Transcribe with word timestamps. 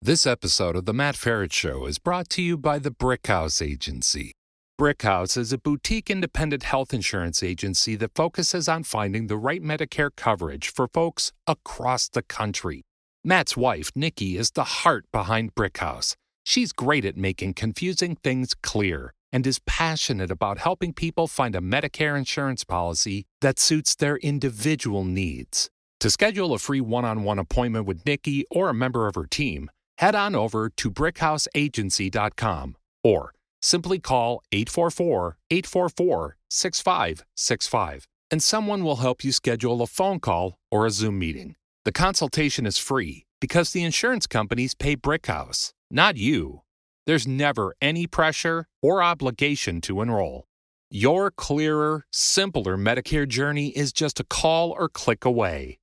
This 0.00 0.28
episode 0.28 0.76
of 0.76 0.84
The 0.84 0.94
Matt 0.94 1.16
Feret 1.16 1.52
Show 1.52 1.84
is 1.84 1.98
brought 1.98 2.30
to 2.30 2.40
you 2.40 2.56
by 2.56 2.78
the 2.78 2.92
Brickhouse 2.92 3.60
Agency. 3.60 4.32
Brickhouse 4.80 5.36
is 5.36 5.52
a 5.52 5.58
boutique 5.58 6.08
independent 6.08 6.62
health 6.62 6.94
insurance 6.94 7.42
agency 7.42 7.96
that 7.96 8.14
focuses 8.14 8.68
on 8.68 8.84
finding 8.84 9.26
the 9.26 9.36
right 9.36 9.60
Medicare 9.60 10.10
coverage 10.16 10.68
for 10.68 10.86
folks 10.86 11.32
across 11.48 12.08
the 12.08 12.22
country. 12.22 12.84
Matt's 13.24 13.56
wife, 13.56 13.90
Nikki, 13.96 14.38
is 14.38 14.52
the 14.52 14.62
heart 14.62 15.04
behind 15.10 15.56
Brickhouse. 15.56 16.14
She's 16.44 16.72
great 16.72 17.04
at 17.04 17.16
making 17.16 17.54
confusing 17.54 18.14
things 18.14 18.54
clear 18.54 19.12
and 19.32 19.44
is 19.46 19.58
passionate 19.66 20.30
about 20.30 20.58
helping 20.58 20.92
people 20.92 21.26
find 21.26 21.56
a 21.56 21.60
Medicare 21.60 22.16
insurance 22.16 22.62
policy 22.62 23.26
that 23.40 23.58
suits 23.58 23.96
their 23.96 24.16
individual 24.18 25.04
needs. 25.04 25.68
To 26.00 26.08
schedule 26.08 26.54
a 26.54 26.58
free 26.58 26.80
one 26.80 27.04
on 27.04 27.24
one 27.24 27.40
appointment 27.40 27.84
with 27.84 28.06
Nikki 28.06 28.44
or 28.48 28.68
a 28.68 28.74
member 28.74 29.08
of 29.08 29.16
her 29.16 29.26
team, 29.26 29.68
head 29.98 30.14
on 30.14 30.34
over 30.34 30.70
to 30.70 30.90
brickhouseagency.com 30.90 32.76
or 33.04 33.34
simply 33.60 33.98
call 33.98 34.42
844 34.52 35.36
844 35.50 36.36
6565 36.48 38.08
and 38.30 38.42
someone 38.42 38.84
will 38.84 38.96
help 38.96 39.24
you 39.24 39.32
schedule 39.32 39.80
a 39.82 39.86
phone 39.86 40.20
call 40.20 40.58
or 40.70 40.84
a 40.86 40.90
Zoom 40.90 41.18
meeting. 41.18 41.56
The 41.84 41.92
consultation 41.92 42.64
is 42.66 42.78
free 42.78 43.26
because 43.40 43.72
the 43.72 43.84
insurance 43.84 44.26
companies 44.26 44.74
pay 44.74 44.96
Brickhouse, 44.96 45.70
not 45.90 46.16
you. 46.16 46.62
There's 47.06 47.26
never 47.26 47.74
any 47.80 48.06
pressure 48.06 48.66
or 48.82 49.02
obligation 49.02 49.80
to 49.82 50.02
enroll. 50.02 50.44
Your 50.90 51.30
clearer, 51.30 52.04
simpler 52.12 52.76
Medicare 52.76 53.28
journey 53.28 53.68
is 53.68 53.92
just 53.92 54.18
a 54.20 54.24
call 54.24 54.70
or 54.70 54.88
click 54.88 55.24
away. 55.24 55.78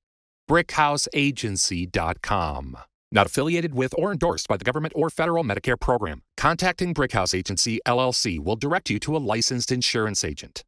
BrickhouseAgency.com. 0.48 2.76
Not 3.16 3.28
affiliated 3.28 3.74
with 3.74 3.94
or 3.96 4.12
endorsed 4.12 4.46
by 4.46 4.58
the 4.58 4.64
government 4.64 4.92
or 4.94 5.08
federal 5.08 5.42
Medicare 5.42 5.80
program. 5.80 6.20
Contacting 6.36 6.92
Brickhouse 6.92 7.34
Agency 7.34 7.80
LLC 7.86 8.38
will 8.38 8.56
direct 8.56 8.90
you 8.90 8.98
to 8.98 9.16
a 9.16 9.24
licensed 9.34 9.72
insurance 9.72 10.22
agent. 10.22 10.62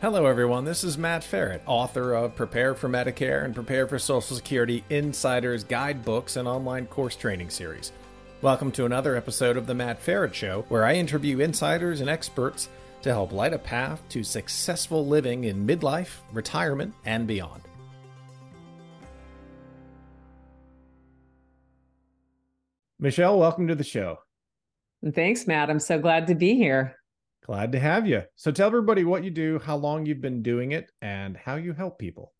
Hello, 0.00 0.24
everyone. 0.24 0.64
This 0.64 0.82
is 0.82 0.96
Matt 0.96 1.20
Feret, 1.20 1.60
author 1.66 2.14
of 2.14 2.34
Prepare 2.34 2.74
for 2.74 2.88
Medicare 2.88 3.44
and 3.44 3.54
Prepare 3.54 3.86
for 3.86 3.98
Social 3.98 4.34
Security 4.34 4.82
Insiders 4.88 5.62
Guidebooks 5.62 6.36
and 6.36 6.48
online 6.48 6.86
course 6.86 7.16
training 7.16 7.50
series. 7.50 7.92
Welcome 8.40 8.72
to 8.72 8.86
another 8.86 9.14
episode 9.14 9.58
of 9.58 9.66
The 9.66 9.74
Matt 9.74 10.02
Feret 10.02 10.32
Show, 10.32 10.64
where 10.70 10.86
I 10.86 10.94
interview 10.94 11.40
insiders 11.40 12.00
and 12.00 12.08
experts 12.08 12.70
to 13.02 13.10
help 13.10 13.30
light 13.30 13.52
a 13.52 13.58
path 13.58 14.00
to 14.08 14.24
successful 14.24 15.06
living 15.06 15.44
in 15.44 15.66
midlife, 15.66 16.20
retirement, 16.32 16.94
and 17.04 17.26
beyond. 17.26 17.60
Michelle, 23.02 23.36
welcome 23.36 23.66
to 23.66 23.74
the 23.74 23.82
show. 23.82 24.18
Thanks, 25.12 25.48
Matt. 25.48 25.70
I'm 25.70 25.80
so 25.80 25.98
glad 25.98 26.28
to 26.28 26.36
be 26.36 26.54
here. 26.54 26.94
Glad 27.44 27.72
to 27.72 27.80
have 27.80 28.06
you. 28.06 28.22
So 28.36 28.52
tell 28.52 28.68
everybody 28.68 29.02
what 29.02 29.24
you 29.24 29.30
do, 29.32 29.58
how 29.58 29.74
long 29.74 30.06
you've 30.06 30.20
been 30.20 30.40
doing 30.40 30.70
it, 30.70 30.88
and 31.00 31.36
how 31.36 31.56
you 31.56 31.72
help 31.72 31.98
people. 31.98 32.32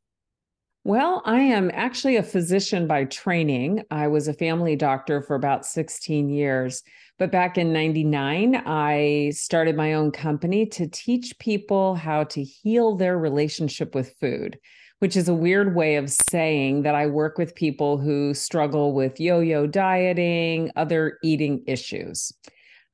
Well, 0.85 1.21
I 1.25 1.41
am 1.41 1.73
actually 1.75 2.15
a 2.15 2.23
physician 2.23 2.87
by 2.87 3.07
training. 3.07 3.83
I 3.91 4.07
was 4.07 4.29
a 4.29 4.35
family 4.35 4.77
doctor 4.77 5.21
for 5.21 5.35
about 5.35 5.67
16 5.67 6.31
years. 6.31 6.85
But 7.19 7.33
back 7.33 7.59
in 7.59 7.73
99, 7.73 8.63
I 8.65 9.33
started 9.35 9.75
my 9.75 9.95
own 9.95 10.13
company 10.13 10.67
to 10.67 10.87
teach 10.87 11.37
people 11.41 11.97
how 11.97 12.23
to 12.23 12.45
heal 12.45 12.95
their 12.95 13.19
relationship 13.19 13.97
with 13.97 14.15
food 14.21 14.61
which 15.03 15.17
is 15.17 15.29
a 15.29 15.35
weird 15.35 15.75
way 15.75 15.97
of 15.97 16.09
saying 16.09 16.83
that 16.83 16.95
I 16.95 17.09
work 17.09 17.37
with 17.37 17.57
people 17.57 17.99
who 17.99 18.35
struggle 18.35 18.93
with 18.93 19.19
yo 19.19 19.41
yo 19.41 19.67
dieting, 19.67 20.71
other 20.77 21.19
eating 21.25 21.65
issues. 21.67 22.33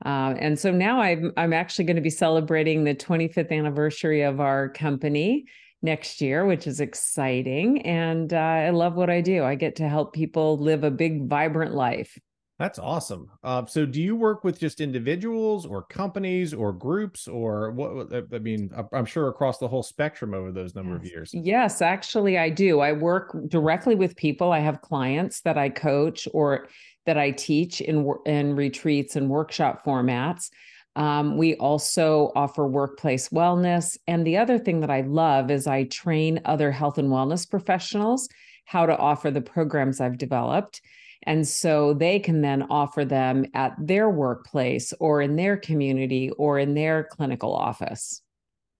Uh, 0.07 0.33
and 0.39 0.59
so 0.59 0.71
now 0.71 1.03
I'm, 1.03 1.35
I'm 1.37 1.53
actually 1.53 1.85
going 1.85 1.97
to 1.97 2.03
be 2.03 2.09
celebrating 2.09 2.85
the 2.85 2.95
25th 2.95 3.53
anniversary 3.53 4.23
of 4.23 4.41
our 4.41 4.71
company 4.71 5.45
next 5.83 6.23
year, 6.23 6.47
which 6.47 6.67
is 6.67 6.81
exciting. 6.81 7.83
And 7.83 8.33
uh, 8.33 8.39
I 8.39 8.71
love 8.71 8.95
what 8.95 9.11
I 9.11 9.21
do. 9.21 9.45
I 9.45 9.55
get 9.55 9.77
to 9.77 9.87
help 9.87 10.15
people 10.15 10.57
live 10.57 10.85
a 10.85 10.91
big, 10.91 11.29
vibrant 11.29 11.75
life. 11.75 12.19
That's 12.59 12.81
awesome. 12.81 13.31
Uh, 13.45 13.65
so, 13.67 13.87
do 13.87 14.03
you 14.03 14.17
work 14.17 14.43
with 14.43 14.59
just 14.59 14.81
individuals 14.81 15.65
or 15.65 15.83
companies 15.83 16.53
or 16.53 16.73
groups 16.73 17.29
or 17.29 17.71
what? 17.71 18.13
I 18.13 18.39
mean, 18.41 18.71
I'm 18.93 19.05
sure 19.05 19.29
across 19.29 19.59
the 19.59 19.69
whole 19.69 19.85
spectrum 19.85 20.35
over 20.35 20.51
those 20.51 20.75
number 20.75 20.97
of 20.97 21.05
years. 21.05 21.31
Yes, 21.33 21.81
actually, 21.81 22.37
I 22.37 22.51
do. 22.51 22.81
I 22.81 22.93
work 22.93 23.37
directly 23.47 23.95
with 23.95 24.17
people. 24.17 24.51
I 24.51 24.59
have 24.59 24.81
clients 24.81 25.41
that 25.43 25.57
I 25.57 25.69
coach 25.69 26.27
or 26.35 26.67
that 27.07 27.17
I 27.17 27.31
teach 27.31 27.81
in 27.81 28.13
in 28.27 28.57
retreats 28.57 29.15
and 29.15 29.31
workshop 29.31 29.85
formats. 29.85 30.51
Um, 30.97 31.37
we 31.37 31.55
also 31.57 32.33
offer 32.35 32.67
workplace 32.67 33.29
wellness, 33.29 33.97
and 34.09 34.27
the 34.27 34.37
other 34.37 34.59
thing 34.59 34.81
that 34.81 34.91
I 34.91 35.03
love 35.03 35.53
is 35.53 35.69
I 35.69 35.85
train 35.85 36.41
other 36.45 36.73
health 36.73 36.99
and 36.99 37.09
wellness 37.09 37.49
professionals 37.49 38.29
how 38.65 38.85
to 38.85 38.97
offer 38.99 39.31
the 39.31 39.41
programs 39.41 40.01
I've 40.01 40.19
developed. 40.19 40.83
And 41.25 41.47
so 41.47 41.95
they 41.95 42.19
can 42.19 42.41
then 42.41 42.65
offer 42.71 43.05
them 43.05 43.47
at 43.55 43.75
their 43.79 44.09
workplace 44.09 44.93
or 45.01 45.21
in 45.21 45.37
their 45.37 45.57
community 45.57 46.31
or 46.31 46.59
in 46.59 46.75
their 46.75 47.05
clinical 47.05 47.55
office. 47.55 48.23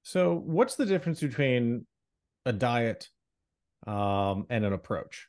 So, 0.05 0.35
what's 0.35 0.77
the 0.77 0.87
difference 0.87 1.21
between 1.21 1.87
a 2.47 2.53
diet 2.53 3.09
um, 3.87 4.47
and 4.49 4.65
an 4.65 4.73
approach? 4.73 5.27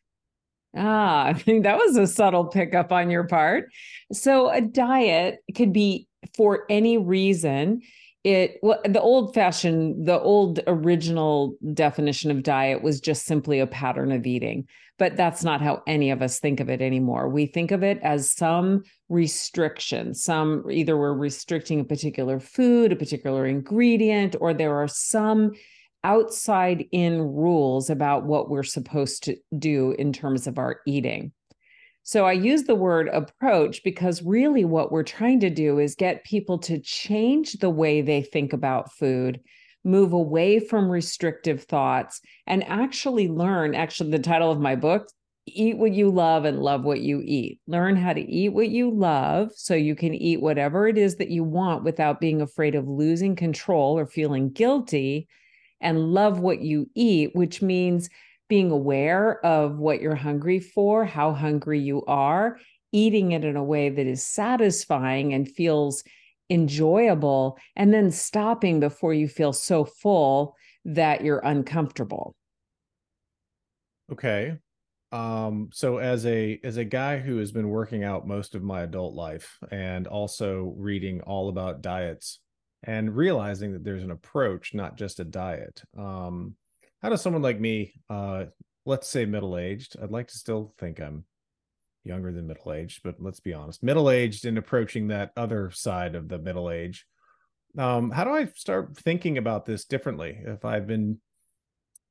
Ah, 0.75 1.25
I 1.25 1.34
think 1.38 1.64
that 1.64 1.78
was 1.78 1.97
a 1.97 2.08
subtle 2.08 2.46
pickup 2.46 2.92
on 2.92 3.09
your 3.09 3.26
part. 3.26 3.66
So, 4.14 4.50
a 4.50 4.62
diet 4.62 5.40
could 5.56 5.74
be 5.74 6.08
for 6.36 6.66
any 6.70 6.97
reason 6.97 7.81
it 8.24 8.59
well 8.62 8.81
the 8.84 9.02
old 9.02 9.34
fashioned 9.34 10.06
the 10.06 10.19
old 10.19 10.59
original 10.68 11.56
definition 11.74 12.31
of 12.31 12.44
diet 12.44 12.81
was 12.81 13.00
just 13.00 13.25
simply 13.25 13.59
a 13.59 13.68
pattern 13.68 14.12
of 14.12 14.25
eating 14.25 14.68
but 15.00 15.16
that's 15.16 15.44
not 15.44 15.62
how 15.62 15.81
any 15.88 16.12
of 16.12 16.22
us 16.22 16.40
think 16.40 16.59
of 16.59 16.69
it 16.69 16.81
anymore. 16.81 17.29
We 17.29 17.46
think 17.46 17.72
of 17.72 17.84
it 17.84 18.00
as 18.03 18.29
some 18.29 18.84
restriction 19.08 20.13
some 20.13 20.66
either 20.69 20.96
we're 20.96 21.13
restricting 21.13 21.79
a 21.79 21.85
particular 21.85 22.40
food 22.40 22.91
a 22.91 22.96
particular 22.96 23.47
ingredient 23.47 24.35
or 24.40 24.53
there 24.53 24.75
are 24.75 24.88
some 24.88 25.53
outside 26.03 26.85
in 26.91 27.19
rules 27.19 27.90
about 27.90 28.25
what 28.25 28.50
we're 28.50 28.63
supposed 28.63 29.24
to 29.24 29.35
do 29.58 29.96
in 29.97 30.13
terms 30.13 30.46
of 30.46 30.58
our 30.58 30.81
eating 30.85 31.31
so 32.09 32.25
I 32.25 32.31
use 32.31 32.64
the 32.64 32.74
word 32.74 33.08
approach 33.09 33.84
because 33.84 34.24
really 34.24 34.66
what 34.66 34.92
we're 34.92 35.03
trying 35.03 35.42
to 35.42 35.52
do 35.52 35.78
is 35.78 35.94
get 35.94 36.24
people 36.24 36.58
to 36.58 36.80
change 36.80 37.53
the 37.59 37.70
way 37.70 38.02
they 38.02 38.24
think 38.24 38.52
about 38.52 38.92
food, 38.92 39.40
move 39.84 40.12
away 40.12 40.59
from 40.59 40.90
restrictive 40.90 41.66
thoughts, 41.66 42.20
and 42.47 42.64
actually 42.64 43.28
learn. 43.28 43.75
Actually, 43.75 44.09
the 44.09 44.18
title 44.18 44.52
of 44.52 44.59
my 44.59 44.75
book, 44.75 45.08
Eat 45.46 45.78
What 45.78 45.92
You 45.92 46.09
Love 46.09 46.46
and 46.46 46.64
Love 46.64 46.84
What 46.84 47.02
You 47.02 47.22
Eat. 47.24 47.59
Learn 47.68 47.96
how 47.96 48.14
to 48.14 48.22
eat 48.22 48.53
what 48.53 48.70
you 48.70 48.90
love 48.90 49.52
so 49.53 49.76
you 49.76 49.94
can 49.94 50.16
eat 50.16 50.41
whatever 50.41 50.88
it 50.88 50.97
is 50.97 51.18
that 51.18 51.30
you 51.30 51.44
want 51.44 51.84
without 51.84 52.20
being 52.20 52.41
afraid 52.41 52.74
of 52.74 52.88
losing 52.88 53.36
control 53.36 54.00
or 54.00 54.08
feeling 54.08 54.50
guilty, 54.50 55.28
and 55.80 56.12
love 56.12 56.40
what 56.40 56.59
you 56.59 56.90
eat, 56.96 57.36
which 57.36 57.62
means 57.62 58.09
being 58.50 58.72
aware 58.72 59.44
of 59.46 59.78
what 59.78 60.02
you're 60.02 60.16
hungry 60.16 60.60
for, 60.60 61.06
how 61.06 61.32
hungry 61.32 61.80
you 61.80 62.04
are, 62.06 62.60
eating 62.92 63.32
it 63.32 63.46
in 63.46 63.56
a 63.56 63.64
way 63.64 63.90
that 63.90 64.06
is 64.06 64.26
satisfying 64.26 65.34
and 65.34 65.50
feels 65.50 66.04
enjoyable, 66.50 67.58
and 67.76 67.94
then 67.94 68.09
stopping 68.09 68.80
before 68.80 69.14
you 69.14 69.28
feel 69.28 69.54
so 69.54 69.86
full 69.86 70.56
that 70.84 71.24
you're 71.24 71.40
uncomfortable. 71.40 72.36
Okay. 74.12 74.58
Um, 75.12 75.70
so 75.72 75.98
as 75.98 76.26
a 76.26 76.59
as 76.64 76.78
a 76.78 76.86
guy 76.86 77.18
who 77.20 77.38
has 77.38 77.52
been 77.52 77.70
working 77.70 78.03
out 78.03 78.28
most 78.28 78.53
of 78.53 78.64
my 78.64 78.82
adult 78.82 79.16
life 79.16 79.58
and 79.72 80.08
also 80.08 80.73
reading 80.78 81.22
all 81.22 81.50
about 81.50 81.82
diets 81.82 82.40
and 82.84 83.16
realizing 83.16 83.73
that 83.73 83.84
there's 83.84 84.03
an 84.03 84.12
approach, 84.12 84.73
not 84.73 84.97
just 84.97 85.20
a 85.20 85.26
diet. 85.26 85.82
Um, 85.97 86.56
how 87.01 87.09
does 87.09 87.22
someone 87.22 87.41
like 87.41 87.59
me, 87.59 87.93
uh, 88.09 88.46
let's 88.85 89.07
say 89.07 89.25
middle 89.25 89.57
aged, 89.57 89.96
I'd 90.01 90.11
like 90.11 90.28
to 90.28 90.37
still 90.37 90.73
think 90.78 90.99
I'm 90.99 91.25
younger 92.03 92.31
than 92.31 92.47
middle 92.47 92.73
aged, 92.73 93.01
but 93.03 93.16
let's 93.19 93.40
be 93.40 93.53
honest, 93.53 93.84
middle 93.84 94.09
aged 94.09 94.46
and 94.46 94.57
approaching 94.57 95.07
that 95.07 95.31
other 95.37 95.72
side 95.72 96.16
of 96.16 96.28
the 96.28 96.40
middle 96.40 96.69
age. 96.69 97.05
Um, 97.78 98.09
how 98.11 98.23
do 98.23 98.31
I 98.31 98.47
start 98.55 98.97
thinking 98.97 99.37
about 99.37 99.66
this 99.66 99.85
differently? 99.85 100.40
If 100.43 100.66
I've 100.66 100.87
been 100.87 101.19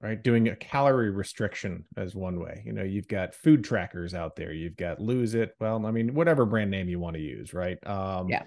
right 0.00 0.22
doing 0.22 0.48
a 0.48 0.54
calorie 0.54 1.10
restriction 1.10 1.84
as 1.96 2.14
one 2.14 2.38
way, 2.38 2.62
you 2.64 2.72
know, 2.72 2.84
you've 2.84 3.08
got 3.08 3.34
food 3.34 3.64
trackers 3.64 4.14
out 4.14 4.36
there, 4.36 4.52
you've 4.52 4.76
got 4.76 5.00
Lose 5.00 5.34
It, 5.34 5.54
well, 5.58 5.84
I 5.84 5.90
mean, 5.90 6.14
whatever 6.14 6.46
brand 6.46 6.70
name 6.70 6.88
you 6.88 7.00
want 7.00 7.16
to 7.16 7.22
use, 7.22 7.52
right? 7.52 7.78
Um, 7.86 8.28
yeah. 8.28 8.44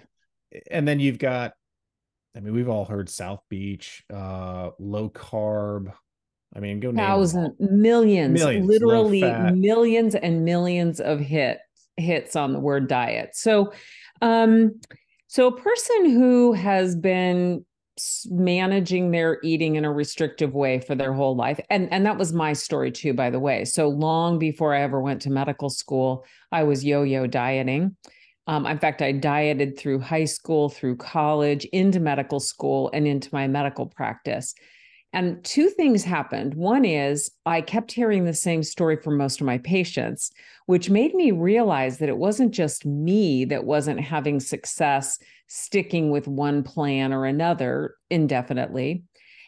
And 0.70 0.88
then 0.88 1.00
you've 1.00 1.18
got, 1.18 1.52
I 2.34 2.40
mean, 2.40 2.54
we've 2.54 2.68
all 2.68 2.86
heard 2.86 3.10
South 3.10 3.42
Beach, 3.50 4.02
uh, 4.12 4.70
low 4.78 5.10
carb, 5.10 5.92
I 6.54 6.60
mean, 6.60 6.80
go 6.80 6.92
thousand 6.92 7.54
millions, 7.58 8.38
millions 8.38 8.66
literally 8.66 9.22
millions 9.52 10.14
and 10.14 10.44
millions 10.44 11.00
of 11.00 11.20
hits 11.20 11.60
hits 11.96 12.36
on 12.36 12.52
the 12.52 12.60
word 12.60 12.88
diet. 12.88 13.30
So, 13.34 13.72
um, 14.20 14.80
so 15.28 15.48
a 15.48 15.60
person 15.60 16.10
who 16.10 16.52
has 16.52 16.96
been 16.96 17.64
managing 18.30 19.10
their 19.10 19.38
eating 19.42 19.76
in 19.76 19.84
a 19.84 19.92
restrictive 19.92 20.54
way 20.54 20.80
for 20.80 20.94
their 20.94 21.12
whole 21.12 21.36
life 21.36 21.60
and 21.68 21.92
and 21.92 22.06
that 22.06 22.16
was 22.16 22.32
my 22.32 22.54
story 22.54 22.90
too 22.90 23.12
by 23.12 23.28
the 23.28 23.38
way. 23.38 23.64
So 23.66 23.88
long 23.88 24.38
before 24.38 24.74
i 24.74 24.80
ever 24.80 25.00
went 25.00 25.20
to 25.22 25.30
medical 25.30 25.68
school 25.68 26.24
i 26.52 26.62
was 26.62 26.84
yo-yo 26.84 27.26
dieting. 27.26 27.94
Um, 28.46 28.66
in 28.66 28.78
fact 28.78 29.02
i 29.02 29.12
dieted 29.12 29.78
through 29.78 30.00
high 30.00 30.24
school 30.24 30.70
through 30.70 30.96
college 30.96 31.66
into 31.66 32.00
medical 32.00 32.40
school 32.40 32.90
and 32.94 33.06
into 33.06 33.28
my 33.30 33.46
medical 33.46 33.86
practice 33.86 34.54
and 35.12 35.44
two 35.44 35.68
things 35.68 36.04
happened. 36.04 36.54
One 36.54 36.84
is 36.84 37.30
I 37.44 37.60
kept 37.60 37.92
hearing 37.92 38.24
the 38.24 38.32
same 38.32 38.62
story 38.62 38.96
from 38.96 39.18
most 39.18 39.40
of 39.40 39.46
my 39.46 39.58
patients, 39.58 40.30
which 40.66 40.88
made 40.88 41.14
me 41.14 41.30
realize 41.30 41.98
that 41.98 42.08
it 42.08 42.16
wasn't 42.16 42.52
just 42.52 42.86
me 42.86 43.44
that 43.46 43.64
wasn't 43.64 44.00
having 44.00 44.40
success 44.40 45.18
sticking 45.48 46.10
with 46.10 46.26
one 46.26 46.62
plan 46.62 47.12
or 47.12 47.26
another 47.26 47.96
indefinitely. 48.08 49.02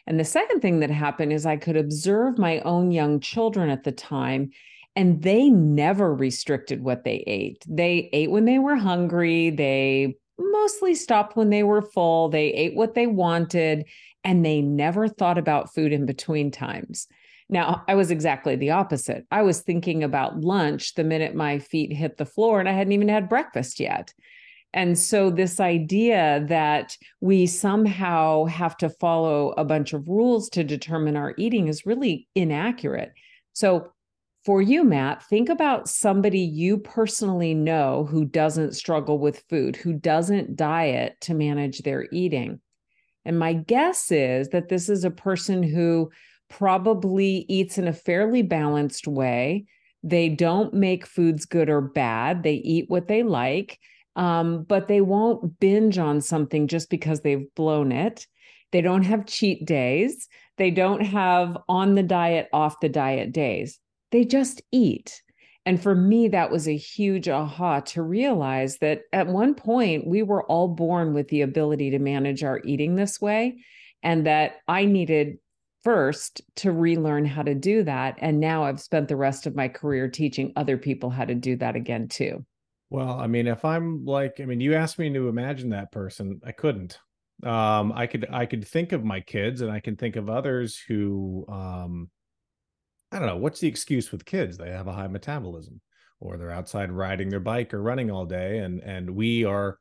And 0.05 0.19
the 0.19 0.23
second 0.23 0.61
thing 0.61 0.81
that 0.81 0.91
happened 0.91 1.33
is 1.33 1.47
I 1.47 1.57
could 1.57 1.77
observe 1.77 2.37
my 2.37 2.59
own 2.59 2.91
young 2.91 3.19
children 3.19 3.71
at 3.71 3.83
the 3.83 3.91
time, 3.91 4.51
and 4.95 5.23
they 5.23 5.49
never 5.49 6.13
restricted 6.13 6.83
what 6.83 7.03
they 7.03 7.23
ate. 7.25 7.65
They 7.67 8.09
ate 8.13 8.29
when 8.29 8.45
they 8.45 8.59
were 8.59 8.75
hungry. 8.75 9.49
They 9.49 10.15
mostly 10.37 10.93
stopped 10.93 11.35
when 11.35 11.49
they 11.49 11.63
were 11.63 11.81
full. 11.81 12.29
They 12.29 12.53
ate 12.53 12.75
what 12.75 12.93
they 12.93 13.07
wanted 13.07 13.85
and 14.25 14.43
they 14.43 14.61
never 14.61 15.07
thought 15.07 15.37
about 15.37 15.73
food 15.73 15.93
in 15.93 16.05
between 16.05 16.51
times. 16.51 17.07
Now, 17.47 17.83
I 17.87 17.93
was 17.93 18.09
exactly 18.09 18.55
the 18.55 18.71
opposite. 18.71 19.25
I 19.29 19.43
was 19.43 19.61
thinking 19.61 20.03
about 20.03 20.41
lunch 20.41 20.95
the 20.95 21.03
minute 21.03 21.35
my 21.35 21.59
feet 21.59 21.93
hit 21.93 22.17
the 22.17 22.25
floor, 22.25 22.59
and 22.59 22.67
I 22.67 22.71
hadn't 22.71 22.93
even 22.93 23.07
had 23.07 23.29
breakfast 23.29 23.79
yet. 23.79 24.11
And 24.73 24.97
so, 24.97 25.29
this 25.29 25.59
idea 25.59 26.43
that 26.49 26.97
we 27.21 27.45
somehow 27.45 28.45
have 28.45 28.75
to 28.77 28.89
follow 28.89 29.53
a 29.57 29.63
bunch 29.63 29.93
of 29.93 30.09
rules 30.09 30.49
to 30.49 30.63
determine 30.63 31.15
our 31.15 31.35
eating 31.37 31.67
is 31.67 31.85
really 31.85 32.27
inaccurate. 32.35 33.13
So, 33.53 33.91
for 34.43 34.61
you, 34.61 34.83
Matt, 34.83 35.23
think 35.23 35.49
about 35.49 35.87
somebody 35.87 36.39
you 36.39 36.77
personally 36.77 37.53
know 37.53 38.05
who 38.05 38.25
doesn't 38.25 38.75
struggle 38.75 39.17
with 39.17 39.43
food, 39.49 39.75
who 39.75 39.93
doesn't 39.93 40.55
diet 40.55 41.15
to 41.21 41.33
manage 41.33 41.79
their 41.79 42.07
eating. 42.11 42.59
And 43.25 43.39
my 43.39 43.53
guess 43.53 44.11
is 44.11 44.49
that 44.49 44.69
this 44.69 44.87
is 44.87 45.03
a 45.03 45.11
person 45.11 45.63
who 45.63 46.11
probably 46.49 47.45
eats 47.49 47.77
in 47.77 47.87
a 47.87 47.93
fairly 47.93 48.43
balanced 48.43 49.07
way. 49.07 49.65
They 50.03 50.29
don't 50.29 50.73
make 50.73 51.07
foods 51.07 51.45
good 51.45 51.69
or 51.69 51.81
bad, 51.81 52.43
they 52.43 52.53
eat 52.53 52.85
what 52.89 53.07
they 53.07 53.23
like, 53.23 53.79
um, 54.15 54.63
but 54.63 54.87
they 54.87 55.01
won't 55.01 55.59
binge 55.59 55.97
on 55.97 56.21
something 56.21 56.67
just 56.67 56.89
because 56.89 57.21
they've 57.21 57.53
blown 57.55 57.91
it. 57.91 58.27
They 58.71 58.81
don't 58.81 59.03
have 59.03 59.25
cheat 59.25 59.65
days. 59.65 60.27
They 60.57 60.71
don't 60.71 61.01
have 61.01 61.57
on 61.67 61.95
the 61.95 62.03
diet, 62.03 62.49
off 62.53 62.79
the 62.79 62.89
diet 62.89 63.31
days. 63.31 63.79
They 64.11 64.25
just 64.25 64.61
eat. 64.71 65.21
And 65.65 65.81
for 65.81 65.95
me, 65.95 66.27
that 66.27 66.51
was 66.51 66.67
a 66.67 66.77
huge 66.77 67.27
aha 67.27 67.79
to 67.79 68.03
realize 68.03 68.77
that 68.77 69.01
at 69.11 69.25
one 69.27 69.55
point 69.55 70.05
we 70.05 70.21
were 70.21 70.43
all 70.45 70.67
born 70.67 71.13
with 71.13 71.27
the 71.29 71.41
ability 71.41 71.89
to 71.91 71.99
manage 71.99 72.43
our 72.43 72.61
eating 72.63 72.95
this 72.95 73.19
way, 73.19 73.63
and 74.03 74.27
that 74.27 74.57
I 74.67 74.85
needed 74.85 75.37
first 75.83 76.41
to 76.57 76.71
relearn 76.71 77.25
how 77.25 77.41
to 77.41 77.55
do 77.55 77.83
that. 77.83 78.17
And 78.19 78.39
now 78.39 78.63
I've 78.63 78.79
spent 78.79 79.07
the 79.07 79.15
rest 79.15 79.47
of 79.47 79.55
my 79.55 79.67
career 79.67 80.07
teaching 80.07 80.53
other 80.55 80.77
people 80.77 81.09
how 81.09 81.25
to 81.25 81.35
do 81.35 81.55
that 81.57 81.75
again, 81.75 82.07
too. 82.07 82.45
Well, 82.91 83.19
I 83.19 83.25
mean, 83.25 83.47
if 83.47 83.65
I'm 83.65 84.05
like, 84.05 84.39
I 84.39 84.45
mean, 84.45 84.61
you 84.61 84.75
asked 84.75 84.99
me 84.99 85.11
to 85.11 85.27
imagine 85.29 85.69
that 85.69 85.91
person, 85.91 86.41
I 86.45 86.51
couldn't. 86.51 86.99
Um, 87.43 87.91
I 87.91 88.05
could, 88.07 88.27
I 88.31 88.45
could 88.45 88.67
think 88.67 88.91
of 88.91 89.03
my 89.03 89.19
kids, 89.19 89.61
and 89.61 89.71
I 89.71 89.79
can 89.79 89.95
think 89.95 90.15
of 90.15 90.29
others 90.29 90.79
who, 90.87 91.45
um, 91.49 92.09
I 93.15 93.19
don't 93.19 93.27
know, 93.29 93.37
what's 93.37 93.61
the 93.61 93.67
excuse 93.69 94.11
with 94.11 94.25
kids? 94.25 94.57
They 94.57 94.71
have 94.71 94.87
a 94.87 94.93
high 94.93 95.07
metabolism 95.07 95.79
or 96.19 96.37
they're 96.37 96.51
outside 96.51 96.91
riding 96.91 97.29
their 97.29 97.39
bike 97.39 97.73
or 97.73 97.81
running 97.81 98.11
all 98.11 98.25
day 98.25 98.59
and 98.59 98.81
and 98.81 99.09
we 99.09 99.45
are 99.45 99.79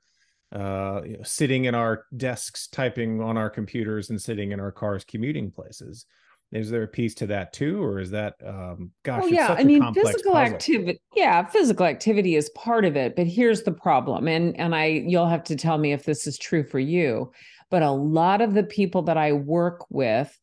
uh, 0.53 1.01
you 1.05 1.17
know, 1.17 1.23
sitting 1.25 1.65
in 1.65 1.75
our 1.75 2.05
desks 2.17 2.69
typing 2.69 3.21
on 3.21 3.37
our 3.37 3.51
computers 3.51 4.11
and 4.11 4.23
sitting 4.23 4.53
in 4.53 4.61
our 4.61 4.71
cars 4.71 5.05
commuting 5.05 5.51
places 5.51 6.07
is 6.53 6.71
there 6.71 6.85
a 6.85 6.89
piece 6.89 7.15
to 7.15 7.27
that 7.27 7.53
too 7.53 7.83
or 7.83 7.99
is 7.99 8.11
that 8.11 8.35
um 8.47 8.93
gosh 9.03 9.25
yeah 9.29 9.57
i 9.59 9.65
mean 9.65 9.83
physical 9.93 10.37
activity 10.37 11.01
yeah 11.17 11.45
physical 11.45 11.87
activity 11.87 12.37
is 12.37 12.51
part 12.51 12.85
of 12.85 12.97
it 12.97 13.17
but 13.17 13.27
here's 13.27 13.63
the 13.63 13.73
problem 13.73 14.29
and 14.29 14.57
and 14.61 14.75
i 14.75 14.85
you'll 14.85 15.27
have 15.27 15.43
to 15.43 15.57
tell 15.57 15.79
me 15.79 15.93
if 15.93 16.05
this 16.05 16.27
is 16.27 16.39
true 16.39 16.63
for 16.63 16.79
you 16.79 17.33
but 17.71 17.83
a 17.83 17.91
lot 17.91 18.41
of 18.41 18.55
the 18.55 18.63
people 18.63 19.03
that 19.03 19.17
i 19.17 19.33
work 19.33 19.85
with 19.91 20.39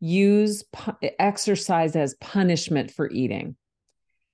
use 0.00 0.62
pu- 0.72 0.96
exercise 1.18 1.96
as 1.96 2.14
punishment 2.20 2.90
for 2.90 3.10
eating. 3.10 3.56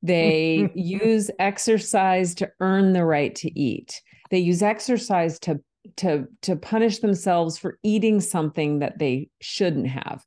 They 0.03 0.71
use 0.75 1.31
exercise 1.39 2.35
to 2.37 2.51
earn 2.61 2.93
the 2.93 3.05
right 3.05 3.35
to 3.37 3.59
eat. 3.59 4.01
They 4.31 4.39
use 4.39 4.63
exercise 4.63 5.39
to 5.41 5.61
to 5.97 6.27
to 6.43 6.57
punish 6.57 7.01
themselves 7.01 7.59
for 7.59 7.79
eating 7.83 8.21
something 8.21 8.81
that 8.81 8.99
they 8.99 9.29
shouldn't 9.41 9.89
have. 9.89 10.25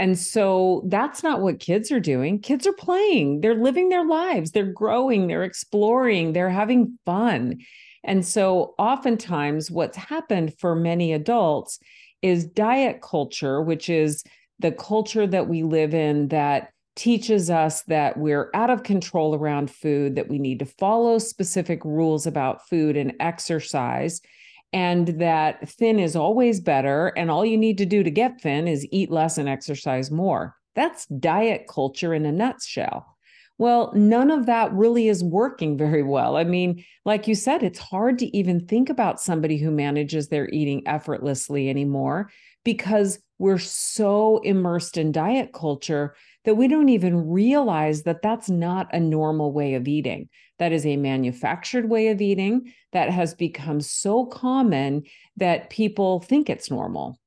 And 0.00 0.18
so 0.18 0.82
that's 0.86 1.22
not 1.22 1.42
what 1.42 1.60
kids 1.60 1.92
are 1.92 2.00
doing. 2.00 2.40
Kids 2.40 2.66
are 2.66 2.72
playing. 2.72 3.42
They're 3.42 3.54
living 3.54 3.90
their 3.90 4.06
lives. 4.06 4.50
They're 4.50 4.72
growing, 4.72 5.26
they're 5.26 5.44
exploring, 5.44 6.32
they're 6.32 6.48
having 6.48 6.98
fun. 7.04 7.58
And 8.02 8.24
so 8.24 8.74
oftentimes 8.78 9.70
what's 9.70 9.98
happened 9.98 10.54
for 10.58 10.74
many 10.74 11.12
adults 11.12 11.80
is 12.22 12.46
diet 12.46 13.02
culture, 13.02 13.60
which 13.60 13.90
is 13.90 14.24
the 14.60 14.72
culture 14.72 15.26
that 15.26 15.48
we 15.48 15.62
live 15.62 15.94
in 15.94 16.28
that 16.28 16.70
teaches 16.96 17.50
us 17.50 17.82
that 17.82 18.16
we're 18.18 18.50
out 18.52 18.70
of 18.70 18.82
control 18.82 19.34
around 19.34 19.70
food, 19.70 20.16
that 20.16 20.28
we 20.28 20.38
need 20.38 20.58
to 20.58 20.66
follow 20.66 21.18
specific 21.18 21.84
rules 21.84 22.26
about 22.26 22.68
food 22.68 22.96
and 22.96 23.14
exercise, 23.20 24.20
and 24.72 25.08
that 25.20 25.68
thin 25.68 25.98
is 25.98 26.14
always 26.14 26.60
better. 26.60 27.08
And 27.16 27.30
all 27.30 27.44
you 27.44 27.56
need 27.56 27.78
to 27.78 27.86
do 27.86 28.02
to 28.02 28.10
get 28.10 28.40
thin 28.40 28.68
is 28.68 28.86
eat 28.92 29.10
less 29.10 29.38
and 29.38 29.48
exercise 29.48 30.10
more. 30.10 30.54
That's 30.74 31.06
diet 31.06 31.66
culture 31.68 32.14
in 32.14 32.26
a 32.26 32.32
nutshell. 32.32 33.16
Well, 33.58 33.92
none 33.94 34.30
of 34.30 34.46
that 34.46 34.72
really 34.72 35.08
is 35.08 35.22
working 35.22 35.76
very 35.76 36.02
well. 36.02 36.36
I 36.36 36.44
mean, 36.44 36.82
like 37.04 37.28
you 37.28 37.34
said, 37.34 37.62
it's 37.62 37.78
hard 37.78 38.18
to 38.20 38.36
even 38.36 38.66
think 38.66 38.88
about 38.88 39.20
somebody 39.20 39.58
who 39.58 39.70
manages 39.70 40.28
their 40.28 40.48
eating 40.48 40.82
effortlessly 40.86 41.68
anymore 41.68 42.30
because 42.64 43.18
we're 43.38 43.58
so 43.58 44.38
immersed 44.38 44.96
in 44.96 45.12
diet 45.12 45.52
culture 45.52 46.14
that 46.44 46.54
we 46.54 46.68
don't 46.68 46.88
even 46.90 47.28
realize 47.28 48.02
that 48.02 48.22
that's 48.22 48.50
not 48.50 48.92
a 48.94 49.00
normal 49.00 49.52
way 49.52 49.74
of 49.74 49.88
eating. 49.88 50.28
That 50.58 50.72
is 50.72 50.84
a 50.84 50.96
manufactured 50.96 51.88
way 51.88 52.08
of 52.08 52.20
eating 52.20 52.72
that 52.92 53.10
has 53.10 53.34
become 53.34 53.80
so 53.80 54.26
common 54.26 55.04
that 55.36 55.70
people 55.70 56.20
think 56.20 56.50
it's 56.50 56.70
normal. 56.70 57.18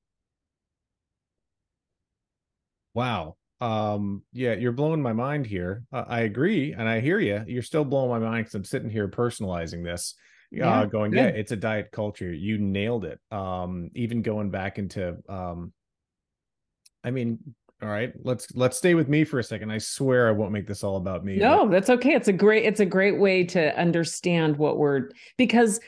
Wow. 2.93 3.37
Um, 3.59 4.23
yeah, 4.33 4.53
you're 4.53 4.71
blowing 4.71 5.01
my 5.01 5.13
mind 5.13 5.47
here. 5.47 5.83
Uh, 5.91 6.03
I 6.07 6.21
agree, 6.21 6.73
and 6.73 6.87
I 6.87 6.99
hear 6.99 7.19
you. 7.19 7.43
You're 7.47 7.63
still 7.63 7.85
blowing 7.85 8.09
my 8.09 8.19
mind 8.19 8.45
because 8.45 8.55
I'm 8.55 8.65
sitting 8.65 8.89
here 8.89 9.07
personalizing 9.07 9.83
this 9.83 10.15
yeah, 10.53 10.81
uh, 10.81 10.85
going, 10.85 11.11
good. 11.11 11.17
yeah, 11.17 11.27
it's 11.27 11.51
a 11.51 11.55
diet 11.55 11.89
culture. 11.91 12.31
You 12.31 12.59
nailed 12.59 13.05
it. 13.05 13.19
Um, 13.31 13.89
even 13.95 14.21
going 14.21 14.51
back 14.51 14.77
into, 14.77 15.17
um, 15.27 15.73
I 17.03 17.09
mean, 17.11 17.39
all 17.81 17.89
right, 17.89 18.13
let's 18.23 18.47
let's 18.55 18.77
stay 18.77 18.93
with 18.93 19.09
me 19.09 19.23
for 19.23 19.39
a 19.39 19.43
second. 19.43 19.71
I 19.71 19.79
swear 19.79 20.27
I 20.27 20.31
won't 20.31 20.51
make 20.51 20.67
this 20.67 20.83
all 20.83 20.95
about 20.95 21.25
me. 21.25 21.37
No, 21.37 21.65
but... 21.65 21.71
that's 21.71 21.89
okay. 21.89 22.13
It's 22.13 22.27
a 22.27 22.33
great 22.33 22.65
it's 22.65 22.79
a 22.79 22.85
great 22.85 23.19
way 23.19 23.43
to 23.45 23.77
understand 23.77 24.57
what 24.57 24.77
we're 24.77 25.09
because 25.37 25.79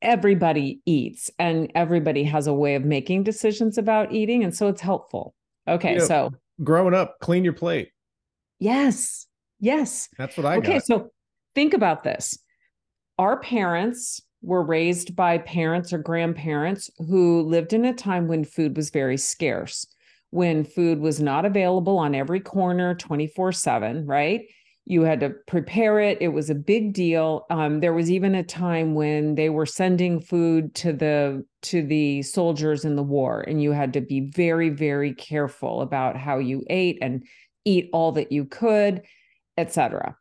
everybody 0.00 0.80
eats 0.86 1.30
and 1.38 1.70
everybody 1.74 2.22
has 2.24 2.46
a 2.46 2.54
way 2.54 2.76
of 2.76 2.84
making 2.84 3.24
decisions 3.24 3.78
about 3.78 4.12
eating, 4.12 4.44
and 4.44 4.54
so 4.54 4.68
it's 4.68 4.80
helpful. 4.80 5.34
Okay, 5.66 5.94
you 5.94 5.98
know, 5.98 6.06
so 6.06 6.30
growing 6.62 6.94
up, 6.94 7.16
clean 7.20 7.42
your 7.42 7.52
plate. 7.52 7.90
Yes, 8.60 9.26
yes, 9.58 10.08
that's 10.16 10.36
what 10.36 10.46
I. 10.46 10.56
Okay, 10.58 10.74
got. 10.74 10.86
so 10.86 11.10
think 11.54 11.74
about 11.74 12.04
this 12.04 12.38
our 13.18 13.38
parents 13.40 14.20
were 14.42 14.62
raised 14.62 15.16
by 15.16 15.38
parents 15.38 15.92
or 15.92 15.98
grandparents 15.98 16.90
who 16.98 17.42
lived 17.42 17.72
in 17.72 17.84
a 17.84 17.94
time 17.94 18.28
when 18.28 18.44
food 18.44 18.76
was 18.76 18.90
very 18.90 19.16
scarce, 19.16 19.86
when 20.30 20.64
food 20.64 20.98
was 21.00 21.20
not 21.20 21.44
available 21.44 21.98
on 21.98 22.14
every 22.14 22.40
corner 22.40 22.94
24 22.94 23.52
7, 23.52 24.06
right? 24.06 24.42
You 24.86 25.02
had 25.02 25.20
to 25.20 25.30
prepare 25.46 25.98
it. 25.98 26.18
It 26.20 26.28
was 26.28 26.50
a 26.50 26.54
big 26.54 26.92
deal. 26.92 27.46
Um, 27.48 27.80
there 27.80 27.94
was 27.94 28.10
even 28.10 28.34
a 28.34 28.42
time 28.42 28.94
when 28.94 29.34
they 29.34 29.48
were 29.48 29.64
sending 29.64 30.20
food 30.20 30.74
to 30.76 30.92
the 30.92 31.44
to 31.62 31.82
the 31.86 32.20
soldiers 32.20 32.84
in 32.84 32.94
the 32.94 33.02
war, 33.02 33.40
and 33.40 33.62
you 33.62 33.72
had 33.72 33.94
to 33.94 34.02
be 34.02 34.28
very, 34.34 34.68
very 34.68 35.14
careful 35.14 35.80
about 35.80 36.18
how 36.18 36.38
you 36.38 36.62
ate 36.68 36.98
and 37.00 37.24
eat 37.64 37.88
all 37.94 38.12
that 38.12 38.30
you 38.30 38.44
could, 38.44 39.00
etc. 39.56 40.16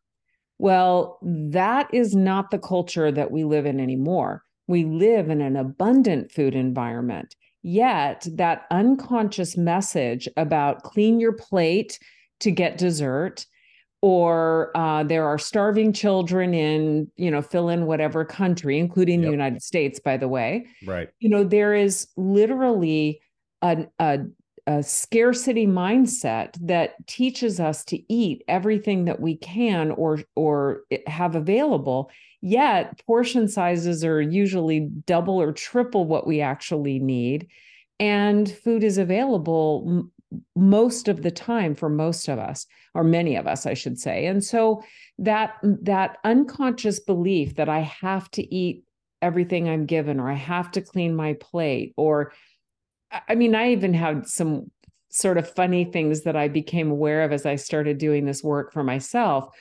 Well, 0.63 1.19
that 1.21 1.93
is 1.93 2.15
not 2.15 2.49
the 2.49 2.57
culture 2.57 3.11
that 3.11 3.31
we 3.31 3.43
live 3.43 3.65
in 3.65 3.81
anymore. 3.81 4.43
We 4.67 4.85
live 4.85 5.29
in 5.29 5.41
an 5.41 5.57
abundant 5.57 6.31
food 6.31 6.55
environment. 6.55 7.35
Yet, 7.63 8.25
that 8.31 8.65
unconscious 8.71 9.57
message 9.57 10.29
about 10.37 10.83
clean 10.83 11.19
your 11.19 11.33
plate 11.33 11.99
to 12.39 12.49
get 12.49 12.77
dessert, 12.77 13.45
or 14.01 14.71
uh, 14.73 15.03
there 15.03 15.27
are 15.27 15.37
starving 15.37 15.91
children 15.91 16.53
in, 16.53 17.11
you 17.17 17.29
know, 17.29 17.41
fill 17.41 17.67
in 17.67 17.85
whatever 17.85 18.23
country, 18.23 18.79
including 18.79 19.19
yep. 19.19 19.27
the 19.27 19.31
United 19.31 19.61
States, 19.61 19.99
by 19.99 20.15
the 20.15 20.29
way. 20.29 20.65
Right. 20.85 21.09
You 21.19 21.27
know, 21.27 21.43
there 21.43 21.73
is 21.73 22.07
literally 22.15 23.19
a, 23.61 23.85
a 23.99 24.19
a 24.65 24.81
scarcity 24.81 25.67
mindset 25.67 26.55
that 26.61 26.95
teaches 27.05 27.59
us 27.59 27.83
to 27.85 28.13
eat 28.13 28.43
everything 28.47 29.05
that 29.05 29.19
we 29.19 29.35
can 29.35 29.91
or 29.91 30.19
or 30.35 30.83
have 31.05 31.35
available 31.35 32.09
yet 32.41 33.01
portion 33.05 33.47
sizes 33.47 34.05
are 34.05 34.21
usually 34.21 34.81
double 35.05 35.41
or 35.41 35.51
triple 35.51 36.05
what 36.05 36.25
we 36.25 36.39
actually 36.39 36.99
need 36.99 37.47
and 37.99 38.51
food 38.51 38.83
is 38.83 38.97
available 38.97 39.83
m- 39.87 40.11
most 40.55 41.07
of 41.07 41.21
the 41.21 41.31
time 41.31 41.75
for 41.75 41.89
most 41.89 42.27
of 42.27 42.39
us 42.39 42.65
or 42.93 43.03
many 43.03 43.35
of 43.35 43.47
us 43.47 43.65
I 43.65 43.73
should 43.73 43.99
say. 43.99 44.25
And 44.25 44.43
so 44.43 44.83
that 45.19 45.55
that 45.63 46.17
unconscious 46.23 46.99
belief 46.99 47.55
that 47.55 47.69
I 47.69 47.79
have 47.79 48.29
to 48.31 48.55
eat 48.55 48.83
everything 49.21 49.69
I'm 49.69 49.85
given 49.85 50.19
or 50.19 50.29
I 50.29 50.35
have 50.35 50.71
to 50.71 50.81
clean 50.81 51.15
my 51.15 51.33
plate 51.33 51.93
or 51.97 52.33
I 53.27 53.35
mean, 53.35 53.55
I 53.55 53.71
even 53.71 53.93
had 53.93 54.27
some 54.27 54.71
sort 55.09 55.37
of 55.37 55.49
funny 55.49 55.85
things 55.85 56.21
that 56.21 56.35
I 56.35 56.47
became 56.47 56.89
aware 56.89 57.23
of 57.23 57.31
as 57.31 57.45
I 57.45 57.55
started 57.55 57.97
doing 57.97 58.25
this 58.25 58.43
work 58.43 58.73
for 58.73 58.83
myself. 58.83 59.55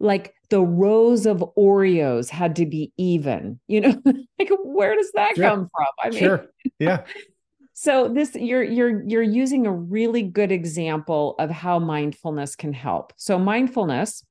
Like 0.00 0.34
the 0.50 0.60
rows 0.60 1.26
of 1.26 1.44
Oreos 1.56 2.28
had 2.28 2.56
to 2.56 2.66
be 2.66 2.92
even, 2.96 3.60
you 3.68 3.80
know, 3.80 4.02
like 4.38 4.50
where 4.64 4.94
does 4.96 5.10
that 5.14 5.36
sure. 5.36 5.44
come 5.44 5.70
from? 5.74 5.86
I 6.02 6.10
mean, 6.10 6.18
sure. 6.18 6.46
Yeah. 6.78 7.04
so 7.72 8.08
this 8.08 8.34
you're 8.34 8.62
you're 8.62 9.02
you're 9.06 9.22
using 9.22 9.66
a 9.66 9.72
really 9.72 10.22
good 10.22 10.52
example 10.52 11.34
of 11.38 11.50
how 11.50 11.78
mindfulness 11.78 12.56
can 12.56 12.72
help. 12.72 13.12
So 13.16 13.38
mindfulness, 13.38 14.24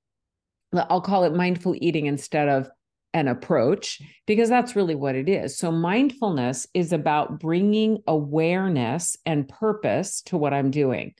I'll 0.74 1.01
call 1.01 1.24
it 1.24 1.34
mindful 1.34 1.75
eating 1.77 2.05
instead 2.05 2.50
of 2.50 2.70
an 3.16 3.30
approach 3.30 4.02
because 4.28 4.50
that's 4.50 4.76
really 4.76 4.94
what 4.94 5.16
it 5.16 5.30
is. 5.30 5.58
So, 5.58 5.72
mindfulness 5.72 6.68
is 6.74 6.92
about 6.92 7.40
bringing 7.40 8.04
awareness 8.06 9.18
and 9.26 9.48
purpose 9.48 10.22
to 10.24 10.38
what 10.38 10.54
I'm 10.54 10.70
doing. 10.70 11.16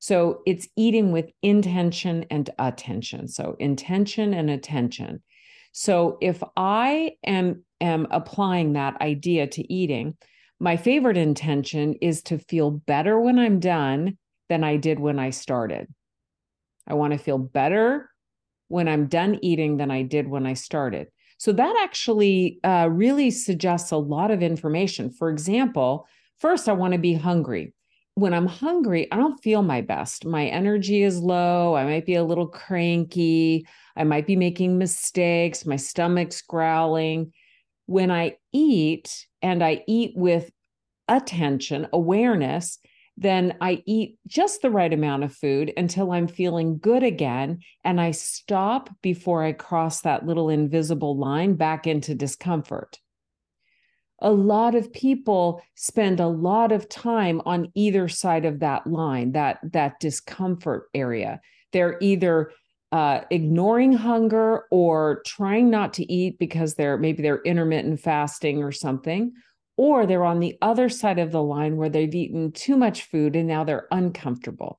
So, 0.00 0.42
it's 0.44 0.68
eating 0.76 1.12
with 1.12 1.30
intention 1.40 2.26
and 2.30 2.50
attention. 2.58 3.28
So, 3.28 3.56
intention 3.60 4.34
and 4.34 4.50
attention. 4.50 5.22
So, 5.70 6.18
if 6.20 6.42
I 6.56 7.12
am, 7.24 7.64
am 7.80 8.08
applying 8.10 8.72
that 8.72 9.00
idea 9.00 9.46
to 9.46 9.72
eating, 9.72 10.16
my 10.58 10.76
favorite 10.76 11.16
intention 11.16 11.94
is 12.02 12.22
to 12.24 12.38
feel 12.38 12.72
better 12.72 13.18
when 13.18 13.38
I'm 13.38 13.60
done 13.60 14.18
than 14.48 14.64
I 14.64 14.78
did 14.78 14.98
when 14.98 15.20
I 15.20 15.30
started. 15.30 15.86
I 16.88 16.94
want 16.94 17.12
to 17.12 17.18
feel 17.18 17.38
better 17.38 18.10
when 18.66 18.88
I'm 18.88 19.06
done 19.06 19.38
eating 19.42 19.76
than 19.76 19.92
I 19.92 20.02
did 20.02 20.26
when 20.26 20.44
I 20.44 20.54
started. 20.54 21.06
So 21.40 21.52
that 21.52 21.74
actually 21.82 22.60
uh, 22.64 22.90
really 22.92 23.30
suggests 23.30 23.92
a 23.92 23.96
lot 23.96 24.30
of 24.30 24.42
information. 24.42 25.08
For 25.08 25.30
example, 25.30 26.06
first, 26.36 26.68
I 26.68 26.74
want 26.74 26.92
to 26.92 26.98
be 26.98 27.14
hungry. 27.14 27.72
When 28.14 28.34
I'm 28.34 28.44
hungry, 28.44 29.10
I 29.10 29.16
don't 29.16 29.42
feel 29.42 29.62
my 29.62 29.80
best. 29.80 30.26
My 30.26 30.48
energy 30.48 31.02
is 31.02 31.18
low. 31.18 31.74
I 31.74 31.84
might 31.84 32.04
be 32.04 32.16
a 32.16 32.24
little 32.24 32.46
cranky. 32.46 33.66
I 33.96 34.04
might 34.04 34.26
be 34.26 34.36
making 34.36 34.76
mistakes. 34.76 35.64
My 35.64 35.76
stomach's 35.76 36.42
growling. 36.42 37.32
When 37.86 38.10
I 38.10 38.36
eat 38.52 39.26
and 39.40 39.64
I 39.64 39.82
eat 39.88 40.12
with 40.16 40.50
attention, 41.08 41.88
awareness, 41.90 42.78
then 43.20 43.54
I 43.60 43.82
eat 43.84 44.18
just 44.26 44.62
the 44.62 44.70
right 44.70 44.92
amount 44.92 45.24
of 45.24 45.34
food 45.34 45.74
until 45.76 46.10
I'm 46.10 46.26
feeling 46.26 46.78
good 46.78 47.02
again. 47.02 47.58
And 47.84 48.00
I 48.00 48.12
stop 48.12 48.88
before 49.02 49.44
I 49.44 49.52
cross 49.52 50.00
that 50.00 50.26
little 50.26 50.48
invisible 50.48 51.18
line 51.18 51.54
back 51.54 51.86
into 51.86 52.14
discomfort. 52.14 52.98
A 54.22 54.30
lot 54.30 54.74
of 54.74 54.92
people 54.92 55.62
spend 55.74 56.18
a 56.18 56.26
lot 56.26 56.72
of 56.72 56.88
time 56.88 57.42
on 57.44 57.70
either 57.74 58.08
side 58.08 58.46
of 58.46 58.60
that 58.60 58.86
line, 58.86 59.32
that, 59.32 59.58
that 59.72 60.00
discomfort 60.00 60.88
area. 60.94 61.42
They're 61.72 61.98
either 62.00 62.52
uh, 62.90 63.20
ignoring 63.30 63.92
hunger 63.92 64.64
or 64.70 65.22
trying 65.26 65.68
not 65.68 65.92
to 65.94 66.12
eat 66.12 66.38
because 66.38 66.74
they're 66.74 66.96
maybe 66.96 67.22
they're 67.22 67.42
intermittent 67.42 68.00
fasting 68.00 68.62
or 68.64 68.72
something, 68.72 69.32
or 69.80 70.04
they're 70.04 70.26
on 70.26 70.40
the 70.40 70.58
other 70.60 70.90
side 70.90 71.18
of 71.18 71.32
the 71.32 71.42
line 71.42 71.74
where 71.74 71.88
they've 71.88 72.14
eaten 72.14 72.52
too 72.52 72.76
much 72.76 73.04
food 73.04 73.34
and 73.34 73.48
now 73.48 73.64
they're 73.64 73.88
uncomfortable. 73.90 74.78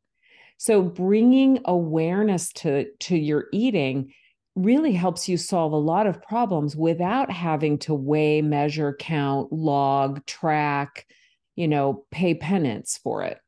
So 0.58 0.84
bringing 0.84 1.58
awareness 1.65 2.53
to 2.58 2.86
to 3.00 3.17
your 3.17 3.48
eating 3.51 4.13
really 4.55 4.91
helps 4.91 5.27
you 5.27 5.38
solve 5.38 5.72
a 5.72 5.75
lot 5.75 6.05
of 6.05 6.22
problems 6.22 6.75
without 6.75 7.31
having 7.31 7.79
to 7.79 7.96
weigh, 7.96 8.43
measure, 8.43 8.93
count, 8.93 9.51
log, 9.51 10.24
track, 10.27 11.08
you 11.55 11.67
know, 11.67 12.05
pay 12.12 12.36
penance 12.36 13.00
for 13.01 13.24
it. 13.24 13.39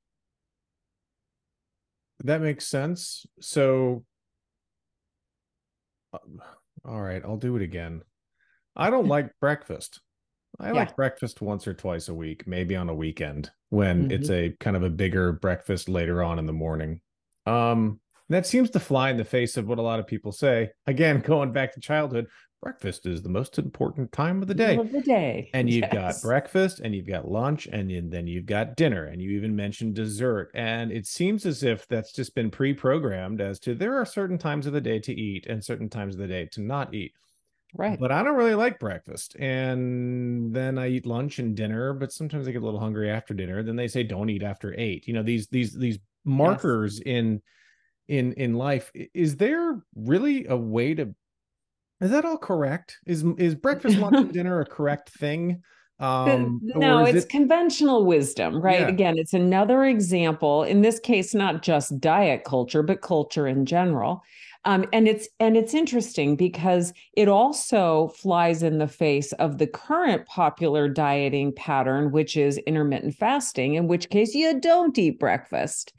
That 2.24 2.42
makes 2.42 2.66
sense. 2.66 3.28
So 3.42 4.04
um, 6.14 6.42
all 6.84 7.00
right, 7.00 7.22
I'll 7.24 7.38
do 7.38 7.56
it 7.58 7.62
again. 7.62 8.02
I 8.76 8.90
don't 8.90 9.08
like 9.16 9.40
breakfast. 9.40 10.02
I 10.60 10.68
yeah. 10.68 10.74
like 10.74 10.96
breakfast 10.96 11.42
once 11.42 11.68
or 11.68 11.74
twice 11.74 12.10
a 12.10 12.14
week, 12.14 12.48
maybe 12.48 12.76
on 12.76 12.90
a 12.90 12.96
weekend 12.96 13.52
when 13.70 14.04
mm-hmm. 14.04 14.12
it's 14.12 14.30
a 14.30 14.56
kind 14.60 14.76
of 14.76 14.84
a 14.84 14.90
bigger 14.90 15.32
breakfast 15.32 15.90
later 15.90 16.24
on 16.24 16.40
in 16.40 16.46
the 16.46 16.54
morning. 16.54 17.02
Um, 17.46 18.00
that 18.30 18.46
seems 18.46 18.70
to 18.72 18.80
fly 18.80 19.10
in 19.10 19.18
the 19.18 19.26
face 19.26 19.58
of 19.58 19.68
what 19.68 19.80
a 19.80 19.82
lot 19.82 20.00
of 20.00 20.08
people 20.08 20.32
say. 20.32 20.70
Again, 20.88 21.20
going 21.26 21.52
back 21.52 21.74
to 21.74 21.80
childhood, 21.80 22.28
breakfast 22.62 23.06
is 23.06 23.22
the 23.22 23.30
most 23.30 23.60
important 23.60 24.12
time 24.12 24.42
of 24.42 24.48
the 24.48 24.54
day. 24.54 24.78
Of 24.78 24.92
the 24.92 25.02
day. 25.02 25.50
And 25.54 25.70
you've 25.70 25.90
yes. 25.92 26.22
got 26.22 26.28
breakfast 26.28 26.80
and 26.80 26.96
you've 26.96 27.08
got 27.08 27.30
lunch 27.30 27.68
and 27.68 28.12
then 28.12 28.26
you've 28.26 28.46
got 28.46 28.76
dinner 28.76 29.06
and 29.06 29.22
you 29.22 29.32
even 29.32 29.56
mentioned 29.56 29.96
dessert. 29.96 30.52
And 30.54 30.92
it 30.92 31.06
seems 31.06 31.46
as 31.46 31.64
if 31.64 31.88
that's 31.88 32.14
just 32.14 32.34
been 32.36 32.50
pre-programmed 32.50 33.42
as 33.42 33.60
to 33.62 33.76
there 33.76 33.96
are 33.96 34.06
certain 34.06 34.38
times 34.38 34.66
of 34.66 34.74
the 34.74 34.82
day 34.82 35.00
to 35.00 35.14
eat 35.14 35.46
and 35.48 35.64
certain 35.64 35.90
times 35.90 36.16
of 36.16 36.22
the 36.22 36.28
day 36.28 36.48
to 36.54 36.62
not 36.62 36.94
eat. 36.94 37.14
Right. 37.76 38.00
But 38.00 38.12
I 38.12 38.22
don't 38.24 38.36
really 38.36 38.56
like 38.56 38.80
breakfast. 38.80 39.36
And 39.40 40.54
then 40.54 40.78
I 40.78 40.90
eat 40.90 41.08
lunch 41.08 41.40
and 41.40 41.56
dinner, 41.56 41.94
but 41.94 42.12
sometimes 42.12 42.48
I 42.48 42.52
get 42.52 42.62
a 42.62 42.66
little 42.66 42.80
hungry 42.80 43.10
after 43.10 43.34
dinner. 43.34 43.64
Then 43.64 43.76
they 43.76 43.88
say 43.88 44.04
don't 44.04 44.30
eat 44.30 44.44
after 44.44 44.76
8. 44.78 45.08
You 45.08 45.14
know, 45.14 45.24
these 45.24 45.48
these 45.48 45.74
these 45.74 45.98
markers 46.24 47.00
yes. 47.00 47.16
in 47.16 47.42
in 48.08 48.34
in 48.34 48.54
life. 48.54 48.92
Is 49.14 49.38
there 49.38 49.82
really 49.96 50.46
a 50.46 50.56
way 50.56 50.94
to 50.94 51.16
Is 52.00 52.12
that 52.12 52.26
all 52.26 52.38
correct? 52.38 53.00
Is 53.08 53.24
is 53.38 53.56
breakfast, 53.56 53.98
lunch 53.98 54.18
and 54.18 54.34
dinner 54.34 54.60
a 54.62 54.66
correct 54.66 55.10
thing? 55.10 55.64
Um, 56.00 56.60
no, 56.62 57.06
it's 57.06 57.26
it... 57.26 57.30
conventional 57.30 58.06
wisdom, 58.06 58.62
right? 58.62 58.82
Yeah. 58.82 58.88
Again, 58.90 59.18
it's 59.18 59.34
another 59.34 59.86
example. 59.86 60.64
In 60.64 60.82
this 60.82 61.00
case, 61.00 61.34
not 61.34 61.62
just 61.62 62.00
diet 62.00 62.44
culture, 62.44 62.84
but 62.84 63.02
culture 63.02 63.48
in 63.48 63.66
general. 63.66 64.22
Um, 64.66 64.86
and 64.94 65.08
it's 65.08 65.28
and 65.40 65.58
it's 65.58 65.74
interesting 65.74 66.36
because 66.36 66.94
it 67.18 67.28
also 67.28 68.14
flies 68.16 68.64
in 68.64 68.78
the 68.78 68.88
face 68.88 69.34
of 69.34 69.58
the 69.58 69.68
current 69.68 70.26
popular 70.26 70.88
dieting 70.88 71.54
pattern, 71.54 72.12
which 72.12 72.38
is 72.38 72.58
intermittent 72.60 73.16
fasting, 73.16 73.74
in 73.76 73.88
which 73.88 74.10
case 74.10 74.34
you 74.34 74.60
don't 74.60 74.98
eat 74.98 75.20
breakfast. 75.20 75.94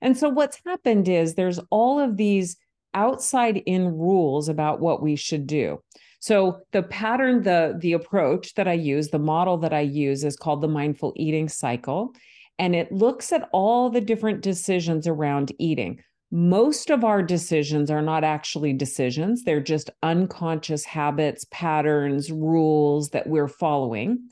And 0.00 0.16
so 0.16 0.28
what's 0.28 0.60
happened 0.66 1.08
is 1.08 1.34
there's 1.34 1.60
all 1.70 2.00
of 2.00 2.16
these 2.16 2.56
outside 2.94 3.58
in 3.58 3.96
rules 3.96 4.48
about 4.48 4.80
what 4.80 5.02
we 5.02 5.14
should 5.14 5.46
do. 5.46 5.82
So 6.20 6.60
the 6.72 6.82
pattern, 6.82 7.42
the 7.42 7.76
the 7.78 7.92
approach 7.92 8.54
that 8.54 8.66
I 8.66 8.72
use, 8.72 9.08
the 9.08 9.18
model 9.20 9.58
that 9.58 9.72
I 9.72 9.80
use 9.80 10.24
is 10.24 10.36
called 10.36 10.60
the 10.60 10.68
mindful 10.68 11.12
eating 11.14 11.48
cycle. 11.48 12.12
And 12.58 12.74
it 12.74 12.90
looks 12.90 13.30
at 13.32 13.48
all 13.52 13.88
the 13.88 14.00
different 14.00 14.40
decisions 14.40 15.06
around 15.06 15.52
eating 15.60 16.02
most 16.30 16.90
of 16.90 17.04
our 17.04 17.22
decisions 17.22 17.90
are 17.90 18.02
not 18.02 18.24
actually 18.24 18.72
decisions, 18.72 19.44
they're 19.44 19.60
just 19.60 19.90
unconscious 20.02 20.84
habits, 20.84 21.46
patterns, 21.50 22.30
rules 22.30 23.10
that 23.10 23.26
we're 23.26 23.48
following. 23.48 24.28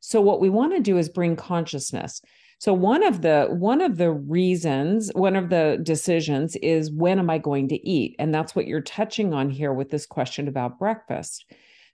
So 0.00 0.20
what 0.20 0.40
we 0.40 0.50
want 0.50 0.74
to 0.74 0.80
do 0.80 0.98
is 0.98 1.08
bring 1.08 1.36
consciousness. 1.36 2.20
So 2.58 2.72
one 2.72 3.02
of 3.02 3.22
the 3.22 3.46
one 3.50 3.80
of 3.82 3.98
the 3.98 4.10
reasons, 4.10 5.10
one 5.14 5.36
of 5.36 5.50
the 5.50 5.78
decisions 5.82 6.56
is 6.56 6.90
when 6.90 7.18
am 7.18 7.28
I 7.28 7.38
going 7.38 7.68
to 7.68 7.88
eat? 7.88 8.16
And 8.18 8.34
that's 8.34 8.56
what 8.56 8.66
you're 8.66 8.80
touching 8.80 9.34
on 9.34 9.50
here 9.50 9.72
with 9.72 9.90
this 9.90 10.06
question 10.06 10.48
about 10.48 10.78
breakfast. 10.78 11.44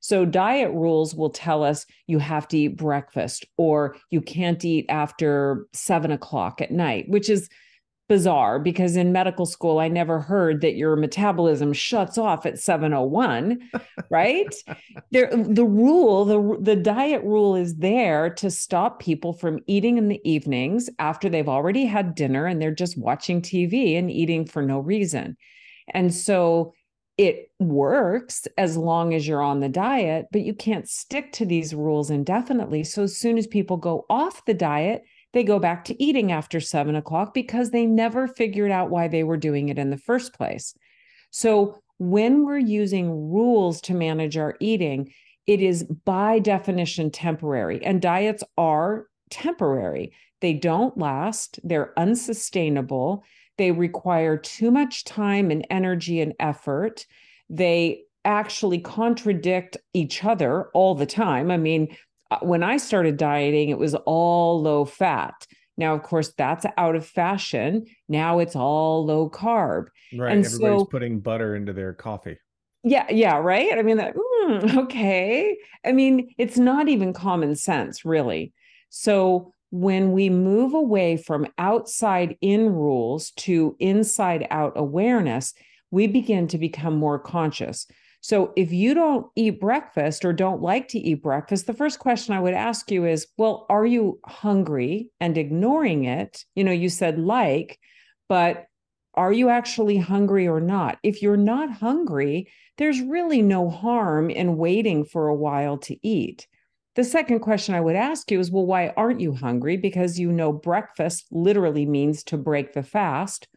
So 0.00 0.24
diet 0.24 0.72
rules 0.72 1.14
will 1.14 1.30
tell 1.30 1.62
us 1.62 1.86
you 2.06 2.18
have 2.18 2.48
to 2.48 2.58
eat 2.58 2.76
breakfast 2.76 3.44
or 3.56 3.96
you 4.10 4.20
can't 4.20 4.64
eat 4.64 4.86
after 4.88 5.66
seven 5.72 6.10
o'clock 6.10 6.60
at 6.60 6.70
night, 6.70 7.06
which 7.08 7.28
is 7.28 7.48
bizarre 8.12 8.58
because 8.58 8.94
in 8.94 9.10
medical 9.10 9.46
school 9.46 9.78
I 9.78 9.88
never 9.88 10.20
heard 10.20 10.60
that 10.60 10.76
your 10.76 10.96
metabolism 10.96 11.72
shuts 11.72 12.18
off 12.18 12.44
at 12.44 12.58
701, 12.58 13.70
right? 14.10 14.54
there 15.12 15.30
the 15.34 15.64
rule, 15.64 16.26
the 16.26 16.58
the 16.60 16.76
diet 16.76 17.24
rule 17.24 17.56
is 17.56 17.76
there 17.76 18.28
to 18.34 18.50
stop 18.50 19.00
people 19.00 19.32
from 19.32 19.60
eating 19.66 19.96
in 19.96 20.08
the 20.08 20.20
evenings 20.30 20.90
after 20.98 21.30
they've 21.30 21.48
already 21.48 21.86
had 21.86 22.14
dinner 22.14 22.44
and 22.44 22.60
they're 22.60 22.74
just 22.74 22.98
watching 22.98 23.40
TV 23.40 23.96
and 23.96 24.10
eating 24.10 24.44
for 24.44 24.60
no 24.60 24.78
reason. 24.78 25.38
And 25.94 26.12
so 26.12 26.74
it 27.16 27.50
works 27.58 28.46
as 28.58 28.76
long 28.76 29.14
as 29.14 29.26
you're 29.26 29.40
on 29.40 29.60
the 29.60 29.70
diet, 29.70 30.26
but 30.32 30.42
you 30.42 30.52
can't 30.52 30.86
stick 30.86 31.32
to 31.32 31.46
these 31.46 31.74
rules 31.74 32.10
indefinitely. 32.10 32.84
So 32.84 33.04
as 33.04 33.16
soon 33.16 33.38
as 33.38 33.46
people 33.46 33.78
go 33.78 34.04
off 34.10 34.44
the 34.44 34.52
diet, 34.52 35.02
they 35.32 35.44
go 35.44 35.58
back 35.58 35.84
to 35.86 36.02
eating 36.02 36.32
after 36.32 36.60
seven 36.60 36.96
o'clock 36.96 37.34
because 37.34 37.70
they 37.70 37.86
never 37.86 38.28
figured 38.28 38.70
out 38.70 38.90
why 38.90 39.08
they 39.08 39.24
were 39.24 39.36
doing 39.36 39.68
it 39.68 39.78
in 39.78 39.90
the 39.90 39.96
first 39.96 40.34
place. 40.34 40.74
So 41.30 41.78
when 41.98 42.44
we're 42.44 42.58
using 42.58 43.30
rules 43.30 43.80
to 43.82 43.94
manage 43.94 44.36
our 44.36 44.56
eating, 44.60 45.12
it 45.46 45.60
is 45.60 45.84
by 45.84 46.38
definition 46.38 47.10
temporary, 47.10 47.84
and 47.84 48.00
diets 48.00 48.44
are 48.56 49.06
temporary. 49.30 50.12
They 50.40 50.52
don't 50.52 50.96
last, 50.98 51.58
they're 51.64 51.98
unsustainable. 51.98 53.24
They 53.58 53.70
require 53.70 54.36
too 54.36 54.70
much 54.70 55.04
time 55.04 55.50
and 55.50 55.66
energy 55.70 56.20
and 56.20 56.34
effort. 56.40 57.06
They 57.48 58.02
actually 58.24 58.78
contradict 58.78 59.76
each 59.94 60.24
other 60.24 60.68
all 60.74 60.94
the 60.94 61.06
time. 61.06 61.50
I 61.50 61.56
mean, 61.56 61.96
when 62.40 62.62
I 62.62 62.76
started 62.76 63.16
dieting, 63.16 63.70
it 63.70 63.78
was 63.78 63.94
all 63.94 64.62
low 64.62 64.84
fat. 64.84 65.46
Now, 65.76 65.94
of 65.94 66.02
course, 66.02 66.32
that's 66.36 66.66
out 66.76 66.96
of 66.96 67.06
fashion. 67.06 67.86
Now 68.08 68.38
it's 68.38 68.56
all 68.56 69.04
low 69.06 69.30
carb. 69.30 69.86
Right. 70.16 70.32
And 70.32 70.44
Everybody's 70.44 70.80
so, 70.80 70.84
putting 70.84 71.20
butter 71.20 71.56
into 71.56 71.72
their 71.72 71.92
coffee. 71.94 72.38
Yeah. 72.84 73.06
Yeah. 73.10 73.36
Right. 73.38 73.78
I 73.78 73.82
mean, 73.82 73.96
that, 73.96 74.14
mm, 74.14 74.76
okay. 74.84 75.56
I 75.84 75.92
mean, 75.92 76.34
it's 76.38 76.58
not 76.58 76.88
even 76.88 77.12
common 77.12 77.54
sense, 77.56 78.04
really. 78.04 78.52
So 78.90 79.54
when 79.70 80.12
we 80.12 80.28
move 80.28 80.74
away 80.74 81.16
from 81.16 81.46
outside 81.56 82.36
in 82.42 82.70
rules 82.70 83.30
to 83.30 83.74
inside 83.78 84.46
out 84.50 84.74
awareness, 84.76 85.54
we 85.90 86.06
begin 86.06 86.46
to 86.48 86.58
become 86.58 86.96
more 86.96 87.18
conscious. 87.18 87.86
So 88.22 88.52
if 88.54 88.72
you 88.72 88.94
don't 88.94 89.26
eat 89.34 89.60
breakfast 89.60 90.24
or 90.24 90.32
don't 90.32 90.62
like 90.62 90.86
to 90.88 90.98
eat 90.98 91.22
breakfast, 91.22 91.66
the 91.66 91.74
first 91.74 91.98
question 91.98 92.34
I 92.34 92.40
would 92.40 92.54
ask 92.54 92.88
you 92.90 93.04
is, 93.04 93.26
well, 93.36 93.66
are 93.68 93.84
you 93.84 94.20
hungry 94.24 95.10
and 95.20 95.36
ignoring 95.36 96.04
it? 96.04 96.44
You 96.54 96.62
know, 96.62 96.72
you 96.72 96.88
said 96.88 97.18
like, 97.18 97.80
but 98.28 98.66
are 99.14 99.32
you 99.32 99.48
actually 99.48 99.98
hungry 99.98 100.46
or 100.46 100.60
not? 100.60 100.98
If 101.02 101.20
you're 101.20 101.36
not 101.36 101.72
hungry, 101.72 102.48
there's 102.78 103.00
really 103.00 103.42
no 103.42 103.68
harm 103.68 104.30
in 104.30 104.56
waiting 104.56 105.04
for 105.04 105.26
a 105.26 105.34
while 105.34 105.76
to 105.78 105.96
eat. 106.06 106.46
The 106.94 107.04
second 107.04 107.40
question 107.40 107.74
I 107.74 107.80
would 107.80 107.96
ask 107.96 108.30
you 108.30 108.38
is, 108.38 108.52
well, 108.52 108.66
why 108.66 108.92
aren't 108.96 109.20
you 109.20 109.34
hungry? 109.34 109.76
Because 109.76 110.20
you 110.20 110.30
know 110.30 110.52
breakfast 110.52 111.26
literally 111.32 111.86
means 111.86 112.22
to 112.24 112.36
break 112.36 112.72
the 112.72 112.84
fast. 112.84 113.48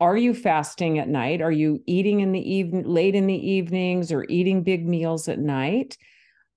Are 0.00 0.16
you 0.16 0.32
fasting 0.32 0.98
at 0.98 1.08
night? 1.08 1.42
Are 1.42 1.52
you 1.52 1.82
eating 1.86 2.20
in 2.20 2.32
the 2.32 2.52
evening, 2.52 2.84
late 2.84 3.14
in 3.14 3.26
the 3.26 3.50
evenings, 3.50 4.10
or 4.10 4.24
eating 4.28 4.62
big 4.62 4.86
meals 4.86 5.28
at 5.28 5.38
night? 5.38 5.98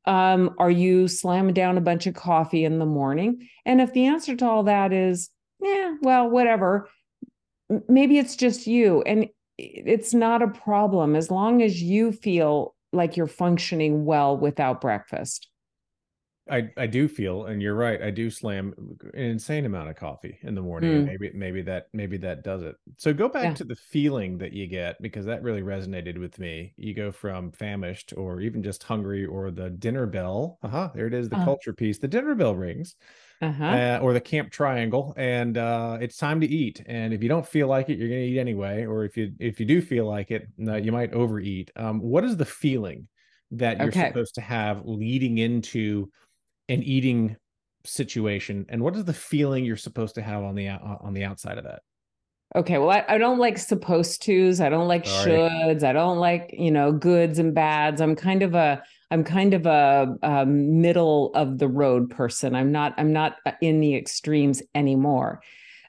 Um, 0.05 0.55
are 0.57 0.71
you 0.71 1.07
slamming 1.07 1.53
down 1.53 1.77
a 1.77 1.81
bunch 1.81 2.07
of 2.07 2.13
coffee 2.13 2.65
in 2.65 2.79
the 2.79 2.85
morning? 2.85 3.47
And 3.65 3.81
if 3.81 3.93
the 3.93 4.05
answer 4.05 4.35
to 4.35 4.45
all 4.45 4.63
that 4.63 4.93
is, 4.93 5.29
yeah, 5.61 5.95
well, 6.01 6.29
whatever, 6.29 6.89
maybe 7.87 8.17
it's 8.17 8.35
just 8.35 8.67
you, 8.67 9.01
and 9.03 9.27
it's 9.57 10.13
not 10.13 10.41
a 10.41 10.47
problem 10.47 11.15
as 11.15 11.29
long 11.29 11.61
as 11.61 11.81
you 11.81 12.11
feel 12.11 12.75
like 12.91 13.17
you're 13.17 13.27
functioning 13.27 14.05
well 14.05 14.37
without 14.37 14.81
breakfast. 14.81 15.47
I 16.49 16.69
I 16.75 16.87
do 16.87 17.07
feel, 17.07 17.45
and 17.45 17.61
you're 17.61 17.75
right. 17.75 18.01
I 18.01 18.09
do 18.09 18.29
slam 18.29 18.73
an 19.13 19.21
insane 19.21 19.65
amount 19.65 19.89
of 19.89 19.95
coffee 19.95 20.37
in 20.41 20.55
the 20.55 20.61
morning. 20.61 20.91
Mm. 20.91 21.05
Maybe 21.05 21.31
maybe 21.33 21.61
that 21.61 21.87
maybe 21.93 22.17
that 22.17 22.43
does 22.43 22.63
it. 22.63 22.75
So 22.97 23.13
go 23.13 23.29
back 23.29 23.43
yeah. 23.43 23.53
to 23.53 23.63
the 23.63 23.75
feeling 23.75 24.37
that 24.39 24.51
you 24.51 24.67
get 24.67 25.01
because 25.01 25.25
that 25.25 25.41
really 25.41 25.61
resonated 25.61 26.17
with 26.19 26.39
me. 26.39 26.73
You 26.75 26.93
go 26.93 27.11
from 27.11 27.51
famished 27.51 28.13
or 28.17 28.41
even 28.41 28.61
just 28.61 28.83
hungry, 28.83 29.25
or 29.25 29.51
the 29.51 29.69
dinner 29.69 30.05
bell. 30.05 30.59
Uh 30.61 30.67
huh. 30.67 30.89
There 30.93 31.07
it 31.07 31.13
is, 31.13 31.29
the 31.29 31.37
uh 31.37 31.45
culture 31.45 31.73
piece. 31.73 31.97
The 31.97 32.09
dinner 32.09 32.35
bell 32.35 32.55
rings, 32.55 32.95
uh-huh. 33.41 33.63
uh, 33.63 33.99
or 34.01 34.11
the 34.11 34.21
camp 34.21 34.51
triangle, 34.51 35.13
and 35.15 35.57
uh, 35.57 35.97
it's 36.01 36.17
time 36.17 36.41
to 36.41 36.47
eat. 36.47 36.83
And 36.85 37.13
if 37.13 37.23
you 37.23 37.29
don't 37.29 37.47
feel 37.47 37.67
like 37.67 37.89
it, 37.89 37.97
you're 37.97 38.09
going 38.09 38.21
to 38.21 38.27
eat 38.27 38.39
anyway. 38.39 38.85
Or 38.85 39.05
if 39.05 39.15
you 39.15 39.31
if 39.39 39.61
you 39.61 39.65
do 39.65 39.81
feel 39.81 40.07
like 40.07 40.29
it, 40.29 40.47
you 40.57 40.91
might 40.91 41.13
overeat. 41.13 41.71
Um, 41.77 42.01
what 42.01 42.25
is 42.25 42.35
the 42.35 42.45
feeling 42.45 43.07
that 43.51 43.77
you're 43.77 43.89
okay. 43.89 44.07
supposed 44.07 44.35
to 44.35 44.41
have 44.41 44.81
leading 44.85 45.37
into 45.37 46.09
an 46.73 46.83
eating 46.83 47.37
situation 47.85 48.65
and 48.69 48.81
what 48.81 48.95
is 48.95 49.03
the 49.03 49.13
feeling 49.13 49.65
you're 49.65 49.75
supposed 49.75 50.15
to 50.15 50.21
have 50.21 50.43
on 50.43 50.55
the 50.55 50.69
uh, 50.69 50.77
on 51.01 51.13
the 51.13 51.23
outside 51.23 51.57
of 51.57 51.65
that? 51.65 51.81
Okay 52.55 52.77
well 52.77 52.91
i, 52.91 53.03
I 53.07 53.17
don't 53.17 53.39
like 53.39 53.57
supposed 53.57 54.21
to's 54.23 54.61
i 54.61 54.69
don't 54.69 54.87
like 54.87 55.05
Sorry. 55.05 55.31
shoulds 55.31 55.83
i 55.83 55.91
don't 55.91 56.19
like 56.19 56.53
you 56.57 56.71
know 56.71 56.91
goods 56.91 57.39
and 57.39 57.53
bads. 57.53 57.99
I'm 58.01 58.15
kind 58.15 58.43
of 58.43 58.53
a 58.55 58.81
i'm 59.11 59.23
kind 59.23 59.53
of 59.53 59.65
a, 59.65 60.15
a 60.23 60.45
middle 60.45 61.31
of 61.35 61.57
the 61.57 61.67
road 61.67 62.09
person. 62.09 62.55
I'm 62.55 62.71
not 62.71 62.93
i'm 62.97 63.13
not 63.13 63.37
uh, 63.45 63.51
in 63.61 63.79
the 63.79 63.95
extremes 63.95 64.61
anymore. 64.75 65.41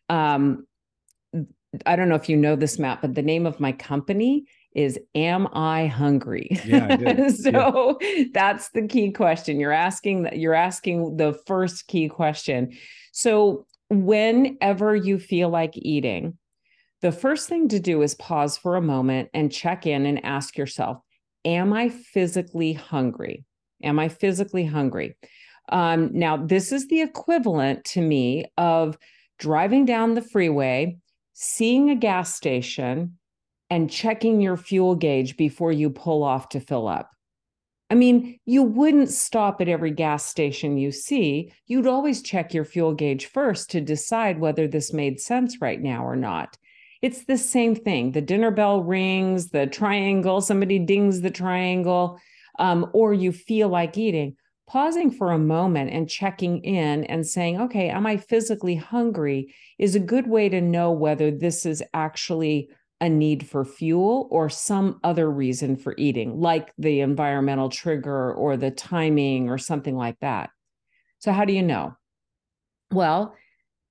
Um 0.09 0.67
i 1.87 1.97
don't 1.97 2.09
know 2.09 2.15
if 2.15 2.29
you 2.29 2.37
know 2.37 2.55
this 2.55 2.79
matt 2.79 3.03
but 3.03 3.15
the 3.15 3.23
name 3.23 3.47
of 3.47 3.59
my 3.59 3.73
company 3.73 4.47
is 4.75 4.99
am 5.15 5.49
I 5.53 5.87
hungry? 5.87 6.61
Yeah, 6.65 7.29
so 7.29 7.99
yeah. 8.01 8.25
that's 8.33 8.71
the 8.71 8.87
key 8.87 9.13
question. 9.13 9.61
You're 9.61 9.73
asking 9.73 10.23
that 10.25 10.39
you're 10.39 10.55
asking 10.55 11.17
the 11.17 11.39
first 11.47 11.87
key 11.87 12.09
question. 12.09 12.77
So 13.13 13.67
whenever 13.89 14.97
you 14.97 15.19
feel 15.19 15.49
like 15.49 15.73
eating, 15.77 16.37
the 17.03 17.13
first 17.13 17.49
thing 17.49 17.69
to 17.69 17.79
do 17.79 18.03
is 18.03 18.15
pause 18.15 18.57
for 18.57 18.77
a 18.77 18.83
moment 18.83 19.29
and 19.35 19.53
check 19.53 19.87
in 19.87 20.07
and 20.07 20.25
ask 20.25 20.57
yourself, 20.57 20.99
am 21.45 21.73
I 21.73 21.91
physically 21.91 22.73
hungry? 22.73 23.45
Am 23.83 23.99
I 23.99 24.09
physically 24.09 24.65
hungry? 24.65 25.17
Um, 25.69 26.11
now, 26.13 26.37
this 26.37 26.73
is 26.73 26.89
the 26.89 27.03
equivalent 27.03 27.85
to 27.87 28.01
me 28.01 28.47
of 28.57 28.99
driving 29.39 29.85
down 29.85 30.15
the 30.15 30.23
freeway, 30.23 30.97
seeing 31.33 31.91
a 31.91 31.95
gas 31.95 32.35
station, 32.35 33.19
and 33.71 33.91
checking 33.91 34.41
your 34.41 34.57
fuel 34.57 34.95
gauge 34.95 35.37
before 35.37 35.73
you 35.73 35.91
pull 35.91 36.23
off 36.23 36.49
to 36.51 36.61
fill 36.61 36.87
up. 36.87 37.11
I 37.91 37.95
mean, 37.95 38.39
you 38.47 38.63
wouldn't 38.63 39.11
stop 39.11 39.61
at 39.61 39.69
every 39.69 39.91
gas 39.91 40.25
station 40.25 40.79
you 40.79 40.91
see. 40.91 41.53
You'd 41.67 41.87
always 41.87 42.23
check 42.23 42.55
your 42.55 42.65
fuel 42.65 42.95
gauge 42.95 43.27
first 43.27 43.71
to 43.71 43.81
decide 43.81 44.41
whether 44.41 44.67
this 44.67 44.93
made 44.93 45.21
sense 45.21 45.61
right 45.61 45.81
now 45.81 46.05
or 46.05 46.17
not. 46.17 46.57
It's 47.03 47.27
the 47.27 47.37
same 47.37 47.75
thing. 47.75 48.13
The 48.13 48.23
dinner 48.23 48.51
bell 48.51 48.83
rings, 48.83 49.51
the 49.51 49.67
triangle, 49.67 50.41
somebody 50.41 50.79
dings 50.79 51.21
the 51.21 51.31
triangle, 51.31 52.19
um, 52.59 52.89
or 52.95 53.13
you 53.13 53.31
feel 53.31 53.69
like 53.69 53.99
eating. 53.99 54.37
Pausing 54.67 55.11
for 55.11 55.31
a 55.31 55.39
moment 55.39 55.91
and 55.91 56.09
checking 56.09 56.65
in 56.65 57.05
and 57.05 57.27
saying, 57.27 57.61
okay, 57.61 57.91
am 57.91 58.07
I 58.07 58.17
physically 58.17 58.77
hungry 58.77 59.55
is 59.79 59.95
a 59.95 60.01
good 60.01 60.27
way 60.27 60.49
to 60.49 60.63
know 60.63 60.91
whether 60.91 61.31
this 61.31 61.67
is 61.67 61.83
actually 61.93 62.71
a 63.05 63.09
need 63.09 63.47
for 63.47 63.65
fuel 63.65 64.27
or 64.31 64.49
some 64.49 64.99
other 65.05 65.31
reason 65.31 65.77
for 65.77 65.95
eating, 65.99 66.41
like 66.41 66.73
the 66.79 67.01
environmental 67.01 67.69
trigger 67.69 68.33
or 68.33 68.57
the 68.57 68.71
timing 68.71 69.51
or 69.51 69.59
something 69.59 69.95
like 69.95 70.19
that. 70.21 70.51
So, 71.19 71.31
how 71.33 71.45
do 71.45 71.53
you 71.53 71.63
know? 71.63 71.97
Well, 72.91 73.35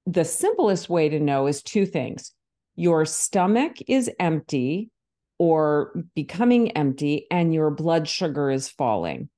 the 0.05 0.25
simplest 0.25 0.89
way 0.89 1.09
to 1.09 1.19
know 1.19 1.47
is 1.47 1.61
two 1.61 1.85
things 1.85 2.33
your 2.75 3.05
stomach 3.05 3.77
is 3.87 4.09
empty 4.19 4.89
or 5.37 5.93
becoming 6.15 6.71
empty, 6.71 7.27
and 7.29 7.53
your 7.53 7.69
blood 7.69 8.07
sugar 8.07 8.49
is 8.49 8.69
falling. 8.69 9.29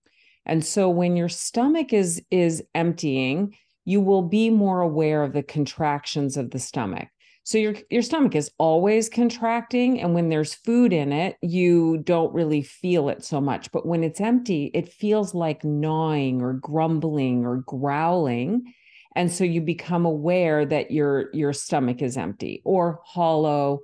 And 0.45 0.63
so, 0.63 0.89
when 0.89 1.17
your 1.17 1.29
stomach 1.29 1.91
is, 1.91 2.21
is 2.31 2.63
emptying, 2.73 3.57
you 3.83 3.99
will 3.99 4.21
be 4.21 4.49
more 4.49 4.79
aware 4.81 5.23
of 5.23 5.33
the 5.33 5.43
contractions 5.43 6.37
of 6.37 6.51
the 6.51 6.59
stomach. 6.59 7.07
So 7.45 7.59
your 7.59 7.75
your 7.91 8.01
stomach 8.01 8.33
is 8.35 8.49
always 8.57 9.07
contracting 9.07 10.01
and 10.01 10.15
when 10.15 10.29
there's 10.29 10.55
food 10.55 10.91
in 10.91 11.13
it, 11.13 11.37
you 11.43 11.99
don't 11.99 12.33
really 12.33 12.63
feel 12.63 13.07
it 13.07 13.23
so 13.23 13.39
much, 13.39 13.71
but 13.71 13.85
when 13.85 14.03
it's 14.03 14.19
empty, 14.19 14.71
it 14.73 14.91
feels 14.91 15.35
like 15.35 15.63
gnawing 15.63 16.41
or 16.41 16.53
grumbling 16.53 17.45
or 17.45 17.57
growling. 17.67 18.73
And 19.15 19.31
so 19.31 19.43
you 19.43 19.61
become 19.61 20.05
aware 20.05 20.65
that 20.65 20.89
your 20.89 21.29
your 21.33 21.53
stomach 21.53 22.01
is 22.01 22.17
empty 22.17 22.63
or 22.65 22.99
hollow. 23.05 23.81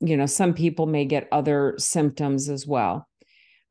You 0.00 0.18
know, 0.18 0.26
some 0.26 0.52
people 0.52 0.84
may 0.84 1.06
get 1.06 1.26
other 1.32 1.76
symptoms 1.78 2.50
as 2.50 2.66
well. 2.66 3.08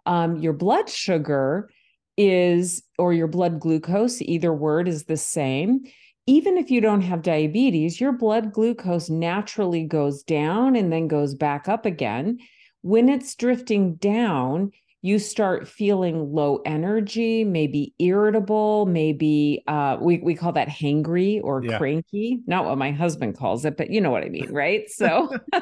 Um, 0.07 0.37
your 0.37 0.53
blood 0.53 0.89
sugar 0.89 1.69
is, 2.17 2.81
or 2.97 3.13
your 3.13 3.27
blood 3.27 3.59
glucose, 3.59 4.23
either 4.23 4.51
word 4.51 4.87
is 4.87 5.03
the 5.03 5.17
same 5.17 5.81
even 6.25 6.57
if 6.57 6.69
you 6.69 6.81
don't 6.81 7.01
have 7.01 7.21
diabetes, 7.21 7.99
your 7.99 8.11
blood 8.11 8.53
glucose 8.53 9.09
naturally 9.09 9.83
goes 9.83 10.23
down 10.23 10.75
and 10.75 10.91
then 10.91 11.07
goes 11.07 11.33
back 11.33 11.67
up 11.67 11.85
again. 11.85 12.39
When 12.81 13.09
it's 13.09 13.35
drifting 13.35 13.95
down, 13.95 14.71
you 15.01 15.17
start 15.17 15.67
feeling 15.67 16.33
low 16.33 16.61
energy, 16.65 17.45
maybe 17.45 17.93
irritable, 17.99 18.85
maybe 18.85 19.63
uh, 19.67 19.97
we, 19.99 20.17
we 20.17 20.35
call 20.35 20.51
that 20.53 20.67
hangry 20.67 21.39
or 21.41 21.63
yeah. 21.63 21.77
cranky. 21.77 22.41
Not 22.47 22.65
what 22.65 22.77
my 22.77 22.91
husband 22.91 23.37
calls 23.37 23.63
it, 23.63 23.77
but 23.77 23.89
you 23.89 24.01
know 24.01 24.11
what 24.11 24.23
I 24.23 24.29
mean, 24.29 24.51
right? 24.51 24.89
So 24.89 25.33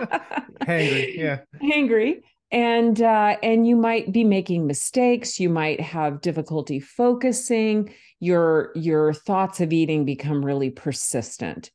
hangry, 0.62 1.16
yeah. 1.16 1.40
Hangry. 1.62 2.22
And 2.50 3.02
uh, 3.02 3.36
and 3.44 3.68
you 3.68 3.76
might 3.76 4.12
be 4.12 4.24
making 4.24 4.66
mistakes. 4.66 5.40
You 5.40 5.50
might 5.50 5.82
have 5.82 6.22
difficulty 6.22 6.80
focusing. 6.80 7.94
Your 8.20 8.72
your 8.76 9.14
thoughts 9.14 9.62
of 9.62 9.72
eating 9.74 10.06
become 10.06 10.44
really 10.44 10.70
persistent. 10.70 11.72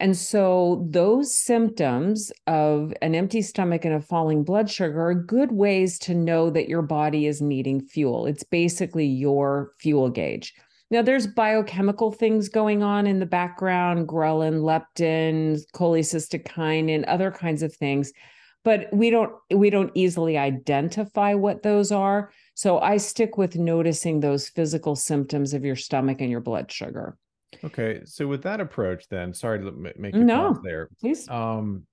And 0.00 0.16
so, 0.16 0.84
those 0.90 1.36
symptoms 1.36 2.32
of 2.46 2.92
an 3.02 3.14
empty 3.14 3.40
stomach 3.40 3.84
and 3.84 3.94
a 3.94 4.00
falling 4.00 4.42
blood 4.42 4.68
sugar 4.68 5.00
are 5.06 5.14
good 5.14 5.52
ways 5.52 5.98
to 6.00 6.14
know 6.14 6.50
that 6.50 6.68
your 6.68 6.82
body 6.82 7.26
is 7.26 7.40
needing 7.40 7.80
fuel. 7.80 8.26
It's 8.26 8.42
basically 8.42 9.06
your 9.06 9.72
fuel 9.78 10.10
gauge. 10.10 10.54
Now, 10.90 11.02
there's 11.02 11.26
biochemical 11.26 12.10
things 12.10 12.48
going 12.48 12.82
on 12.82 13.06
in 13.06 13.20
the 13.20 13.26
background 13.26 14.08
ghrelin, 14.08 14.62
leptin, 14.62 15.60
cholecystokinin, 15.72 16.94
and 16.94 17.04
other 17.04 17.30
kinds 17.30 17.62
of 17.62 17.74
things 17.74 18.12
but 18.64 18.88
we 18.92 19.10
don't 19.10 19.32
we 19.54 19.70
don't 19.70 19.90
easily 19.94 20.38
identify 20.38 21.34
what 21.34 21.62
those 21.62 21.90
are 21.90 22.32
so 22.54 22.78
i 22.80 22.96
stick 22.96 23.38
with 23.38 23.56
noticing 23.56 24.20
those 24.20 24.48
physical 24.48 24.94
symptoms 24.96 25.54
of 25.54 25.64
your 25.64 25.76
stomach 25.76 26.20
and 26.20 26.30
your 26.30 26.40
blood 26.40 26.70
sugar 26.70 27.16
Okay, 27.64 28.00
so 28.04 28.26
with 28.26 28.42
that 28.42 28.60
approach, 28.60 29.08
then 29.08 29.34
sorry 29.34 29.60
to 29.60 29.70
make 29.96 30.14
you 30.14 30.24
no, 30.24 30.58
there. 30.64 30.88
Please. 31.00 31.28
Um, 31.28 31.86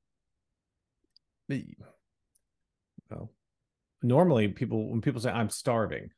well, 3.10 3.32
normally 4.02 4.48
people 4.48 4.89
when 4.89 5.02
people 5.02 5.22
say 5.22 5.32
I'm 5.32 5.50
starving, 5.50 6.10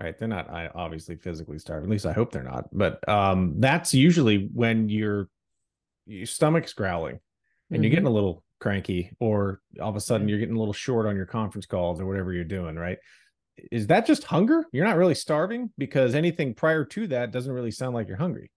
right? 0.00 0.16
They're 0.16 0.28
not 0.28 0.50
I 0.50 0.68
obviously 0.74 1.16
physically 1.16 1.58
starving. 1.58 1.88
At 1.88 1.90
least 1.90 2.06
I 2.06 2.12
hope 2.12 2.32
they're 2.32 2.42
not. 2.42 2.66
But 2.72 3.06
um, 3.08 3.54
that's 3.58 3.94
usually 3.94 4.48
when 4.52 4.88
your 4.88 5.28
your 6.06 6.26
stomach's 6.26 6.72
growling 6.72 7.18
and 7.70 7.76
mm-hmm. 7.76 7.82
you're 7.82 7.90
getting 7.90 8.06
a 8.06 8.10
little 8.10 8.44
cranky, 8.60 9.10
or 9.20 9.60
all 9.80 9.88
of 9.88 9.96
a 9.96 10.00
sudden 10.00 10.28
you're 10.28 10.38
getting 10.38 10.56
a 10.56 10.58
little 10.58 10.74
short 10.74 11.06
on 11.06 11.16
your 11.16 11.26
conference 11.26 11.66
calls 11.66 12.00
or 12.00 12.06
whatever 12.06 12.32
you're 12.32 12.44
doing, 12.44 12.76
right? 12.76 12.98
Is 13.70 13.86
that 13.88 14.06
just 14.06 14.24
hunger? 14.24 14.64
You're 14.72 14.86
not 14.86 14.96
really 14.96 15.14
starving 15.14 15.70
because 15.76 16.14
anything 16.14 16.54
prior 16.54 16.84
to 16.86 17.06
that 17.08 17.30
doesn't 17.30 17.52
really 17.52 17.70
sound 17.70 17.94
like 17.94 18.08
you're 18.08 18.16
hungry. 18.16 18.50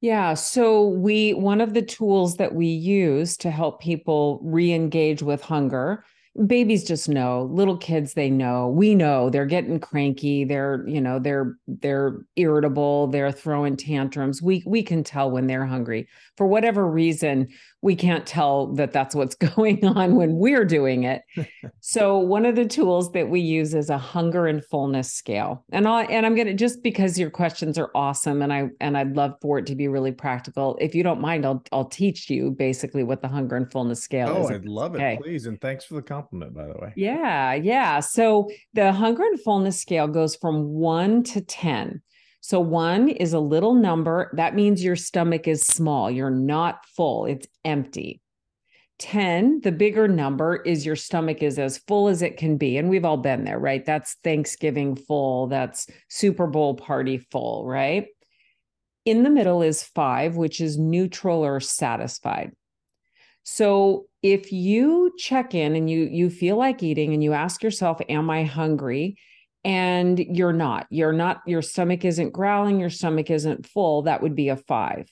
Yeah. 0.00 0.34
So 0.34 0.86
we 0.86 1.34
one 1.34 1.60
of 1.60 1.74
the 1.74 1.82
tools 1.82 2.36
that 2.36 2.54
we 2.54 2.66
use 2.66 3.36
to 3.38 3.50
help 3.50 3.80
people 3.80 4.40
re-engage 4.42 5.22
with 5.22 5.42
hunger 5.42 6.04
babies 6.46 6.84
just 6.84 7.08
know 7.08 7.48
little 7.50 7.76
kids 7.76 8.14
they 8.14 8.30
know 8.30 8.68
we 8.68 8.94
know 8.94 9.28
they're 9.28 9.46
getting 9.46 9.80
cranky 9.80 10.44
they're 10.44 10.84
you 10.86 11.00
know 11.00 11.18
they're 11.18 11.56
they're 11.66 12.20
irritable 12.36 13.08
they're 13.08 13.32
throwing 13.32 13.76
tantrums 13.76 14.40
we 14.40 14.62
we 14.64 14.82
can 14.82 15.02
tell 15.02 15.30
when 15.30 15.46
they're 15.48 15.66
hungry 15.66 16.06
for 16.36 16.46
whatever 16.46 16.86
reason 16.86 17.48
we 17.82 17.94
can't 17.94 18.26
tell 18.26 18.74
that 18.74 18.92
that's 18.92 19.14
what's 19.14 19.34
going 19.56 19.84
on 19.84 20.16
when 20.16 20.36
we're 20.36 20.64
doing 20.64 21.04
it. 21.04 21.22
So 21.80 22.18
one 22.18 22.44
of 22.44 22.54
the 22.54 22.66
tools 22.66 23.12
that 23.12 23.30
we 23.30 23.40
use 23.40 23.72
is 23.72 23.88
a 23.88 23.96
hunger 23.96 24.46
and 24.46 24.62
fullness 24.64 25.12
scale. 25.12 25.64
And 25.72 25.88
i 25.88 26.02
and 26.04 26.26
i'm 26.26 26.34
going 26.34 26.46
to 26.46 26.54
just 26.54 26.82
because 26.82 27.18
your 27.18 27.30
questions 27.30 27.78
are 27.78 27.90
awesome 27.94 28.42
and 28.42 28.52
i 28.52 28.68
and 28.80 28.96
i'd 28.96 29.16
love 29.16 29.34
for 29.40 29.58
it 29.58 29.66
to 29.66 29.74
be 29.74 29.88
really 29.88 30.12
practical 30.12 30.76
if 30.80 30.94
you 30.94 31.02
don't 31.02 31.20
mind 31.20 31.46
i'll 31.46 31.62
i'll 31.72 31.86
teach 31.86 32.28
you 32.28 32.50
basically 32.50 33.04
what 33.04 33.22
the 33.22 33.28
hunger 33.28 33.56
and 33.56 33.70
fullness 33.70 34.02
scale 34.02 34.28
oh, 34.28 34.44
is. 34.44 34.50
Oh 34.50 34.54
i'd 34.54 34.66
love 34.66 34.94
okay. 34.94 35.14
it 35.14 35.20
please 35.20 35.46
and 35.46 35.60
thanks 35.60 35.84
for 35.84 35.94
the 35.94 36.02
compliment 36.02 36.54
by 36.54 36.66
the 36.66 36.74
way. 36.74 36.92
Yeah 36.96 37.54
yeah. 37.54 38.00
So 38.00 38.48
the 38.74 38.92
hunger 38.92 39.22
and 39.22 39.40
fullness 39.40 39.80
scale 39.80 40.08
goes 40.08 40.36
from 40.36 40.68
1 40.68 41.22
to 41.24 41.40
10 41.40 42.02
so 42.40 42.60
one 42.60 43.08
is 43.08 43.32
a 43.32 43.40
little 43.40 43.74
number. 43.74 44.30
That 44.34 44.54
means 44.54 44.82
your 44.82 44.96
stomach 44.96 45.48
is 45.48 45.62
small. 45.62 46.10
You're 46.10 46.30
not 46.30 46.84
full, 46.96 47.26
it's 47.26 47.46
empty. 47.64 48.20
10, 48.98 49.60
the 49.60 49.70
bigger 49.70 50.08
number 50.08 50.56
is 50.56 50.84
your 50.84 50.96
stomach 50.96 51.42
is 51.42 51.58
as 51.58 51.78
full 51.78 52.08
as 52.08 52.20
it 52.20 52.36
can 52.36 52.56
be. 52.56 52.76
And 52.76 52.88
we've 52.88 53.04
all 53.04 53.16
been 53.16 53.44
there, 53.44 53.58
right? 53.58 53.84
That's 53.84 54.16
Thanksgiving 54.24 54.96
full, 54.96 55.46
that's 55.46 55.86
Super 56.08 56.46
Bowl 56.46 56.74
party 56.74 57.18
full, 57.18 57.64
right? 57.64 58.06
In 59.04 59.22
the 59.22 59.30
middle 59.30 59.62
is 59.62 59.84
five, 59.84 60.36
which 60.36 60.60
is 60.60 60.76
neutral 60.76 61.44
or 61.44 61.60
satisfied. 61.60 62.52
So 63.44 64.06
if 64.22 64.52
you 64.52 65.12
check 65.16 65.54
in 65.54 65.74
and 65.74 65.88
you 65.88 66.00
you 66.00 66.28
feel 66.28 66.56
like 66.56 66.82
eating 66.82 67.14
and 67.14 67.24
you 67.24 67.32
ask 67.32 67.62
yourself, 67.62 67.98
am 68.08 68.28
I 68.28 68.44
hungry? 68.44 69.16
And 69.64 70.18
you're 70.18 70.52
not 70.52 70.86
you're 70.90 71.12
not 71.12 71.42
your 71.46 71.62
stomach 71.62 72.04
isn't 72.04 72.32
growling 72.32 72.78
your 72.78 72.90
stomach 72.90 73.30
isn't 73.30 73.66
full 73.66 74.02
that 74.02 74.22
would 74.22 74.34
be 74.34 74.48
a 74.48 74.56
5 74.56 75.10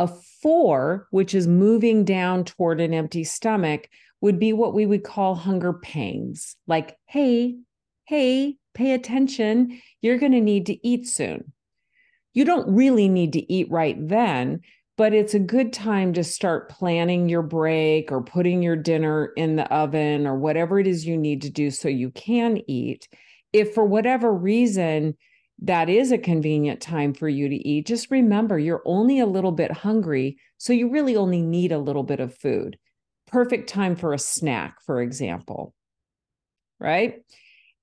a 0.00 0.08
4 0.42 1.08
which 1.10 1.34
is 1.34 1.46
moving 1.46 2.04
down 2.04 2.44
toward 2.44 2.80
an 2.80 2.94
empty 2.94 3.22
stomach 3.22 3.86
would 4.22 4.38
be 4.38 4.52
what 4.52 4.74
we 4.74 4.86
would 4.86 5.04
call 5.04 5.34
hunger 5.34 5.74
pangs. 5.74 6.56
Like 6.66 6.96
hey 7.06 7.56
hey 8.04 8.56
pay 8.72 8.92
attention 8.92 9.80
you're 10.00 10.18
going 10.18 10.32
to 10.32 10.40
need 10.40 10.66
to 10.66 10.86
eat 10.86 11.06
soon. 11.06 11.52
You 12.32 12.44
don't 12.44 12.74
really 12.74 13.08
need 13.08 13.34
to 13.34 13.52
eat 13.52 13.70
right 13.70 13.96
then 14.08 14.60
but 14.96 15.14
it's 15.14 15.34
a 15.34 15.38
good 15.38 15.72
time 15.72 16.12
to 16.14 16.24
start 16.24 16.68
planning 16.68 17.28
your 17.28 17.42
break 17.42 18.12
or 18.12 18.22
putting 18.22 18.62
your 18.62 18.76
dinner 18.76 19.32
in 19.36 19.56
the 19.56 19.70
oven 19.72 20.26
or 20.26 20.36
whatever 20.36 20.78
it 20.78 20.86
is 20.86 21.06
you 21.06 21.16
need 21.16 21.42
to 21.42 21.50
do 21.50 21.70
so 21.70 21.88
you 21.88 22.10
can 22.10 22.60
eat 22.66 23.08
if 23.52 23.74
for 23.74 23.84
whatever 23.84 24.32
reason 24.32 25.16
that 25.62 25.88
is 25.88 26.10
a 26.10 26.18
convenient 26.18 26.80
time 26.80 27.12
for 27.12 27.28
you 27.28 27.48
to 27.48 27.56
eat, 27.56 27.86
just 27.86 28.10
remember 28.10 28.58
you're 28.58 28.82
only 28.84 29.20
a 29.20 29.26
little 29.26 29.52
bit 29.52 29.70
hungry. 29.70 30.38
So 30.58 30.72
you 30.72 30.90
really 30.90 31.16
only 31.16 31.42
need 31.42 31.72
a 31.72 31.78
little 31.78 32.02
bit 32.02 32.20
of 32.20 32.34
food. 32.34 32.78
Perfect 33.26 33.68
time 33.68 33.94
for 33.94 34.12
a 34.12 34.18
snack, 34.18 34.80
for 34.84 35.02
example. 35.02 35.74
Right. 36.78 37.16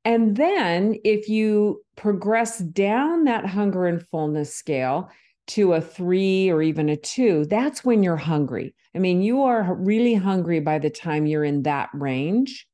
And 0.03 0.35
then 0.35 0.95
if 1.03 1.29
you 1.29 1.83
progress 1.95 2.59
down 2.59 3.25
that 3.25 3.45
hunger 3.45 3.85
and 3.85 4.05
fullness 4.07 4.55
scale 4.55 5.11
to 5.47 5.73
a 5.73 5.81
three 5.81 6.49
or 6.49 6.61
even 6.61 6.89
a 6.89 6.95
two, 6.95 7.45
that's 7.45 7.83
when 7.83 8.03
you're 8.03 8.17
hungry. 8.17 8.73
I 8.95 8.99
mean, 8.99 9.21
you 9.21 9.43
are 9.43 9.75
really 9.75 10.15
hungry 10.15 10.59
by 10.59 10.79
the 10.79 10.89
time 10.89 11.25
you're 11.25 11.43
in 11.43 11.63
that 11.63 11.89
range. 11.93 12.67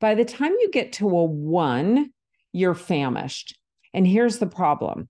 By 0.00 0.14
the 0.14 0.24
time 0.24 0.52
you 0.52 0.70
get 0.70 0.92
to 0.94 1.08
a 1.08 1.24
one, 1.24 2.12
you're 2.56 2.74
famished. 2.74 3.58
And 3.92 4.06
here's 4.06 4.38
the 4.38 4.46
problem 4.46 5.08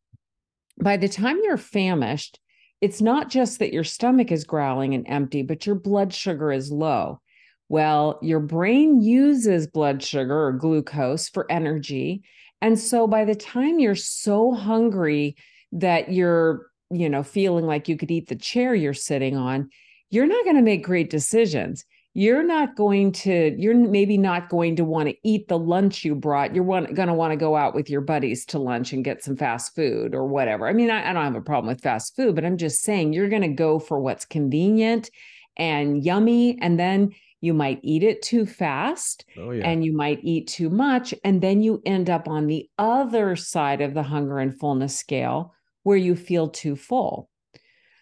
by 0.82 0.96
the 0.96 1.08
time 1.08 1.38
you're 1.42 1.56
famished, 1.56 2.38
it's 2.80 3.00
not 3.00 3.30
just 3.30 3.60
that 3.60 3.72
your 3.72 3.84
stomach 3.84 4.30
is 4.30 4.44
growling 4.44 4.94
and 4.94 5.06
empty, 5.08 5.42
but 5.42 5.64
your 5.64 5.76
blood 5.76 6.12
sugar 6.12 6.52
is 6.52 6.70
low. 6.70 7.20
Well, 7.68 8.18
your 8.20 8.40
brain 8.40 9.00
uses 9.00 9.66
blood 9.66 10.02
sugar 10.02 10.46
or 10.46 10.52
glucose 10.52 11.28
for 11.28 11.50
energy. 11.50 12.22
And 12.60 12.78
so 12.78 13.06
by 13.06 13.24
the 13.24 13.34
time 13.34 13.78
you're 13.78 13.94
so 13.94 14.52
hungry 14.52 15.36
that 15.72 16.12
you're, 16.12 16.66
you 16.90 17.08
know, 17.08 17.22
feeling 17.22 17.64
like 17.64 17.88
you 17.88 17.96
could 17.96 18.10
eat 18.10 18.28
the 18.28 18.36
chair 18.36 18.74
you're 18.74 18.94
sitting 18.94 19.36
on, 19.36 19.70
you're 20.10 20.26
not 20.26 20.44
going 20.44 20.56
to 20.56 20.62
make 20.62 20.84
great 20.84 21.10
decisions 21.10 21.84
you're 22.16 22.42
not 22.42 22.74
going 22.76 23.12
to 23.12 23.54
you're 23.58 23.74
maybe 23.74 24.16
not 24.16 24.48
going 24.48 24.74
to 24.74 24.84
want 24.84 25.06
to 25.06 25.14
eat 25.22 25.48
the 25.48 25.58
lunch 25.58 26.02
you 26.02 26.14
brought. 26.14 26.54
You're 26.54 26.64
going 26.64 27.08
to 27.08 27.12
want 27.12 27.32
to 27.32 27.36
go 27.36 27.56
out 27.56 27.74
with 27.74 27.90
your 27.90 28.00
buddies 28.00 28.46
to 28.46 28.58
lunch 28.58 28.94
and 28.94 29.04
get 29.04 29.22
some 29.22 29.36
fast 29.36 29.74
food 29.74 30.14
or 30.14 30.26
whatever. 30.26 30.66
I 30.66 30.72
mean 30.72 30.90
I, 30.90 31.10
I 31.10 31.12
don't 31.12 31.24
have 31.24 31.34
a 31.34 31.42
problem 31.42 31.66
with 31.66 31.82
fast 31.82 32.16
food 32.16 32.34
but 32.34 32.44
i'm 32.44 32.56
just 32.56 32.82
saying 32.82 33.12
you're 33.12 33.28
going 33.28 33.42
to 33.42 33.48
go 33.48 33.78
for 33.78 34.00
what's 34.00 34.24
convenient 34.24 35.10
and 35.58 36.02
yummy 36.02 36.58
and 36.62 36.78
then 36.78 37.12
you 37.42 37.52
might 37.52 37.80
eat 37.82 38.02
it 38.02 38.22
too 38.22 38.46
fast 38.46 39.26
oh, 39.38 39.50
yeah. 39.50 39.68
and 39.68 39.84
you 39.84 39.94
might 39.94 40.20
eat 40.22 40.48
too 40.48 40.70
much 40.70 41.12
and 41.22 41.42
then 41.42 41.62
you 41.62 41.82
end 41.84 42.08
up 42.08 42.28
on 42.28 42.46
the 42.46 42.66
other 42.78 43.36
side 43.36 43.82
of 43.82 43.92
the 43.92 44.02
hunger 44.02 44.38
and 44.38 44.58
fullness 44.58 44.96
scale 44.96 45.52
where 45.82 45.98
you 45.98 46.16
feel 46.16 46.48
too 46.48 46.76
full. 46.76 47.28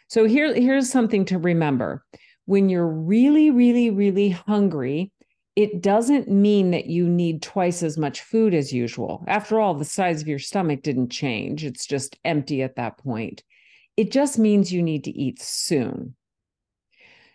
So 0.07 0.25
here 0.25 0.55
here's 0.55 0.89
something 0.89 1.25
to 1.27 1.39
remember 1.39 2.05
when 2.47 2.69
you're 2.69 2.89
really, 2.89 3.51
really, 3.51 3.91
really 3.91 4.31
hungry, 4.31 5.13
it 5.57 5.83
doesn't 5.83 6.29
mean 6.29 6.73
that 6.73 6.87
you 6.87 7.09
need 7.09 7.43
twice 7.43 7.83
as 7.83 7.97
much 7.97 8.23
food 8.23 8.55
as 8.55 8.73
usual. 8.73 9.25
After 9.29 9.61
all, 9.61 9.75
the 9.75 9.85
size 9.85 10.21
of 10.21 10.29
your 10.29 10.41
stomach 10.41 10.83
didn't 10.83 11.11
change, 11.11 11.65
it's 11.65 11.87
just 11.87 12.19
empty 12.25 12.63
at 12.63 12.77
that 12.77 12.99
point. 12.99 13.43
It 13.97 14.11
just 14.11 14.39
means 14.39 14.73
you 14.73 14.83
need 14.83 15.05
to 15.05 15.17
eat 15.17 15.41
soon. 15.41 16.17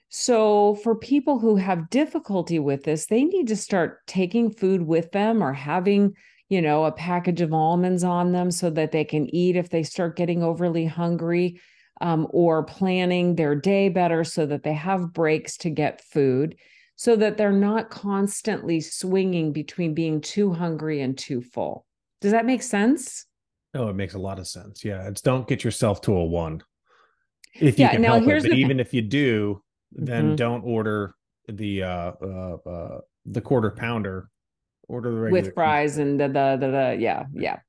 So, 0.10 0.76
for 0.84 0.96
people 0.96 1.40
who 1.40 1.56
have 1.56 1.90
difficulty 1.92 2.60
with 2.60 2.84
this, 2.84 3.06
they 3.06 3.24
need 3.24 3.48
to 3.48 3.56
start 3.56 4.06
taking 4.08 4.52
food 4.52 4.82
with 4.82 5.12
them 5.12 5.42
or 5.44 5.54
having, 5.54 6.14
you 6.50 6.62
know, 6.62 6.86
a 6.86 6.92
package 6.92 7.42
of 7.42 7.54
almonds 7.54 8.04
on 8.04 8.32
them 8.32 8.50
so 8.50 8.72
that 8.72 8.92
they 8.92 9.06
can 9.06 9.34
eat 9.34 9.56
if 9.56 9.70
they 9.70 9.84
start 9.84 10.18
getting 10.18 10.44
overly 10.44 10.86
hungry 10.86 11.62
um, 12.02 12.28
or 12.32 12.64
planning 12.64 13.36
their 13.36 13.56
day 13.56 13.90
better 13.90 14.24
so 14.24 14.46
that 14.46 14.64
they 14.64 14.74
have 14.74 15.14
breaks 15.14 15.58
to 15.58 15.70
get 15.70 16.02
food 16.02 16.56
so 16.96 17.16
that 17.16 17.38
they're 17.38 17.52
not 17.52 17.90
constantly 17.90 18.82
swinging 18.82 19.54
between 19.54 19.94
being 19.94 20.20
too 20.20 20.52
hungry 20.52 21.02
and 21.02 21.18
too 21.18 21.42
full. 21.42 21.86
Does 22.20 22.34
that 22.34 22.46
make 22.46 22.62
sense? 22.62 23.26
Oh, 23.74 23.88
it 23.88 23.96
makes 23.96 24.16
a 24.16 24.20
lot 24.20 24.38
of 24.38 24.48
sense. 24.48 24.84
Yeah, 24.84 25.08
it's 25.08 25.22
don't 25.22 25.48
get 25.48 25.64
yourself 25.64 26.02
to 26.02 26.14
a 26.14 26.26
one. 26.26 26.62
If 27.56 27.80
Yeah, 27.80 27.86
you 27.86 27.92
can 27.92 28.02
now 28.02 28.20
help 28.20 28.28
it, 28.28 28.44
but 28.44 28.54
even 28.54 28.80
if 28.80 28.94
you 28.94 29.02
do, 29.02 29.64
then 29.92 30.34
Mhm. 30.34 30.36
don't 30.36 30.64
order 30.64 31.16
the 31.48 31.84
uh, 31.84 32.12
uh 32.22 32.58
uh 32.66 33.00
the 33.26 33.42
quarter 33.42 33.72
pounder. 33.72 34.30
Order 34.88 35.12
the 35.12 35.20
regular 35.20 35.44
with 35.44 35.54
fries 35.54 36.00
and 36.00 36.20
the, 36.20 36.28
the 36.28 36.58
the 36.60 36.68
the 36.68 36.98
yeah 37.00 37.26
yeah 37.34 37.60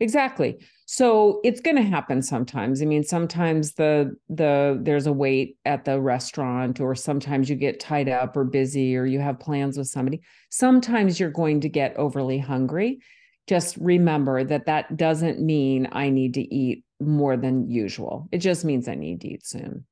exactly 0.00 0.58
so 0.92 1.40
it's 1.44 1.60
going 1.60 1.76
to 1.76 1.82
happen 1.82 2.20
sometimes 2.20 2.82
i 2.82 2.84
mean 2.84 3.04
sometimes 3.04 3.74
the 3.74 4.12
the 4.28 4.76
there's 4.82 5.06
a 5.06 5.12
wait 5.12 5.56
at 5.64 5.84
the 5.84 6.00
restaurant 6.00 6.80
or 6.80 6.96
sometimes 6.96 7.48
you 7.48 7.54
get 7.54 7.78
tied 7.78 8.08
up 8.08 8.36
or 8.36 8.42
busy 8.42 8.96
or 8.96 9.06
you 9.06 9.20
have 9.20 9.38
plans 9.38 9.78
with 9.78 9.86
somebody 9.86 10.20
sometimes 10.50 11.20
you're 11.20 11.30
going 11.30 11.60
to 11.60 11.68
get 11.68 11.96
overly 11.96 12.38
hungry 12.38 12.98
just 13.46 13.76
remember 13.76 14.42
that 14.42 14.66
that 14.66 14.96
doesn't 14.96 15.40
mean 15.40 15.88
i 15.92 16.10
need 16.10 16.34
to 16.34 16.42
eat 16.52 16.82
more 16.98 17.36
than 17.36 17.70
usual 17.70 18.28
it 18.32 18.38
just 18.38 18.64
means 18.64 18.88
i 18.88 18.94
need 18.96 19.20
to 19.20 19.28
eat 19.28 19.46
soon 19.46 19.84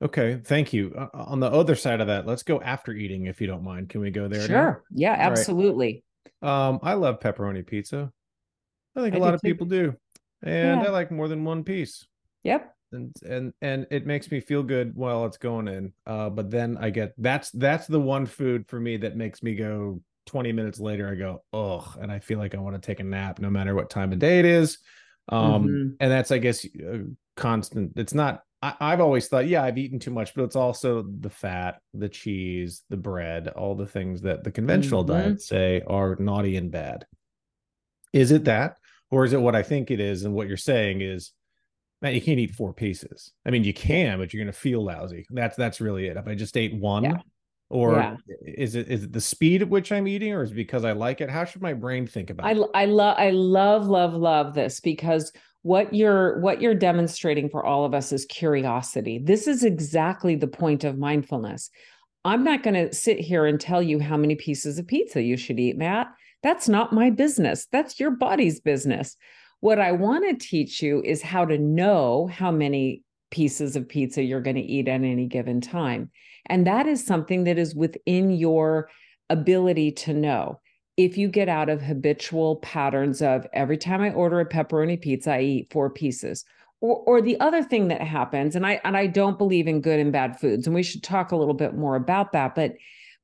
Okay, 0.00 0.40
thank 0.44 0.72
you. 0.72 0.94
Uh, 0.96 1.08
on 1.12 1.40
the 1.40 1.50
other 1.50 1.74
side 1.74 2.00
of 2.00 2.06
that, 2.06 2.24
let's 2.24 2.44
go 2.44 2.60
after 2.60 2.92
eating 2.92 3.26
if 3.26 3.40
you 3.40 3.48
don't 3.48 3.64
mind. 3.64 3.88
Can 3.88 4.00
we 4.00 4.12
go 4.12 4.28
there? 4.28 4.42
now? 4.42 4.46
sure 4.46 4.84
yeah 4.94 5.10
right. 5.10 5.18
absolutely 5.18 6.04
Um, 6.40 6.78
I 6.84 6.94
love 6.94 7.18
pepperoni 7.18 7.66
pizza. 7.66 8.12
I 8.98 9.02
think 9.02 9.14
I 9.14 9.18
a 9.18 9.20
lot 9.20 9.34
of 9.34 9.40
too. 9.40 9.48
people 9.48 9.66
do, 9.66 9.94
and 10.42 10.80
Yeah. 10.80 10.86
I 10.86 10.90
like 10.90 11.10
more 11.10 11.28
than 11.28 11.44
one 11.44 11.64
piece. 11.64 12.06
yep 12.42 12.74
and 12.92 13.14
and 13.28 13.52
and 13.60 13.86
it 13.90 14.06
makes 14.06 14.30
me 14.30 14.40
feel 14.40 14.62
good 14.62 14.94
while 14.94 15.26
it's 15.26 15.36
going 15.36 15.68
in 15.68 15.92
uh 16.06 16.30
but 16.30 16.50
then 16.50 16.78
i 16.80 16.88
get 16.88 17.12
that's 17.18 17.50
that's 17.50 17.86
the 17.86 18.00
one 18.00 18.24
food 18.24 18.66
for 18.66 18.80
me 18.80 18.96
that 18.96 19.14
makes 19.14 19.42
me 19.42 19.54
go 19.54 20.00
20 20.24 20.52
minutes 20.52 20.80
later 20.80 21.06
i 21.06 21.14
go 21.14 21.42
ugh 21.52 21.98
and 22.00 22.10
i 22.10 22.18
feel 22.18 22.38
like 22.38 22.54
i 22.54 22.58
want 22.58 22.74
to 22.74 22.80
take 22.80 23.00
a 23.00 23.04
nap 23.04 23.40
no 23.40 23.50
matter 23.50 23.74
what 23.74 23.90
time 23.90 24.10
of 24.10 24.18
day 24.18 24.38
it 24.38 24.46
is 24.46 24.78
um 25.28 25.66
Mhm. 25.68 25.96
and 26.00 26.10
that's 26.10 26.30
i 26.30 26.38
guess 26.38 26.64
uh, 26.64 27.00
constant 27.36 27.92
it's 27.96 28.14
not 28.14 28.42
I, 28.62 28.74
i've 28.80 29.00
always 29.02 29.28
thought 29.28 29.46
yeah 29.46 29.62
i've 29.64 29.76
eaten 29.76 29.98
too 29.98 30.10
much 30.10 30.34
but 30.34 30.44
it's 30.44 30.56
also 30.56 31.04
the 31.20 31.28
fat 31.30 31.80
the 31.92 32.08
cheese 32.08 32.84
the 32.88 32.96
bread 32.96 33.48
all 33.48 33.74
the 33.74 33.86
things 33.86 34.22
that 34.22 34.44
the 34.44 34.50
conventional 34.50 35.04
Mhm. 35.04 35.08
diets 35.08 35.46
say 35.46 35.82
are 35.86 36.16
naughty 36.18 36.56
and 36.56 36.70
bad 36.70 37.04
is 38.14 38.30
it 38.32 38.44
that 38.44 38.78
or 39.10 39.24
is 39.24 39.32
it 39.32 39.40
what 39.40 39.54
i 39.54 39.62
think 39.62 39.90
it 39.90 40.00
is 40.00 40.24
and 40.24 40.34
what 40.34 40.48
you're 40.48 40.56
saying 40.56 41.00
is 41.00 41.32
man 42.02 42.14
you 42.14 42.20
can't 42.20 42.38
eat 42.38 42.54
four 42.54 42.72
pieces 42.72 43.32
i 43.46 43.50
mean 43.50 43.64
you 43.64 43.74
can 43.74 44.18
but 44.18 44.32
you're 44.32 44.42
going 44.42 44.52
to 44.52 44.58
feel 44.58 44.84
lousy 44.84 45.26
that's 45.30 45.56
that's 45.56 45.80
really 45.80 46.06
it 46.06 46.16
if 46.16 46.26
i 46.26 46.34
just 46.34 46.56
ate 46.56 46.74
one 46.74 47.04
Yeah. 47.04 47.16
or 47.70 47.94
Yeah. 47.94 48.16
is 48.42 48.74
it 48.74 48.88
is 48.88 49.04
it 49.04 49.12
the 49.12 49.20
speed 49.20 49.62
at 49.62 49.68
which 49.68 49.90
i'm 49.92 50.06
eating 50.08 50.32
or 50.32 50.42
is 50.42 50.50
it 50.50 50.54
because 50.54 50.84
i 50.84 50.92
like 50.92 51.20
it 51.20 51.30
how 51.30 51.44
should 51.44 51.62
my 51.62 51.74
brain 51.74 52.06
think 52.06 52.30
about 52.30 52.46
I 52.46 52.52
it 52.52 52.70
I 52.74 52.84
love 52.86 53.16
I 53.18 53.30
love 53.30 53.86
love 53.86 54.14
love 54.14 54.54
this 54.54 54.80
because 54.80 55.32
what 55.62 55.92
you're 55.92 56.38
what 56.40 56.62
you're 56.62 56.74
demonstrating 56.74 57.48
for 57.50 57.66
all 57.66 57.84
of 57.84 57.92
us 57.92 58.12
is 58.12 58.24
curiosity. 58.26 59.18
This 59.18 59.48
is 59.48 59.64
exactly 59.64 60.36
the 60.36 60.46
point 60.46 60.84
of 60.84 60.96
mindfulness. 60.96 61.68
I'm 62.24 62.44
not 62.44 62.62
going 62.62 62.74
to 62.74 62.94
sit 62.94 63.18
here 63.18 63.44
and 63.44 63.60
tell 63.60 63.82
you 63.82 63.98
how 63.98 64.16
many 64.16 64.36
pieces 64.36 64.78
of 64.78 64.86
pizza 64.86 65.20
you 65.20 65.36
should 65.36 65.58
eat, 65.58 65.76
Matt. 65.76 66.06
That's 66.42 66.68
not 66.68 66.92
my 66.92 67.10
business. 67.10 67.66
That's 67.72 67.98
your 67.98 68.10
body's 68.10 68.60
business. 68.60 69.16
What 69.60 69.80
I 69.80 69.92
want 69.92 70.28
to 70.28 70.46
teach 70.46 70.82
you 70.82 71.02
is 71.02 71.20
how 71.22 71.44
to 71.44 71.58
know 71.58 72.28
how 72.28 72.50
many 72.50 73.02
pieces 73.30 73.76
of 73.76 73.88
pizza 73.88 74.22
you're 74.22 74.40
going 74.40 74.56
to 74.56 74.62
eat 74.62 74.88
at 74.88 75.02
any 75.02 75.26
given 75.26 75.60
time. 75.60 76.10
And 76.46 76.66
that 76.66 76.86
is 76.86 77.04
something 77.04 77.44
that 77.44 77.58
is 77.58 77.74
within 77.74 78.30
your 78.30 78.88
ability 79.28 79.92
to 79.92 80.14
know 80.14 80.60
if 80.98 81.16
you 81.16 81.28
get 81.28 81.48
out 81.48 81.68
of 81.68 81.80
habitual 81.80 82.56
patterns 82.56 83.22
of 83.22 83.46
every 83.52 83.78
time 83.78 84.02
I 84.02 84.10
order 84.10 84.40
a 84.40 84.48
pepperoni 84.48 85.00
pizza, 85.00 85.32
I 85.34 85.40
eat 85.42 85.72
four 85.72 85.90
pieces. 85.90 86.44
Or, 86.80 86.96
or 87.06 87.22
the 87.22 87.38
other 87.38 87.62
thing 87.62 87.88
that 87.88 88.00
happens, 88.00 88.56
and 88.56 88.66
I 88.66 88.80
and 88.84 88.96
I 88.96 89.06
don't 89.06 89.38
believe 89.38 89.68
in 89.68 89.80
good 89.80 90.00
and 90.00 90.12
bad 90.12 90.38
foods, 90.38 90.66
and 90.66 90.74
we 90.74 90.82
should 90.82 91.02
talk 91.02 91.30
a 91.30 91.36
little 91.36 91.54
bit 91.54 91.74
more 91.74 91.94
about 91.96 92.32
that. 92.32 92.54
But 92.54 92.74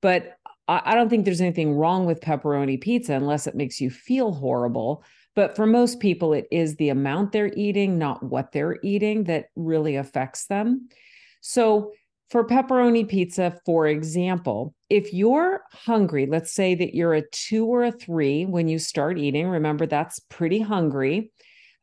but 0.00 0.38
I, 0.66 0.94
don't 0.94 1.10
think 1.10 1.24
there's 1.24 1.40
anything 1.40 1.74
wrong 1.74 2.06
with 2.06 2.20
pepperoni 2.20 2.80
pizza 2.80 3.14
unless 3.14 3.46
it 3.46 3.54
makes 3.54 3.80
you 3.80 3.90
feel 3.90 4.32
horrible. 4.32 5.04
But 5.36 5.56
for 5.56 5.66
most 5.66 6.00
people, 6.00 6.32
it 6.32 6.46
is 6.50 6.76
the 6.76 6.88
amount 6.90 7.32
they're 7.32 7.52
eating, 7.54 7.98
not 7.98 8.22
what 8.22 8.52
they're 8.52 8.78
eating, 8.82 9.24
that 9.24 9.46
really 9.56 9.96
affects 9.96 10.46
them. 10.46 10.88
So 11.40 11.92
for 12.30 12.46
pepperoni 12.46 13.06
pizza, 13.06 13.58
for 13.66 13.86
example, 13.86 14.74
if 14.88 15.12
you're 15.12 15.62
hungry, 15.72 16.26
let's 16.26 16.52
say 16.52 16.74
that 16.76 16.94
you're 16.94 17.14
a 17.14 17.28
two 17.30 17.66
or 17.66 17.84
a 17.84 17.92
three 17.92 18.46
when 18.46 18.68
you 18.68 18.78
start 18.78 19.18
eating, 19.18 19.48
remember 19.48 19.86
that's 19.86 20.20
pretty 20.30 20.60
hungry. 20.60 21.32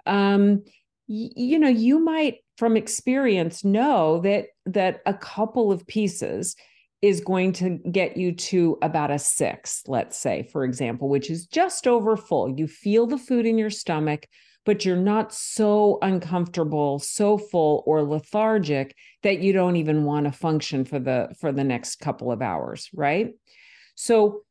Um, 0.05 0.63
y- 1.07 1.29
you 1.35 1.59
know, 1.59 1.69
you 1.69 1.99
might 1.99 2.37
from 2.57 2.77
experience 2.77 3.63
know 3.63 4.21
that 4.21 4.47
that 4.65 5.01
a 5.05 5.13
couple 5.13 5.71
of 5.71 5.85
pieces 5.87 6.55
is 7.01 7.21
going 7.21 7.51
to 7.53 7.79
get 7.91 8.15
you 8.15 8.31
to 8.31 8.77
about 8.81 9.11
a 9.11 9.17
six, 9.17 9.83
let's 9.87 10.17
say, 10.17 10.47
for 10.51 10.63
example, 10.63 11.09
which 11.09 11.29
is 11.29 11.47
just 11.47 11.87
over 11.87 12.15
full. 12.15 12.57
You 12.57 12.67
feel 12.67 13.07
the 13.07 13.17
food 13.17 13.45
in 13.45 13.57
your 13.57 13.71
stomach, 13.71 14.27
but 14.65 14.85
you're 14.85 14.95
not 14.95 15.33
so 15.33 15.97
uncomfortable, 16.03 16.99
so 16.99 17.37
full 17.37 17.83
or 17.87 18.03
lethargic 18.03 18.95
that 19.23 19.39
you 19.39 19.51
don't 19.51 19.77
even 19.77 20.03
want 20.03 20.27
to 20.27 20.31
function 20.31 20.85
for 20.85 20.99
the 20.99 21.29
for 21.39 21.51
the 21.51 21.63
next 21.63 21.95
couple 21.95 22.31
of 22.31 22.41
hours, 22.41 22.89
right? 22.93 23.31
So 23.95 24.43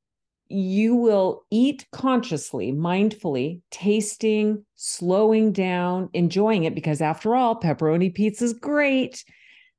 you 0.48 0.96
will 0.96 1.44
eat 1.52 1.86
consciously, 1.92 2.72
mindfully, 2.72 3.60
tasting, 3.70 4.64
slowing 4.74 5.52
down, 5.52 6.10
enjoying 6.12 6.64
it 6.64 6.74
because 6.74 7.00
after 7.00 7.36
all, 7.36 7.60
pepperoni 7.60 8.12
pizza 8.12 8.46
is 8.46 8.52
great. 8.52 9.24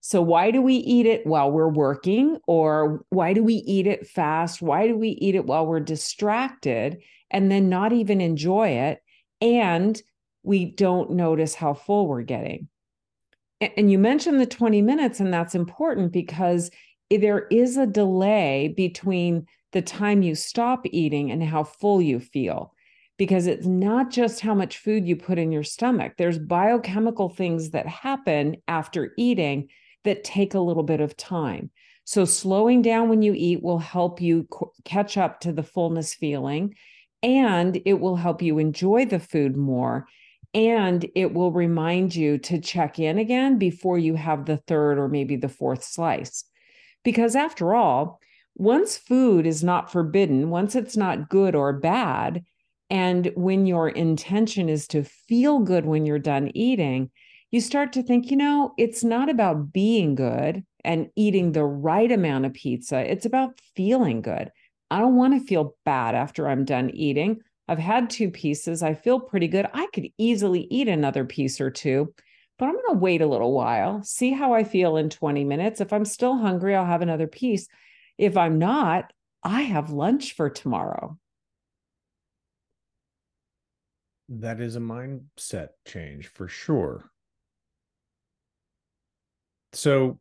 So 0.03 0.19
why 0.19 0.49
do 0.49 0.63
we 0.63 0.75
eat 0.75 1.05
it 1.05 1.27
while 1.27 1.51
we're 1.51 1.69
working 1.69 2.39
or 2.47 3.05
why 3.09 3.33
do 3.33 3.43
we 3.43 3.53
eat 3.53 3.85
it 3.85 4.07
fast? 4.07 4.59
Why 4.59 4.87
do 4.87 4.97
we 4.97 5.09
eat 5.09 5.35
it 5.35 5.45
while 5.45 5.67
we're 5.67 5.79
distracted 5.79 7.03
and 7.29 7.51
then 7.51 7.69
not 7.69 7.93
even 7.93 8.19
enjoy 8.19 8.69
it 8.69 8.99
and 9.41 10.01
we 10.41 10.65
don't 10.65 11.11
notice 11.11 11.53
how 11.53 11.75
full 11.75 12.07
we're 12.07 12.23
getting? 12.23 12.67
And 13.61 13.91
you 13.91 13.99
mentioned 13.99 14.41
the 14.41 14.47
20 14.47 14.81
minutes 14.81 15.19
and 15.19 15.31
that's 15.31 15.53
important 15.53 16.11
because 16.11 16.71
there 17.11 17.45
is 17.51 17.77
a 17.77 17.85
delay 17.85 18.73
between 18.75 19.45
the 19.71 19.83
time 19.83 20.23
you 20.23 20.33
stop 20.33 20.81
eating 20.85 21.29
and 21.29 21.43
how 21.43 21.63
full 21.63 22.01
you 22.01 22.19
feel 22.19 22.73
because 23.19 23.45
it's 23.45 23.67
not 23.67 24.09
just 24.09 24.39
how 24.39 24.55
much 24.55 24.79
food 24.79 25.07
you 25.07 25.15
put 25.15 25.37
in 25.37 25.51
your 25.51 25.61
stomach. 25.61 26.13
There's 26.17 26.39
biochemical 26.39 27.29
things 27.29 27.69
that 27.69 27.85
happen 27.85 28.57
after 28.67 29.13
eating 29.15 29.69
that 30.03 30.23
take 30.23 30.53
a 30.53 30.59
little 30.59 30.83
bit 30.83 31.01
of 31.01 31.17
time. 31.17 31.69
So, 32.03 32.25
slowing 32.25 32.81
down 32.81 33.09
when 33.09 33.21
you 33.21 33.33
eat 33.35 33.61
will 33.61 33.79
help 33.79 34.21
you 34.21 34.47
co- 34.49 34.73
catch 34.83 35.17
up 35.17 35.39
to 35.41 35.53
the 35.53 35.63
fullness 35.63 36.13
feeling, 36.13 36.75
and 37.21 37.79
it 37.85 37.99
will 37.99 38.15
help 38.15 38.41
you 38.41 38.57
enjoy 38.57 39.05
the 39.05 39.19
food 39.19 39.55
more. 39.55 40.07
And 40.53 41.05
it 41.15 41.33
will 41.33 41.51
remind 41.51 42.13
you 42.13 42.37
to 42.39 42.59
check 42.59 42.99
in 42.99 43.17
again 43.17 43.57
before 43.57 43.97
you 43.97 44.15
have 44.15 44.45
the 44.45 44.57
third 44.57 44.97
or 44.97 45.07
maybe 45.07 45.37
the 45.37 45.47
fourth 45.47 45.83
slice. 45.83 46.43
Because 47.03 47.35
after 47.35 47.73
all, 47.73 48.19
once 48.55 48.97
food 48.97 49.47
is 49.47 49.63
not 49.63 49.91
forbidden, 49.91 50.49
once 50.49 50.75
it's 50.75 50.97
not 50.97 51.29
good 51.29 51.55
or 51.55 51.71
bad, 51.71 52.43
and 52.89 53.31
when 53.35 53.65
your 53.65 53.87
intention 53.87 54.67
is 54.67 54.87
to 54.89 55.03
feel 55.03 55.59
good 55.59 55.85
when 55.85 56.05
you're 56.05 56.19
done 56.19 56.51
eating, 56.53 57.09
you 57.51 57.59
start 57.61 57.93
to 57.93 58.03
think, 58.03 58.31
you 58.31 58.37
know, 58.37 58.73
it's 58.77 59.03
not 59.03 59.29
about 59.29 59.73
being 59.73 60.15
good 60.15 60.63
and 60.83 61.09
eating 61.15 61.51
the 61.51 61.65
right 61.65 62.11
amount 62.11 62.45
of 62.45 62.53
pizza. 62.53 62.99
It's 62.99 63.25
about 63.25 63.59
feeling 63.75 64.21
good. 64.21 64.51
I 64.89 64.99
don't 64.99 65.15
want 65.15 65.39
to 65.39 65.45
feel 65.45 65.75
bad 65.85 66.15
after 66.15 66.47
I'm 66.47 66.65
done 66.65 66.89
eating. 66.89 67.41
I've 67.67 67.79
had 67.79 68.09
two 68.09 68.31
pieces. 68.31 68.81
I 68.81 68.93
feel 68.93 69.19
pretty 69.19 69.47
good. 69.47 69.67
I 69.73 69.87
could 69.93 70.07
easily 70.17 70.67
eat 70.69 70.87
another 70.87 71.25
piece 71.25 71.61
or 71.61 71.69
two, 71.69 72.13
but 72.57 72.65
I'm 72.65 72.75
going 72.75 72.93
to 72.93 72.99
wait 72.99 73.21
a 73.21 73.27
little 73.27 73.53
while, 73.53 74.01
see 74.03 74.31
how 74.31 74.53
I 74.53 74.63
feel 74.63 74.97
in 74.97 75.09
20 75.09 75.43
minutes. 75.43 75.81
If 75.81 75.93
I'm 75.93 76.05
still 76.05 76.37
hungry, 76.37 76.75
I'll 76.75 76.85
have 76.85 77.01
another 77.01 77.27
piece. 77.27 77.67
If 78.17 78.37
I'm 78.37 78.59
not, 78.59 79.11
I 79.43 79.61
have 79.61 79.91
lunch 79.91 80.33
for 80.35 80.49
tomorrow. 80.49 81.17
that 84.39 84.61
is 84.61 84.77
a 84.77 84.79
mindset 84.79 85.69
change 85.85 86.27
for 86.27 86.47
sure 86.47 87.11
so 89.73 90.19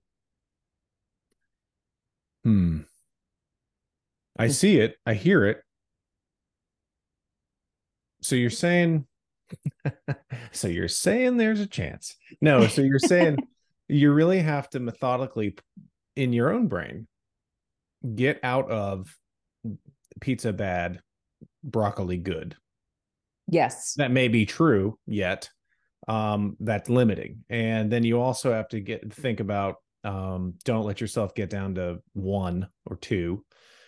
hmm. 2.44 2.80
I 4.38 4.48
see 4.48 4.78
it. 4.78 4.96
I 5.04 5.14
hear 5.14 5.44
it. 5.44 5.62
So 8.22 8.36
you're 8.36 8.50
saying 8.50 9.06
so 10.52 10.68
you're 10.68 10.88
saying 10.88 11.36
there's 11.36 11.60
a 11.60 11.66
chance. 11.66 12.16
No 12.40 12.66
so 12.66 12.82
you're 12.82 12.98
saying 12.98 13.38
you 13.88 14.12
really 14.12 14.40
have 14.40 14.68
to 14.70 14.80
methodically 14.80 15.56
in 16.16 16.32
your 16.32 16.52
own 16.52 16.68
brain 16.68 17.06
get 18.14 18.40
out 18.42 18.70
of 18.70 19.14
pizza 20.20 20.52
bad 20.52 21.00
broccoli 21.62 22.16
good. 22.16 22.56
Yes. 23.48 23.94
That 23.94 24.12
may 24.12 24.28
be 24.28 24.46
true 24.46 24.98
yet 25.06 25.50
um 26.10 26.56
that's 26.58 26.90
limiting. 26.90 27.44
And 27.48 27.90
then 27.90 28.02
you 28.02 28.20
also 28.20 28.52
have 28.52 28.68
to 28.70 28.80
get 28.80 29.12
think 29.14 29.38
about 29.38 29.76
um 30.02 30.54
don't 30.64 30.84
let 30.84 31.00
yourself 31.00 31.34
get 31.34 31.50
down 31.50 31.76
to 31.76 32.00
one 32.14 32.68
or 32.86 32.96
two. 32.96 33.44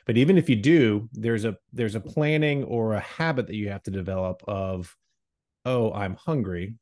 But 0.07 0.17
even 0.17 0.39
if 0.39 0.49
you 0.49 0.57
do 0.57 1.09
there's 1.13 1.45
a 1.45 1.57
there's 1.73 1.97
a 1.97 2.01
planning 2.01 2.63
or 2.65 2.95
a 2.95 3.01
habit 3.01 3.49
that 3.49 3.57
you 3.57 3.71
have 3.71 3.83
to 3.85 3.91
develop 3.91 4.43
of 4.47 4.97
oh 5.65 5.93
i'm 5.93 6.15
hungry. 6.15 6.77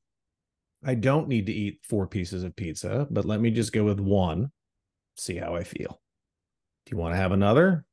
I 0.85 0.95
don't 0.95 1.29
need 1.29 1.47
to 1.47 1.53
eat 1.53 1.81
four 1.89 2.07
pieces 2.07 2.45
of 2.45 2.55
pizza 2.55 3.07
but 3.11 3.25
let 3.25 3.41
me 3.41 3.51
just 3.51 3.73
go 3.73 3.85
with 3.85 4.01
one. 4.01 4.53
See 5.17 5.37
how 5.37 5.55
i 5.55 5.65
feel. 5.65 6.01
Do 6.85 6.91
you 6.93 6.99
want 6.99 7.15
to 7.15 7.19
have 7.19 7.33
another? 7.33 7.87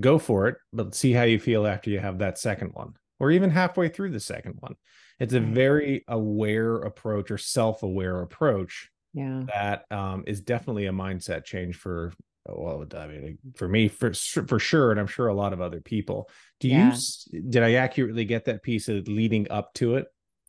Go 0.00 0.18
for 0.18 0.48
it 0.48 0.56
but 0.72 0.96
see 0.96 1.12
how 1.12 1.22
you 1.22 1.38
feel 1.38 1.64
after 1.64 1.90
you 1.90 2.00
have 2.00 2.18
that 2.18 2.38
second 2.38 2.70
one 2.74 2.94
or 3.20 3.30
even 3.30 3.50
halfway 3.50 3.88
through 3.88 4.10
the 4.10 4.20
second 4.20 4.56
one. 4.58 4.74
It's 5.20 5.34
a 5.34 5.40
very 5.40 6.02
aware 6.08 6.76
approach 6.76 7.30
or 7.30 7.36
self-aware 7.36 8.22
approach 8.22 8.88
yeah. 9.12 9.42
that 9.54 9.84
um, 9.90 10.24
is 10.26 10.40
definitely 10.40 10.86
a 10.86 10.92
mindset 10.92 11.44
change 11.44 11.76
for 11.76 12.12
well 12.48 12.86
i 12.96 13.06
mean 13.06 13.38
for 13.54 13.68
me 13.68 13.86
for 13.86 14.14
for 14.14 14.58
sure 14.58 14.90
and 14.90 14.98
i'm 14.98 15.06
sure 15.06 15.28
a 15.28 15.34
lot 15.34 15.52
of 15.52 15.60
other 15.60 15.80
people. 15.80 16.28
Do 16.58 16.68
yeah. 16.68 16.96
you 17.30 17.42
did 17.42 17.62
i 17.62 17.74
accurately 17.74 18.24
get 18.24 18.46
that 18.46 18.62
piece 18.62 18.88
of 18.88 19.06
leading 19.06 19.50
up 19.50 19.74
to 19.74 19.96
it 19.96 20.06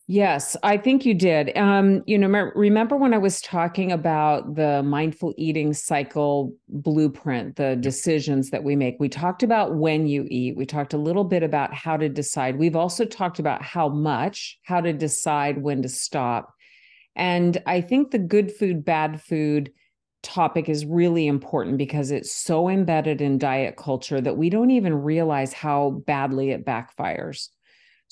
Yes, 0.08 0.58
I 0.62 0.78
think 0.78 1.06
you 1.06 1.14
did. 1.14 1.56
Um, 1.58 2.04
you 2.06 2.18
know, 2.18 2.28
remember 2.56 2.98
when 2.98 3.14
I 3.14 3.18
was 3.18 3.40
talking 3.40 3.94
about 3.94 4.56
the 4.56 4.84
mindful 4.84 5.34
eating 5.38 5.74
cycle 5.74 6.54
blueprint, 6.68 7.56
the 7.56 7.78
decisions 7.78 8.50
that 8.50 8.64
we 8.64 8.76
make? 8.76 8.98
We 9.00 9.08
talked 9.08 9.42
about 9.42 9.76
when 9.76 10.08
you 10.08 10.26
eat. 10.30 10.58
We 10.58 10.66
talked 10.66 10.94
a 10.94 10.98
little 10.98 11.24
bit 11.24 11.44
about 11.44 11.74
how 11.74 11.96
to 11.96 12.10
decide. 12.10 12.58
We've 12.58 12.76
also 12.76 13.06
talked 13.06 13.40
about 13.40 13.62
how 13.62 13.88
much, 13.88 14.60
how 14.64 14.82
to 14.82 14.92
decide 14.92 15.62
when 15.62 15.82
to 15.84 15.90
stop. 15.90 16.54
And 17.16 17.62
I 17.66 17.82
think 17.82 18.12
the 18.12 18.20
good 18.20 18.52
food, 18.52 18.84
bad 18.84 19.22
food 19.22 19.72
topic 20.24 20.68
is 20.68 20.86
really 20.86 21.28
important 21.28 21.78
because 21.78 22.12
it's 22.12 22.36
so 22.36 22.70
embedded 22.70 23.22
in 23.22 23.38
diet 23.38 23.78
culture 23.78 24.20
that 24.20 24.38
we 24.38 24.50
don't 24.50 24.72
even 24.72 24.94
realize 24.96 25.54
how 25.54 26.02
badly 26.06 26.52
it 26.52 26.66
backfires. 26.66 27.48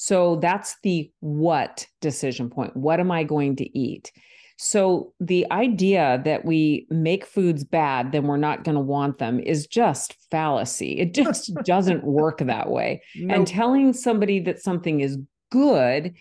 So 0.02 0.38
that's 0.38 0.78
the 0.82 1.12
what 1.20 1.86
decision 2.00 2.50
point. 2.50 2.74
What 2.78 3.02
am 3.02 3.12
I 3.12 3.26
going 3.26 3.58
to 3.58 3.78
eat? 3.78 4.14
So 4.58 5.12
the 5.20 5.46
idea 5.52 6.22
that 6.24 6.46
we 6.46 6.88
make 6.90 7.26
foods 7.26 7.66
bad, 7.66 8.14
then 8.14 8.24
we're 8.24 8.38
not 8.38 8.64
going 8.64 8.76
to 8.76 8.82
want 8.82 9.18
them 9.18 9.42
is 9.42 9.68
just 9.68 10.16
fallacy. 10.32 10.98
It 10.98 11.14
just 11.14 11.54
doesn't 11.66 12.06
work 12.06 12.38
that 12.38 12.70
way. 12.70 13.02
Nope. 13.18 13.36
And 13.36 13.46
telling 13.46 13.92
somebody 13.92 14.40
that 14.40 14.62
something 14.62 15.02
is 15.02 15.18
good 15.52 16.14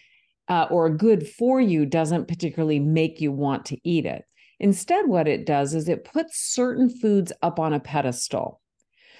uh, 0.48 0.66
or 0.72 0.90
good 0.90 1.28
for 1.28 1.60
you 1.60 1.86
doesn't 1.86 2.26
particularly 2.26 2.80
make 2.80 3.20
you 3.20 3.30
want 3.30 3.64
to 3.66 3.78
eat 3.88 4.06
it. 4.06 4.24
Instead, 4.58 5.06
what 5.06 5.28
it 5.28 5.46
does 5.46 5.72
is 5.72 5.88
it 5.88 6.02
puts 6.02 6.52
certain 6.52 6.90
foods 6.90 7.32
up 7.42 7.60
on 7.60 7.72
a 7.72 7.78
pedestal. 7.78 8.60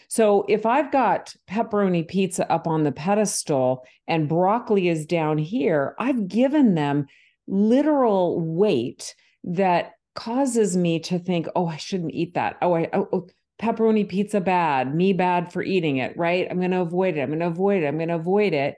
So 0.09 0.47
if 0.49 0.65
I've 0.65 0.91
got 0.91 1.35
pepperoni 1.49 2.09
pizza 2.09 2.51
up 2.51 2.67
on 2.67 2.83
the 2.83 2.93
pedestal 2.93 3.85
and 4.07 4.29
broccoli 4.29 4.89
is 4.89 5.07
down 5.07 5.37
here, 5.37 5.95
I've 5.99 6.29
given 6.29 6.75
them 6.75 7.07
literal 7.47 8.41
weight 8.41 9.15
that 9.45 9.93
causes 10.15 10.77
me 10.77 10.99
to 11.01 11.19
think, 11.19 11.47
oh, 11.55 11.67
I 11.67 11.77
shouldn't 11.77 12.15
eat 12.15 12.35
that. 12.35 12.57
Oh, 12.63 12.75
I 12.75 12.89
oh, 12.93 13.09
oh 13.13 13.27
pepperoni 13.61 14.09
pizza 14.09 14.41
bad, 14.41 14.95
me 14.95 15.13
bad 15.13 15.53
for 15.53 15.63
eating 15.63 15.99
it, 15.99 16.17
right? 16.17 16.47
I'm 16.51 16.59
going 16.59 16.71
to 16.71 16.81
avoid 16.81 17.17
it. 17.17 17.21
I'm 17.21 17.29
going 17.29 17.41
to 17.41 17.47
avoid 17.47 17.83
it. 17.83 17.87
I'm 17.87 17.99
going 17.99 18.09
to 18.09 18.15
avoid 18.15 18.55
it. 18.55 18.77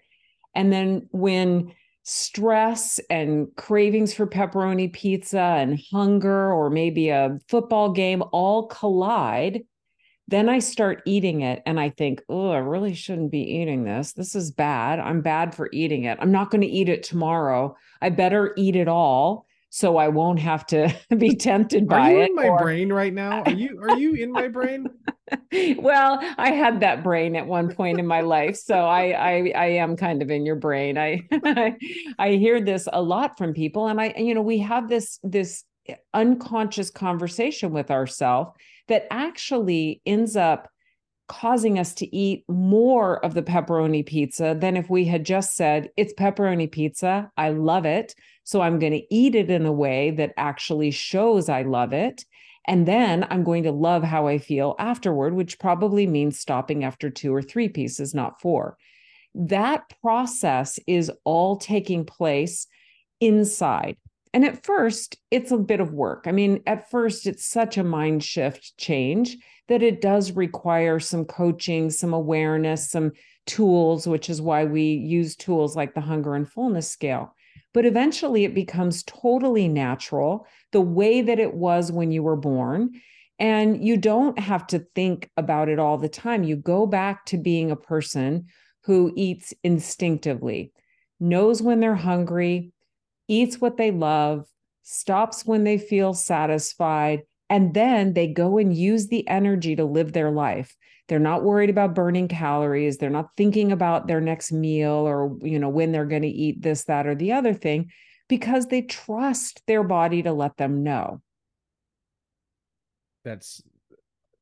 And 0.54 0.72
then 0.72 1.08
when 1.12 1.72
stress 2.02 2.98
and 3.08 3.48
cravings 3.56 4.12
for 4.12 4.26
pepperoni 4.26 4.92
pizza 4.92 5.38
and 5.38 5.80
hunger 5.92 6.52
or 6.52 6.70
maybe 6.70 7.10
a 7.10 7.38
football 7.48 7.92
game 7.92 8.22
all 8.32 8.66
collide, 8.66 9.60
then 10.30 10.48
I 10.48 10.60
start 10.60 11.02
eating 11.06 11.40
it 11.40 11.60
and 11.66 11.78
I 11.78 11.90
think, 11.90 12.22
oh, 12.28 12.50
I 12.50 12.58
really 12.58 12.94
shouldn't 12.94 13.32
be 13.32 13.40
eating 13.40 13.82
this. 13.82 14.12
This 14.12 14.36
is 14.36 14.52
bad. 14.52 15.00
I'm 15.00 15.22
bad 15.22 15.56
for 15.56 15.68
eating 15.72 16.04
it. 16.04 16.18
I'm 16.20 16.30
not 16.30 16.50
going 16.50 16.60
to 16.60 16.68
eat 16.68 16.88
it 16.88 17.02
tomorrow. 17.02 17.76
I 18.00 18.10
better 18.10 18.54
eat 18.56 18.76
it 18.76 18.86
all 18.86 19.46
so 19.70 19.96
I 19.96 20.08
won't 20.08 20.38
have 20.38 20.66
to 20.68 20.94
be 21.18 21.34
tempted 21.34 21.88
by 21.88 22.10
it. 22.10 22.14
Are 22.14 22.18
you 22.18 22.26
in 22.26 22.34
my 22.36 22.48
or... 22.48 22.58
brain 22.58 22.92
right 22.92 23.12
now? 23.12 23.42
Are 23.42 23.50
you 23.50 23.80
are 23.82 23.98
you 23.98 24.14
in 24.14 24.30
my 24.30 24.46
brain? 24.46 24.88
well, 25.78 26.20
I 26.38 26.52
had 26.52 26.80
that 26.80 27.02
brain 27.02 27.34
at 27.34 27.46
one 27.46 27.74
point 27.74 27.98
in 27.98 28.06
my 28.06 28.20
life, 28.20 28.56
so 28.56 28.74
I 28.74 29.10
I 29.10 29.52
I 29.56 29.66
am 29.66 29.96
kind 29.96 30.22
of 30.22 30.30
in 30.30 30.46
your 30.46 30.56
brain. 30.56 30.96
I 30.96 31.22
I 32.18 32.30
hear 32.32 32.60
this 32.60 32.88
a 32.92 33.02
lot 33.02 33.36
from 33.36 33.52
people 33.52 33.88
and 33.88 34.00
I 34.00 34.14
you 34.16 34.34
know, 34.34 34.42
we 34.42 34.58
have 34.58 34.88
this 34.88 35.18
this 35.24 35.64
eh, 35.88 35.96
unconscious 36.14 36.90
conversation 36.90 37.72
with 37.72 37.90
ourselves 37.90 38.52
that 38.90 39.06
actually 39.10 40.02
ends 40.04 40.36
up 40.36 40.68
causing 41.28 41.78
us 41.78 41.94
to 41.94 42.14
eat 42.14 42.44
more 42.48 43.24
of 43.24 43.34
the 43.34 43.42
pepperoni 43.42 44.04
pizza 44.04 44.56
than 44.58 44.76
if 44.76 44.90
we 44.90 45.04
had 45.04 45.24
just 45.24 45.54
said, 45.54 45.88
It's 45.96 46.12
pepperoni 46.12 46.70
pizza. 46.70 47.30
I 47.36 47.50
love 47.50 47.86
it. 47.86 48.14
So 48.42 48.60
I'm 48.60 48.80
going 48.80 48.92
to 48.92 49.14
eat 49.14 49.36
it 49.36 49.48
in 49.48 49.64
a 49.64 49.72
way 49.72 50.10
that 50.10 50.34
actually 50.36 50.90
shows 50.90 51.48
I 51.48 51.62
love 51.62 51.92
it. 51.92 52.24
And 52.66 52.86
then 52.86 53.26
I'm 53.30 53.44
going 53.44 53.62
to 53.62 53.72
love 53.72 54.02
how 54.02 54.26
I 54.26 54.38
feel 54.38 54.74
afterward, 54.80 55.34
which 55.34 55.60
probably 55.60 56.06
means 56.06 56.40
stopping 56.40 56.82
after 56.82 57.10
two 57.10 57.32
or 57.32 57.42
three 57.42 57.68
pieces, 57.68 58.12
not 58.12 58.40
four. 58.40 58.76
That 59.34 59.84
process 60.02 60.80
is 60.88 61.12
all 61.24 61.56
taking 61.56 62.04
place 62.04 62.66
inside. 63.20 63.96
And 64.32 64.44
at 64.44 64.64
first, 64.64 65.16
it's 65.30 65.50
a 65.50 65.58
bit 65.58 65.80
of 65.80 65.92
work. 65.92 66.24
I 66.26 66.32
mean, 66.32 66.62
at 66.66 66.90
first, 66.90 67.26
it's 67.26 67.44
such 67.44 67.76
a 67.76 67.84
mind 67.84 68.22
shift 68.22 68.76
change 68.78 69.36
that 69.68 69.82
it 69.82 70.00
does 70.00 70.32
require 70.32 71.00
some 71.00 71.24
coaching, 71.24 71.90
some 71.90 72.14
awareness, 72.14 72.90
some 72.90 73.12
tools, 73.46 74.06
which 74.06 74.30
is 74.30 74.40
why 74.40 74.64
we 74.64 74.82
use 74.82 75.34
tools 75.34 75.74
like 75.74 75.94
the 75.94 76.00
hunger 76.00 76.34
and 76.34 76.48
fullness 76.48 76.88
scale. 76.88 77.34
But 77.74 77.86
eventually, 77.86 78.44
it 78.44 78.54
becomes 78.54 79.02
totally 79.04 79.68
natural, 79.68 80.46
the 80.72 80.80
way 80.80 81.22
that 81.22 81.38
it 81.38 81.54
was 81.54 81.90
when 81.90 82.12
you 82.12 82.22
were 82.22 82.36
born. 82.36 83.00
And 83.38 83.82
you 83.84 83.96
don't 83.96 84.38
have 84.38 84.66
to 84.68 84.86
think 84.94 85.30
about 85.36 85.68
it 85.68 85.78
all 85.78 85.98
the 85.98 86.08
time. 86.08 86.44
You 86.44 86.56
go 86.56 86.86
back 86.86 87.24
to 87.26 87.38
being 87.38 87.70
a 87.70 87.76
person 87.76 88.46
who 88.84 89.12
eats 89.16 89.54
instinctively, 89.64 90.72
knows 91.18 91.62
when 91.62 91.80
they're 91.80 91.94
hungry, 91.94 92.72
eats 93.30 93.60
what 93.60 93.76
they 93.76 93.90
love, 93.90 94.46
stops 94.82 95.46
when 95.46 95.64
they 95.64 95.78
feel 95.78 96.12
satisfied, 96.12 97.22
and 97.48 97.72
then 97.72 98.12
they 98.12 98.26
go 98.26 98.58
and 98.58 98.76
use 98.76 99.08
the 99.08 99.26
energy 99.28 99.76
to 99.76 99.84
live 99.84 100.12
their 100.12 100.30
life. 100.30 100.76
They're 101.08 101.18
not 101.18 101.42
worried 101.42 101.70
about 101.70 101.94
burning 101.94 102.28
calories. 102.28 102.98
They're 102.98 103.10
not 103.10 103.30
thinking 103.36 103.72
about 103.72 104.06
their 104.06 104.20
next 104.20 104.52
meal 104.52 104.90
or, 104.92 105.36
you 105.42 105.58
know, 105.58 105.68
when 105.68 105.90
they're 105.92 106.04
going 106.04 106.22
to 106.22 106.28
eat 106.28 106.62
this, 106.62 106.84
that, 106.84 107.06
or 107.06 107.14
the 107.14 107.32
other 107.32 107.54
thing 107.54 107.90
because 108.28 108.66
they 108.66 108.82
trust 108.82 109.62
their 109.66 109.82
body 109.82 110.22
to 110.22 110.32
let 110.32 110.56
them 110.56 110.84
know. 110.84 111.20
That's, 113.24 113.60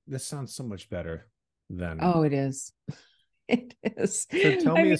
this 0.07 0.27
sounds 0.27 0.55
so 0.55 0.63
much 0.63 0.91
better 0.91 1.27
than. 1.71 1.99
Oh, 2.03 2.23
it 2.23 2.33
is. 2.33 2.73
It 3.51 3.75
is. 3.83 4.27
So 4.31 4.57
tell 4.57 4.77
I 4.77 4.83
me, 4.83 4.89
mean, 4.91 4.99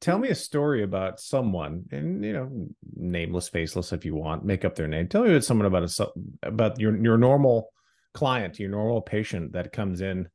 tell 0.00 0.18
me 0.18 0.28
a 0.28 0.34
story 0.34 0.82
about 0.82 1.20
someone 1.20 1.84
and 1.90 2.24
you 2.24 2.32
know 2.32 2.68
nameless 2.94 3.48
faceless 3.48 3.92
if 3.92 4.04
you 4.04 4.14
want 4.14 4.44
make 4.44 4.64
up 4.64 4.74
their 4.74 4.88
name. 4.88 5.08
Tell 5.08 5.22
me 5.22 5.30
about 5.30 5.44
someone 5.44 5.66
about 5.66 5.84
a 5.84 6.08
about 6.42 6.80
your 6.80 6.96
your 6.96 7.18
normal 7.18 7.72
client 8.14 8.58
your 8.58 8.70
normal 8.70 9.02
patient 9.02 9.52
that 9.52 9.72
comes 9.72 10.00
in. 10.00 10.28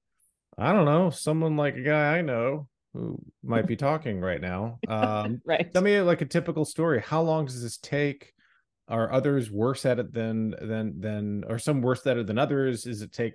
I 0.57 0.73
don't 0.73 0.85
know 0.85 1.09
someone 1.09 1.57
like 1.57 1.75
a 1.75 1.81
guy 1.81 2.17
i 2.17 2.21
know 2.21 2.67
who 2.93 3.19
might 3.43 3.67
be 3.67 3.75
talking 3.75 4.19
right 4.19 4.41
now. 4.41 4.79
Um 4.87 5.41
right. 5.45 5.71
tell 5.71 5.81
me 5.81 6.01
like 6.01 6.21
a 6.21 6.25
typical 6.25 6.65
story. 6.65 7.01
How 7.01 7.21
long 7.21 7.45
does 7.45 7.61
this 7.61 7.77
take? 7.77 8.33
Are 8.87 9.11
others 9.11 9.49
worse 9.49 9.85
at 9.85 9.99
it 9.99 10.13
than 10.13 10.53
than 10.61 10.99
than 10.99 11.43
or 11.47 11.57
some 11.57 11.81
worse 11.81 12.05
at 12.05 12.17
it 12.17 12.27
than 12.27 12.37
others? 12.37 12.85
Is 12.85 13.01
it 13.01 13.13
take 13.13 13.33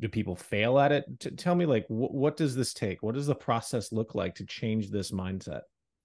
do 0.00 0.08
people 0.08 0.36
fail 0.36 0.78
at 0.78 0.92
it? 0.92 1.04
T- 1.20 1.30
tell 1.30 1.54
me 1.54 1.66
like 1.66 1.86
wh- 1.86 2.14
what 2.14 2.36
does 2.36 2.54
this 2.54 2.72
take? 2.72 3.02
What 3.02 3.14
does 3.14 3.26
the 3.26 3.34
process 3.34 3.92
look 3.92 4.14
like 4.14 4.34
to 4.36 4.46
change 4.46 4.90
this 4.90 5.10
mindset? 5.10 5.62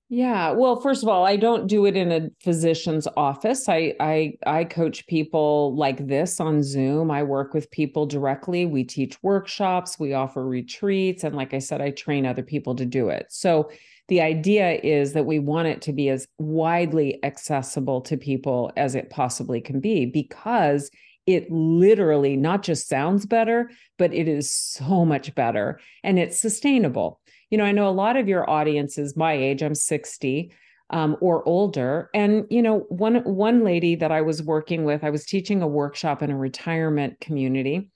Yeah 0.10 0.52
well 0.52 0.80
first 0.80 1.02
of 1.02 1.10
all 1.10 1.26
i 1.26 1.36
don't 1.38 1.66
do 1.66 1.86
it 1.86 1.96
in 1.96 2.12
a 2.12 2.30
physician's 2.44 3.08
office. 3.18 3.68
I 3.68 3.94
i 4.00 4.34
i 4.46 4.64
coach 4.64 5.08
people 5.08 5.76
like 5.76 6.08
this 6.08 6.40
on 6.40 6.62
zoom. 6.62 7.10
I 7.10 7.24
work 7.24 7.54
with 7.54 7.72
people 7.72 8.06
directly. 8.06 8.66
We 8.66 8.84
teach 8.84 9.18
workshops. 9.24 9.98
We 10.00 10.14
offer 10.14 10.46
retreats. 10.46 11.24
And 11.24 11.36
like 11.36 11.54
i 11.54 11.60
said 11.60 11.82
i 11.82 11.90
train 11.92 12.26
other 12.26 12.44
people 12.44 12.76
to 12.76 12.86
do 12.86 13.10
it. 13.10 13.28
So 13.30 13.72
the 14.10 14.22
idea 14.22 14.74
is 14.84 15.14
that 15.14 15.26
we 15.26 15.40
want 15.40 15.70
it 15.70 15.82
to 15.84 15.94
be 15.94 16.10
as 16.10 16.28
widely 16.38 17.24
accessible 17.24 18.02
to 18.02 18.18
people 18.18 18.72
as 18.76 18.96
it 18.96 19.10
possibly 19.10 19.62
can 19.62 19.80
be 19.80 20.06
because 20.06 20.92
it 21.26 21.50
literally 21.52 22.36
not 22.36 22.64
just 22.64 22.88
sounds 22.88 23.26
better, 23.26 23.72
but 23.98 24.14
it 24.14 24.28
is 24.28 24.52
so 24.52 25.06
much 25.06 25.34
better 25.36 25.80
and 26.04 26.20
it's 26.20 26.40
sustainable. 26.40 27.22
You 27.50 27.58
know, 27.58 27.64
I 27.64 27.72
know 27.72 27.88
a 27.88 27.92
lot 27.92 28.18
of 28.18 28.28
your 28.28 28.50
audience 28.50 28.98
is 28.98 29.16
my 29.16 29.34
age, 29.34 29.62
I'm 29.62 29.76
60. 29.76 30.52
Um, 30.90 31.18
or 31.22 31.48
older. 31.48 32.12
And 32.14 32.46
you 32.52 32.62
know, 32.62 32.82
one 32.90 33.16
one 33.24 33.64
lady 33.64 33.96
that 33.96 34.12
I 34.12 34.22
was 34.22 34.44
working 34.44 34.84
with, 34.84 35.04
I 35.04 35.10
was 35.10 35.26
teaching 35.26 35.64
a 35.64 35.68
workshop 35.68 36.22
in 36.22 36.30
a 36.30 36.38
retirement 36.38 37.20
community, 37.20 37.90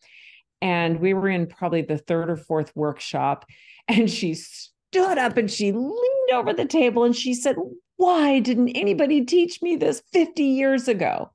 and 0.63 0.99
we 0.99 1.13
were 1.13 1.29
in 1.29 1.45
probably 1.45 1.83
the 1.83 1.99
third 1.99 2.31
or 2.31 2.37
fourth 2.37 2.71
workshop, 2.75 3.45
and 3.87 4.09
she 4.09 4.33
stood 4.33 5.17
up 5.19 5.37
and 5.37 5.51
she 5.51 5.73
leaned 5.73 6.31
over 6.33 6.53
the 6.53 6.65
table 6.65 7.03
and 7.03 7.15
she 7.15 7.35
said, 7.35 7.57
"Why 7.97 8.39
didn't 8.39 8.69
anybody 8.69 9.23
teach 9.25 9.61
me 9.61 9.75
this 9.75 10.01
50 10.13 10.43
years 10.43 10.87
ago?" 10.87 11.29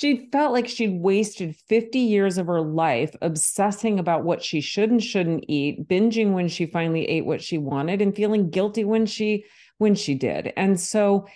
She 0.00 0.30
felt 0.32 0.54
like 0.54 0.66
she'd 0.66 0.98
wasted 0.98 1.56
50 1.68 1.98
years 1.98 2.38
of 2.38 2.46
her 2.46 2.62
life 2.62 3.14
obsessing 3.20 3.98
about 3.98 4.24
what 4.24 4.42
she 4.42 4.62
should 4.62 4.90
and 4.90 5.02
shouldn't 5.02 5.44
eat, 5.46 5.86
binging 5.88 6.32
when 6.32 6.48
she 6.48 6.64
finally 6.64 7.04
ate 7.04 7.26
what 7.26 7.42
she 7.42 7.58
wanted 7.58 8.00
and 8.00 8.16
feeling 8.16 8.48
guilty 8.48 8.82
when 8.82 9.04
she 9.04 9.44
when 9.76 9.94
she 9.94 10.14
did. 10.14 10.54
And 10.56 10.80
so 10.80 11.26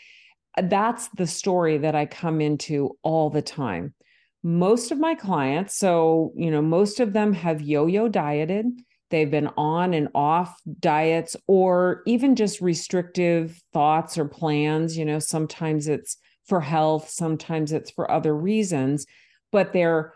uh, 0.56 0.62
that's 0.64 1.08
the 1.08 1.26
story 1.26 1.76
that 1.76 1.94
I 1.94 2.06
come 2.06 2.40
into 2.40 2.96
all 3.02 3.28
the 3.28 3.42
time. 3.42 3.92
Most 4.42 4.90
of 4.90 4.98
my 4.98 5.14
clients, 5.14 5.76
so, 5.76 6.32
you 6.34 6.50
know, 6.50 6.62
most 6.62 7.00
of 7.00 7.12
them 7.12 7.34
have 7.34 7.60
yo-yo 7.60 8.08
dieted. 8.08 8.66
They've 9.10 9.30
been 9.30 9.50
on 9.58 9.92
and 9.92 10.08
off 10.14 10.58
diets 10.80 11.36
or 11.46 12.02
even 12.06 12.34
just 12.34 12.62
restrictive 12.62 13.60
thoughts 13.74 14.16
or 14.16 14.24
plans, 14.24 14.96
you 14.96 15.04
know, 15.04 15.18
sometimes 15.18 15.86
it's 15.86 16.16
for 16.46 16.60
health, 16.60 17.08
sometimes 17.08 17.72
it's 17.72 17.90
for 17.90 18.10
other 18.10 18.34
reasons, 18.34 19.06
but 19.52 19.72
they're 19.72 20.14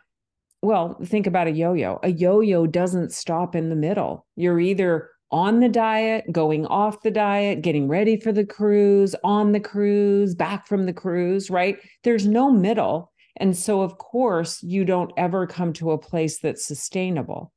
well, 0.61 0.99
think 1.05 1.27
about 1.29 1.47
a 1.47 1.53
yo 1.53 1.73
yo. 1.73 2.01
A 2.03 2.11
yo 2.11 2.41
yo 2.41 2.67
doesn't 2.67 3.13
stop 3.13 3.55
in 3.55 3.69
the 3.69 3.77
middle. 3.77 4.27
You're 4.35 4.59
either 4.59 5.11
on 5.31 5.61
the 5.61 5.69
diet, 5.69 6.25
going 6.33 6.67
off 6.67 7.03
the 7.03 7.11
diet, 7.11 7.63
getting 7.63 7.87
ready 7.87 8.19
for 8.19 8.33
the 8.33 8.45
cruise, 8.45 9.15
on 9.23 9.53
the 9.53 9.61
cruise, 9.61 10.35
back 10.35 10.67
from 10.67 10.87
the 10.87 10.93
cruise, 10.93 11.51
right? 11.51 11.79
There's 12.03 12.27
no 12.27 12.51
middle. 12.51 13.13
And 13.37 13.57
so, 13.57 13.83
of 13.83 13.99
course, 13.99 14.63
you 14.63 14.85
don't 14.85 15.13
ever 15.17 15.47
come 15.47 15.73
to 15.75 15.93
a 15.93 15.99
place 15.99 16.41
that's 16.41 16.67
sustainable. 16.67 17.53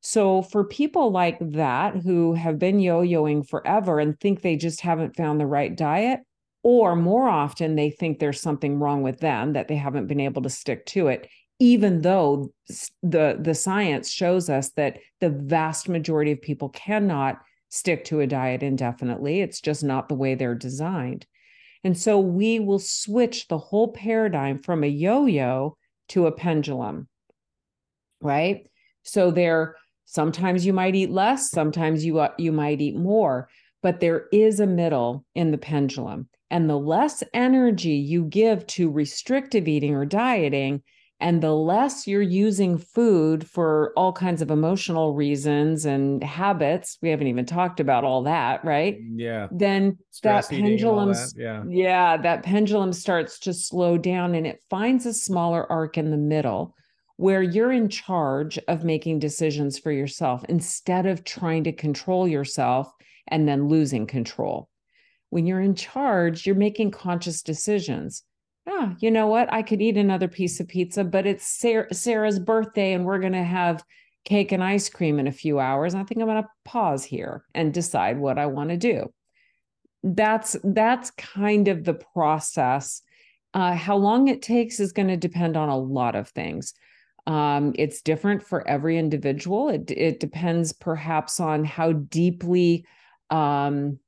So, 0.00 0.42
for 0.42 0.64
people 0.64 1.10
like 1.10 1.38
that 1.40 1.96
who 1.96 2.32
have 2.34 2.58
been 2.58 2.78
yo 2.78 3.02
yoing 3.02 3.46
forever 3.46 3.98
and 3.98 4.18
think 4.18 4.40
they 4.40 4.56
just 4.56 4.80
haven't 4.80 5.16
found 5.16 5.40
the 5.40 5.46
right 5.46 5.76
diet, 5.76 6.20
or 6.62 6.96
more 6.96 7.28
often 7.28 7.74
they 7.74 7.90
think 7.90 8.18
there's 8.18 8.40
something 8.40 8.78
wrong 8.78 9.02
with 9.02 9.20
them 9.20 9.52
that 9.52 9.68
they 9.68 9.76
haven't 9.76 10.06
been 10.06 10.20
able 10.20 10.42
to 10.42 10.50
stick 10.50 10.84
to 10.86 11.08
it 11.08 11.28
even 11.60 12.02
though 12.02 12.52
the 13.02 13.36
the 13.40 13.54
science 13.54 14.10
shows 14.10 14.48
us 14.48 14.70
that 14.70 14.98
the 15.20 15.30
vast 15.30 15.88
majority 15.88 16.32
of 16.32 16.40
people 16.40 16.68
cannot 16.68 17.40
stick 17.68 18.04
to 18.04 18.20
a 18.20 18.26
diet 18.26 18.62
indefinitely. 18.62 19.40
It's 19.40 19.60
just 19.60 19.84
not 19.84 20.08
the 20.08 20.14
way 20.14 20.34
they're 20.34 20.54
designed. 20.54 21.26
And 21.84 21.98
so 21.98 22.18
we 22.18 22.60
will 22.60 22.78
switch 22.78 23.48
the 23.48 23.58
whole 23.58 23.88
paradigm 23.92 24.58
from 24.58 24.84
a 24.84 24.86
yo-yo 24.86 25.76
to 26.10 26.26
a 26.26 26.32
pendulum 26.32 27.08
right? 28.20 28.66
So 29.02 29.30
there 29.30 29.76
sometimes 30.04 30.64
you 30.64 30.72
might 30.72 30.94
eat 30.94 31.10
less 31.10 31.50
sometimes 31.50 32.04
you 32.04 32.18
uh, 32.18 32.32
you 32.38 32.50
might 32.50 32.80
eat 32.80 32.96
more 32.96 33.48
but 33.82 34.00
there 34.00 34.26
is 34.32 34.60
a 34.60 34.66
middle 34.66 35.24
in 35.34 35.50
the 35.50 35.58
pendulum 35.58 36.28
and 36.50 36.68
the 36.68 36.78
less 36.78 37.22
energy 37.34 37.94
you 37.94 38.24
give 38.24 38.66
to 38.66 38.90
restrictive 38.90 39.68
eating 39.68 39.94
or 39.94 40.06
dieting, 40.06 40.82
and 41.20 41.42
the 41.42 41.52
less 41.52 42.06
you're 42.06 42.22
using 42.22 42.78
food 42.78 43.46
for 43.46 43.92
all 43.96 44.12
kinds 44.12 44.40
of 44.40 44.52
emotional 44.52 45.14
reasons 45.14 45.84
and 45.84 46.22
habits, 46.22 46.96
we 47.02 47.08
haven't 47.08 47.26
even 47.26 47.44
talked 47.44 47.80
about 47.80 48.04
all 48.04 48.22
that, 48.22 48.64
right? 48.64 48.98
Mm, 49.00 49.14
yeah. 49.16 49.48
Then 49.50 49.98
Stress 50.10 50.48
that 50.48 50.56
pendulum, 50.56 51.12
that. 51.12 51.32
yeah. 51.36 51.64
yeah, 51.68 52.16
that 52.18 52.44
pendulum 52.44 52.92
starts 52.92 53.40
to 53.40 53.52
slow 53.52 53.98
down 53.98 54.34
and 54.34 54.46
it 54.46 54.62
finds 54.70 55.06
a 55.06 55.12
smaller 55.12 55.70
arc 55.70 55.98
in 55.98 56.10
the 56.10 56.16
middle 56.16 56.74
where 57.16 57.42
you're 57.42 57.72
in 57.72 57.88
charge 57.88 58.60
of 58.68 58.84
making 58.84 59.18
decisions 59.18 59.76
for 59.76 59.90
yourself 59.90 60.44
instead 60.48 61.04
of 61.04 61.24
trying 61.24 61.64
to 61.64 61.72
control 61.72 62.28
yourself 62.28 62.92
and 63.28 63.48
then 63.48 63.68
losing 63.68 64.06
control 64.06 64.68
when 65.30 65.46
you're 65.46 65.60
in 65.60 65.74
charge, 65.74 66.46
you're 66.46 66.56
making 66.56 66.90
conscious 66.90 67.42
decisions. 67.42 68.22
Ah, 68.68 68.94
you 69.00 69.10
know 69.10 69.26
what? 69.26 69.52
I 69.52 69.62
could 69.62 69.80
eat 69.80 69.96
another 69.96 70.28
piece 70.28 70.60
of 70.60 70.68
pizza, 70.68 71.04
but 71.04 71.26
it's 71.26 71.46
Sarah, 71.46 71.92
Sarah's 71.92 72.38
birthday 72.38 72.92
and 72.92 73.04
we're 73.04 73.18
going 73.18 73.32
to 73.32 73.42
have 73.42 73.84
cake 74.24 74.52
and 74.52 74.62
ice 74.62 74.88
cream 74.88 75.18
in 75.18 75.26
a 75.26 75.32
few 75.32 75.58
hours. 75.58 75.94
I 75.94 76.04
think 76.04 76.20
I'm 76.20 76.26
going 76.26 76.42
to 76.42 76.48
pause 76.64 77.04
here 77.04 77.44
and 77.54 77.72
decide 77.72 78.18
what 78.18 78.38
I 78.38 78.46
want 78.46 78.70
to 78.70 78.76
do. 78.76 79.12
That's 80.02 80.56
that's 80.62 81.10
kind 81.12 81.68
of 81.68 81.84
the 81.84 81.94
process. 81.94 83.02
Uh, 83.54 83.74
how 83.74 83.96
long 83.96 84.28
it 84.28 84.42
takes 84.42 84.80
is 84.80 84.92
going 84.92 85.08
to 85.08 85.16
depend 85.16 85.56
on 85.56 85.70
a 85.70 85.78
lot 85.78 86.14
of 86.14 86.28
things. 86.28 86.74
Um, 87.26 87.74
it's 87.76 88.02
different 88.02 88.42
for 88.42 88.66
every 88.68 88.96
individual. 88.96 89.70
It 89.70 89.90
it 89.90 90.20
depends 90.20 90.72
perhaps 90.72 91.40
on 91.40 91.64
how 91.64 91.92
deeply 91.92 92.84
um, 93.30 93.98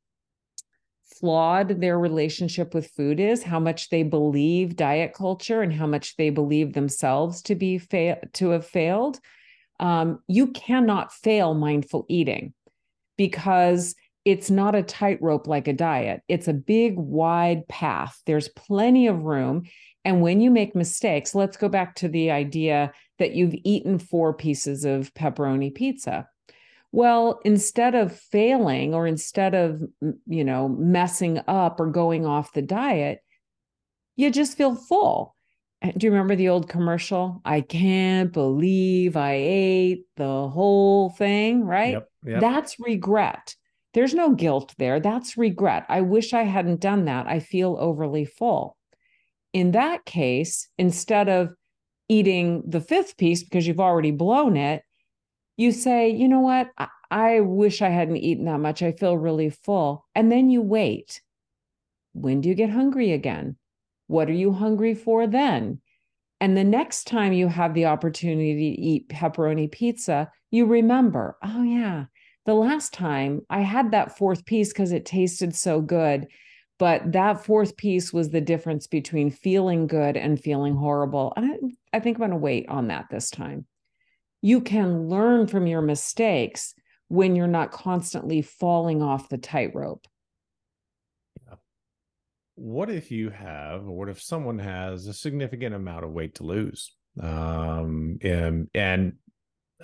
flawed 1.20 1.80
their 1.80 1.98
relationship 1.98 2.74
with 2.74 2.90
food 2.92 3.20
is, 3.20 3.42
how 3.42 3.60
much 3.60 3.90
they 3.90 4.02
believe 4.02 4.76
diet 4.76 5.12
culture 5.12 5.60
and 5.60 5.72
how 5.72 5.86
much 5.86 6.16
they 6.16 6.30
believe 6.30 6.72
themselves 6.72 7.42
to 7.42 7.54
be 7.54 7.78
fa- 7.78 8.20
to 8.32 8.50
have 8.50 8.66
failed. 8.66 9.20
Um, 9.78 10.20
you 10.26 10.48
cannot 10.48 11.12
fail 11.12 11.54
mindful 11.54 12.06
eating 12.08 12.54
because 13.16 13.94
it's 14.24 14.50
not 14.50 14.74
a 14.74 14.82
tightrope 14.82 15.46
like 15.46 15.68
a 15.68 15.72
diet. 15.72 16.22
It's 16.28 16.48
a 16.48 16.54
big, 16.54 16.96
wide 16.96 17.66
path. 17.68 18.20
There's 18.26 18.48
plenty 18.48 19.06
of 19.06 19.22
room. 19.22 19.64
And 20.04 20.22
when 20.22 20.40
you 20.40 20.50
make 20.50 20.74
mistakes, 20.74 21.34
let's 21.34 21.56
go 21.56 21.68
back 21.68 21.94
to 21.96 22.08
the 22.08 22.30
idea 22.30 22.92
that 23.18 23.32
you've 23.32 23.54
eaten 23.64 23.98
four 23.98 24.34
pieces 24.34 24.84
of 24.84 25.12
pepperoni 25.14 25.74
pizza. 25.74 26.28
Well, 26.92 27.40
instead 27.44 27.94
of 27.94 28.16
failing 28.16 28.94
or 28.94 29.06
instead 29.06 29.54
of, 29.54 29.80
you 30.26 30.44
know, 30.44 30.68
messing 30.68 31.40
up 31.46 31.78
or 31.78 31.86
going 31.86 32.26
off 32.26 32.52
the 32.52 32.62
diet, 32.62 33.20
you 34.16 34.30
just 34.30 34.56
feel 34.56 34.74
full. 34.74 35.36
Eh, 35.82 35.92
do 35.96 36.06
you 36.06 36.10
remember 36.10 36.34
the 36.34 36.48
old 36.48 36.68
commercial? 36.68 37.40
I 37.44 37.60
can't 37.60 38.32
believe 38.32 39.16
I 39.16 39.34
ate 39.34 40.04
the 40.16 40.48
whole 40.48 41.10
thing, 41.10 41.64
right? 41.64 41.92
Yep, 41.92 42.08
yep. 42.26 42.40
That's 42.40 42.80
regret. 42.80 43.54
There's 43.94 44.14
no 44.14 44.34
guilt 44.34 44.74
there. 44.78 45.00
That's 45.00 45.36
regret. 45.36 45.86
I 45.88 46.00
wish 46.02 46.32
I 46.32 46.42
hadn't 46.42 46.80
done 46.80 47.06
that. 47.06 47.26
I 47.26 47.40
feel 47.40 47.76
overly 47.78 48.24
full. 48.24 48.76
In 49.52 49.72
that 49.72 50.04
case, 50.04 50.68
instead 50.78 51.28
of 51.28 51.54
eating 52.08 52.62
the 52.66 52.80
fifth 52.80 53.16
piece 53.16 53.42
because 53.42 53.66
you've 53.66 53.80
already 53.80 54.10
blown 54.10 54.56
it, 54.56 54.82
you 55.60 55.72
say, 55.72 56.08
you 56.08 56.26
know 56.26 56.40
what? 56.40 56.70
I, 56.78 56.88
I 57.10 57.40
wish 57.40 57.82
I 57.82 57.90
hadn't 57.90 58.16
eaten 58.16 58.46
that 58.46 58.60
much. 58.60 58.82
I 58.82 58.92
feel 58.92 59.18
really 59.18 59.50
full. 59.50 60.06
And 60.14 60.32
then 60.32 60.48
you 60.48 60.62
wait. 60.62 61.20
When 62.14 62.40
do 62.40 62.48
you 62.48 62.54
get 62.54 62.70
hungry 62.70 63.12
again? 63.12 63.56
What 64.06 64.30
are 64.30 64.34
you 64.34 64.52
hungry 64.52 64.94
for 64.94 65.26
then? 65.26 65.82
And 66.40 66.56
the 66.56 66.64
next 66.64 67.06
time 67.06 67.34
you 67.34 67.48
have 67.48 67.74
the 67.74 67.84
opportunity 67.84 68.74
to 68.74 68.80
eat 68.80 69.08
pepperoni 69.10 69.70
pizza, 69.70 70.32
you 70.50 70.64
remember, 70.64 71.36
oh, 71.44 71.62
yeah, 71.62 72.06
the 72.46 72.54
last 72.54 72.94
time 72.94 73.42
I 73.50 73.60
had 73.60 73.90
that 73.90 74.16
fourth 74.16 74.46
piece 74.46 74.72
because 74.72 74.92
it 74.92 75.04
tasted 75.04 75.54
so 75.54 75.82
good. 75.82 76.26
But 76.78 77.12
that 77.12 77.44
fourth 77.44 77.76
piece 77.76 78.14
was 78.14 78.30
the 78.30 78.40
difference 78.40 78.86
between 78.86 79.30
feeling 79.30 79.86
good 79.86 80.16
and 80.16 80.40
feeling 80.40 80.74
horrible. 80.74 81.34
And 81.36 81.52
I, 81.92 81.98
I 81.98 82.00
think 82.00 82.16
I'm 82.16 82.20
going 82.20 82.30
to 82.30 82.36
wait 82.38 82.66
on 82.70 82.88
that 82.88 83.10
this 83.10 83.28
time 83.28 83.66
you 84.42 84.60
can 84.60 85.08
learn 85.08 85.46
from 85.46 85.66
your 85.66 85.82
mistakes 85.82 86.74
when 87.08 87.34
you're 87.34 87.46
not 87.46 87.72
constantly 87.72 88.42
falling 88.42 89.02
off 89.02 89.28
the 89.28 89.38
tightrope. 89.38 90.06
Yeah. 91.46 91.56
What 92.54 92.90
if 92.90 93.10
you 93.10 93.30
have, 93.30 93.86
or 93.86 93.96
what 93.96 94.08
if 94.08 94.22
someone 94.22 94.58
has 94.58 95.06
a 95.06 95.12
significant 95.12 95.74
amount 95.74 96.04
of 96.04 96.12
weight 96.12 96.36
to 96.36 96.44
lose? 96.44 96.94
Um, 97.20 98.18
and, 98.22 98.68
and 98.74 99.14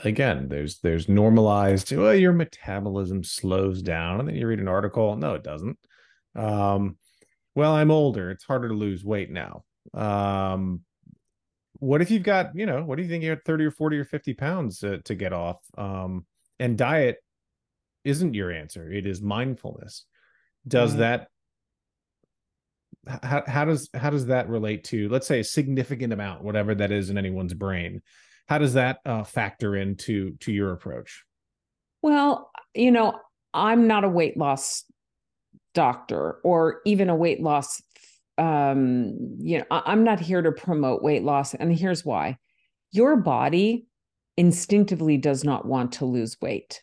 again, 0.05 0.49
there's 0.49 0.79
there's 0.81 1.09
normalized. 1.09 1.93
Well, 1.93 2.15
your 2.15 2.33
metabolism 2.33 3.25
slows 3.25 3.83
down, 3.83 4.21
and 4.21 4.29
then 4.29 4.37
you 4.37 4.47
read 4.47 4.61
an 4.61 4.69
article. 4.69 5.17
No, 5.17 5.35
it 5.35 5.43
doesn't. 5.43 5.79
Um, 6.35 6.97
well, 7.55 7.73
I'm 7.73 7.91
older. 7.91 8.31
It's 8.31 8.45
harder 8.45 8.69
to 8.69 8.75
lose 8.75 9.05
weight 9.05 9.31
now. 9.31 9.65
Um, 9.95 10.83
what 11.79 12.01
if 12.03 12.11
you've 12.11 12.22
got 12.22 12.51
you 12.55 12.66
know 12.66 12.83
what 12.85 12.97
do 12.97 13.03
you 13.03 13.09
think 13.09 13.22
you 13.22 13.31
have 13.31 13.43
30 13.45 13.64
or 13.66 13.70
40 13.70 13.99
or 13.99 14.05
50 14.05 14.35
pounds 14.35 14.79
to, 14.81 15.01
to 15.03 15.14
get 15.14 15.33
off 15.33 15.59
um 15.77 16.24
and 16.59 16.77
diet 16.79 17.16
isn't 18.05 18.35
your 18.35 18.51
answer 18.51 18.91
it 18.91 19.07
is 19.07 19.20
mindfulness 19.20 20.05
does 20.66 20.93
Right. 20.93 20.99
that 21.01 21.29
how, 23.22 23.43
how 23.47 23.64
does 23.64 23.89
how 23.95 24.11
does 24.11 24.27
that 24.27 24.49
relate 24.49 24.85
to 24.85 25.09
let's 25.09 25.27
say 25.27 25.41
a 25.41 25.45
significant 25.45 26.12
amount 26.12 26.43
whatever 26.43 26.74
that 26.74 26.91
is 26.91 27.11
in 27.11 27.18
anyone's 27.18 27.55
brain 27.55 28.03
how 28.49 28.59
does 28.59 28.74
that 28.74 28.99
uh, 29.05 29.22
factor 29.24 29.77
into 29.77 30.37
to 30.39 30.53
your 30.53 30.72
approach 30.72 31.24
Well, 32.03 32.51
you 32.74 32.91
know, 32.93 33.18
I'm 33.53 33.87
not 33.89 34.05
a 34.05 34.09
weight 34.09 34.37
loss 34.37 34.85
doctor 35.74 36.39
or 36.45 36.81
even 36.85 37.11
a 37.11 37.16
weight 37.16 37.41
loss 37.43 37.83
um 38.39 39.12
you 39.39 39.59
know 39.59 39.64
I- 39.70 39.82
i'm 39.87 40.05
not 40.05 40.20
here 40.20 40.43
to 40.43 40.53
promote 40.53 41.03
weight 41.03 41.22
loss 41.22 41.55
and 41.55 41.74
here's 41.76 42.05
why. 42.05 42.39
Your 42.93 43.16
body 43.16 43.87
instinctively 44.37 45.16
does 45.16 45.45
not 45.45 45.66
want 45.66 45.93
to 45.93 46.05
lose 46.05 46.37
weight. 46.41 46.82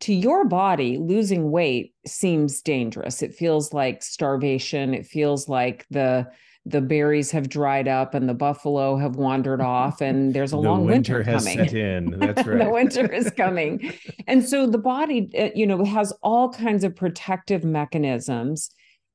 To 0.00 0.14
your 0.14 0.44
body 0.46 0.96
losing 0.98 1.50
weight 1.50 1.94
seems 2.06 2.62
dangerous. 2.62 3.22
It 3.22 3.34
feels 3.34 3.72
like 3.72 4.02
starvation. 4.02 4.94
It 4.94 5.06
feels 5.06 5.48
like 5.48 5.86
the 5.90 6.26
the 6.66 6.80
berries 6.82 7.30
have 7.30 7.48
dried 7.48 7.88
up 7.88 8.12
and 8.14 8.28
the 8.28 8.34
buffalo 8.34 8.96
have 8.96 9.16
wandered 9.16 9.60
off 9.76 10.00
and 10.02 10.34
there's 10.34 10.52
a 10.52 10.56
the 10.56 10.60
long 10.62 10.84
winter, 10.84 11.22
has 11.22 11.44
coming. 11.44 11.58
set 11.66 11.74
in. 11.74 12.10
That's 12.18 12.46
right. 12.46 12.58
the 12.64 12.70
winter 12.70 13.10
is 13.20 13.30
coming. 13.30 13.92
And 14.26 14.46
so 14.46 14.66
the 14.66 14.76
body, 14.78 15.30
uh, 15.38 15.48
you 15.54 15.66
know, 15.66 15.82
has 15.84 16.12
all 16.22 16.52
kinds 16.52 16.84
of 16.84 16.94
protective 16.94 17.64
mechanisms 17.64 18.70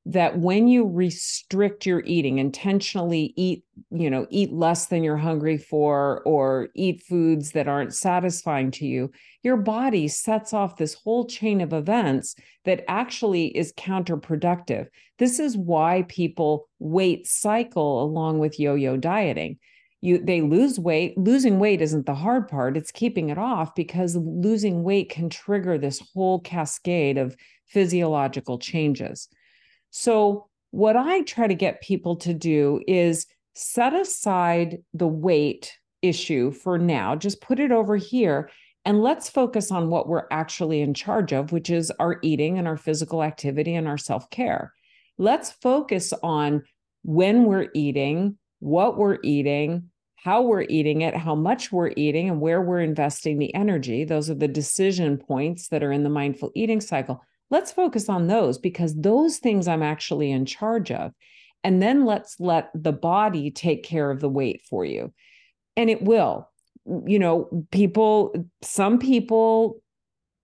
that 0.06 0.38
when 0.38 0.68
you 0.68 0.86
restrict 0.86 1.86
your 1.86 2.02
eating, 2.04 2.38
intentionally 2.38 3.32
eat, 3.36 3.64
you 3.90 4.10
know, 4.10 4.26
eat 4.28 4.52
less 4.52 4.86
than 4.86 5.02
you're 5.02 5.16
hungry 5.16 5.56
for, 5.56 6.22
or 6.26 6.68
eat 6.74 7.02
foods 7.02 7.52
that 7.52 7.68
aren't 7.68 7.94
satisfying 7.94 8.70
to 8.70 8.86
you, 8.86 9.10
your 9.42 9.56
body 9.56 10.06
sets 10.06 10.52
off 10.52 10.76
this 10.76 10.94
whole 10.94 11.26
chain 11.26 11.62
of 11.62 11.72
events 11.72 12.34
that 12.66 12.84
actually 12.86 13.46
is 13.56 13.72
counterproductive. 13.72 14.88
This 15.18 15.38
is 15.38 15.56
why 15.56 16.04
people 16.08 16.68
weight 16.78 17.26
cycle 17.26 18.02
along 18.02 18.40
with 18.40 18.60
yo 18.60 18.74
yo 18.74 18.98
dieting. 18.98 19.58
You 20.02 20.18
they 20.18 20.42
lose 20.42 20.78
weight. 20.78 21.16
Losing 21.16 21.58
weight 21.58 21.80
isn't 21.80 22.04
the 22.04 22.14
hard 22.14 22.48
part. 22.48 22.76
It's 22.76 22.92
keeping 22.92 23.30
it 23.30 23.38
off 23.38 23.74
because 23.74 24.16
losing 24.16 24.82
weight 24.82 25.08
can 25.08 25.30
trigger 25.30 25.78
this 25.78 26.02
whole 26.12 26.40
cascade 26.40 27.16
of 27.16 27.34
physiological 27.68 28.58
changes 28.58 29.30
so 29.96 30.48
what 30.72 30.96
i 30.96 31.22
try 31.22 31.46
to 31.46 31.54
get 31.54 31.80
people 31.80 32.16
to 32.16 32.34
do 32.34 32.82
is 32.88 33.26
set 33.54 33.94
aside 33.94 34.78
the 34.92 35.06
weight 35.06 35.72
issue 36.02 36.50
for 36.50 36.78
now 36.78 37.14
just 37.14 37.40
put 37.40 37.60
it 37.60 37.70
over 37.70 37.94
here 37.94 38.50
and 38.84 39.00
let's 39.00 39.30
focus 39.30 39.70
on 39.70 39.88
what 39.88 40.08
we're 40.08 40.26
actually 40.32 40.80
in 40.80 40.94
charge 40.94 41.32
of 41.32 41.52
which 41.52 41.70
is 41.70 41.92
our 42.00 42.18
eating 42.22 42.58
and 42.58 42.66
our 42.66 42.76
physical 42.76 43.22
activity 43.22 43.76
and 43.76 43.86
our 43.86 43.96
self-care 43.96 44.72
let's 45.16 45.52
focus 45.62 46.12
on 46.24 46.64
when 47.04 47.44
we're 47.44 47.68
eating 47.72 48.36
what 48.58 48.98
we're 48.98 49.18
eating 49.22 49.90
how 50.16 50.40
we're 50.40 50.64
eating 50.70 51.02
it, 51.02 51.14
how 51.14 51.34
much 51.34 51.70
we're 51.70 51.92
eating, 51.98 52.30
and 52.30 52.40
where 52.40 52.62
we're 52.62 52.80
investing 52.80 53.36
the 53.36 53.54
energy. 53.54 54.04
Those 54.04 54.30
are 54.30 54.34
the 54.34 54.48
decision 54.48 55.18
points 55.18 55.68
that 55.68 55.82
are 55.82 55.92
in 55.92 56.02
the 56.02 56.08
mindful 56.08 56.50
eating 56.54 56.80
cycle. 56.80 57.20
Let's 57.50 57.72
focus 57.72 58.08
on 58.08 58.26
those 58.26 58.58
because 58.58 58.94
those 58.94 59.38
things 59.38 59.68
I'm 59.68 59.82
actually 59.82 60.30
in 60.30 60.46
charge 60.46 60.90
of. 60.90 61.12
And 61.62 61.82
then 61.82 62.04
let's 62.04 62.38
let 62.40 62.70
the 62.74 62.92
body 62.92 63.50
take 63.50 63.84
care 63.84 64.10
of 64.10 64.20
the 64.20 64.28
weight 64.28 64.62
for 64.68 64.84
you. 64.84 65.12
And 65.76 65.88
it 65.88 66.02
will. 66.02 66.50
You 67.06 67.18
know, 67.18 67.66
people, 67.70 68.34
some 68.62 68.98
people 68.98 69.80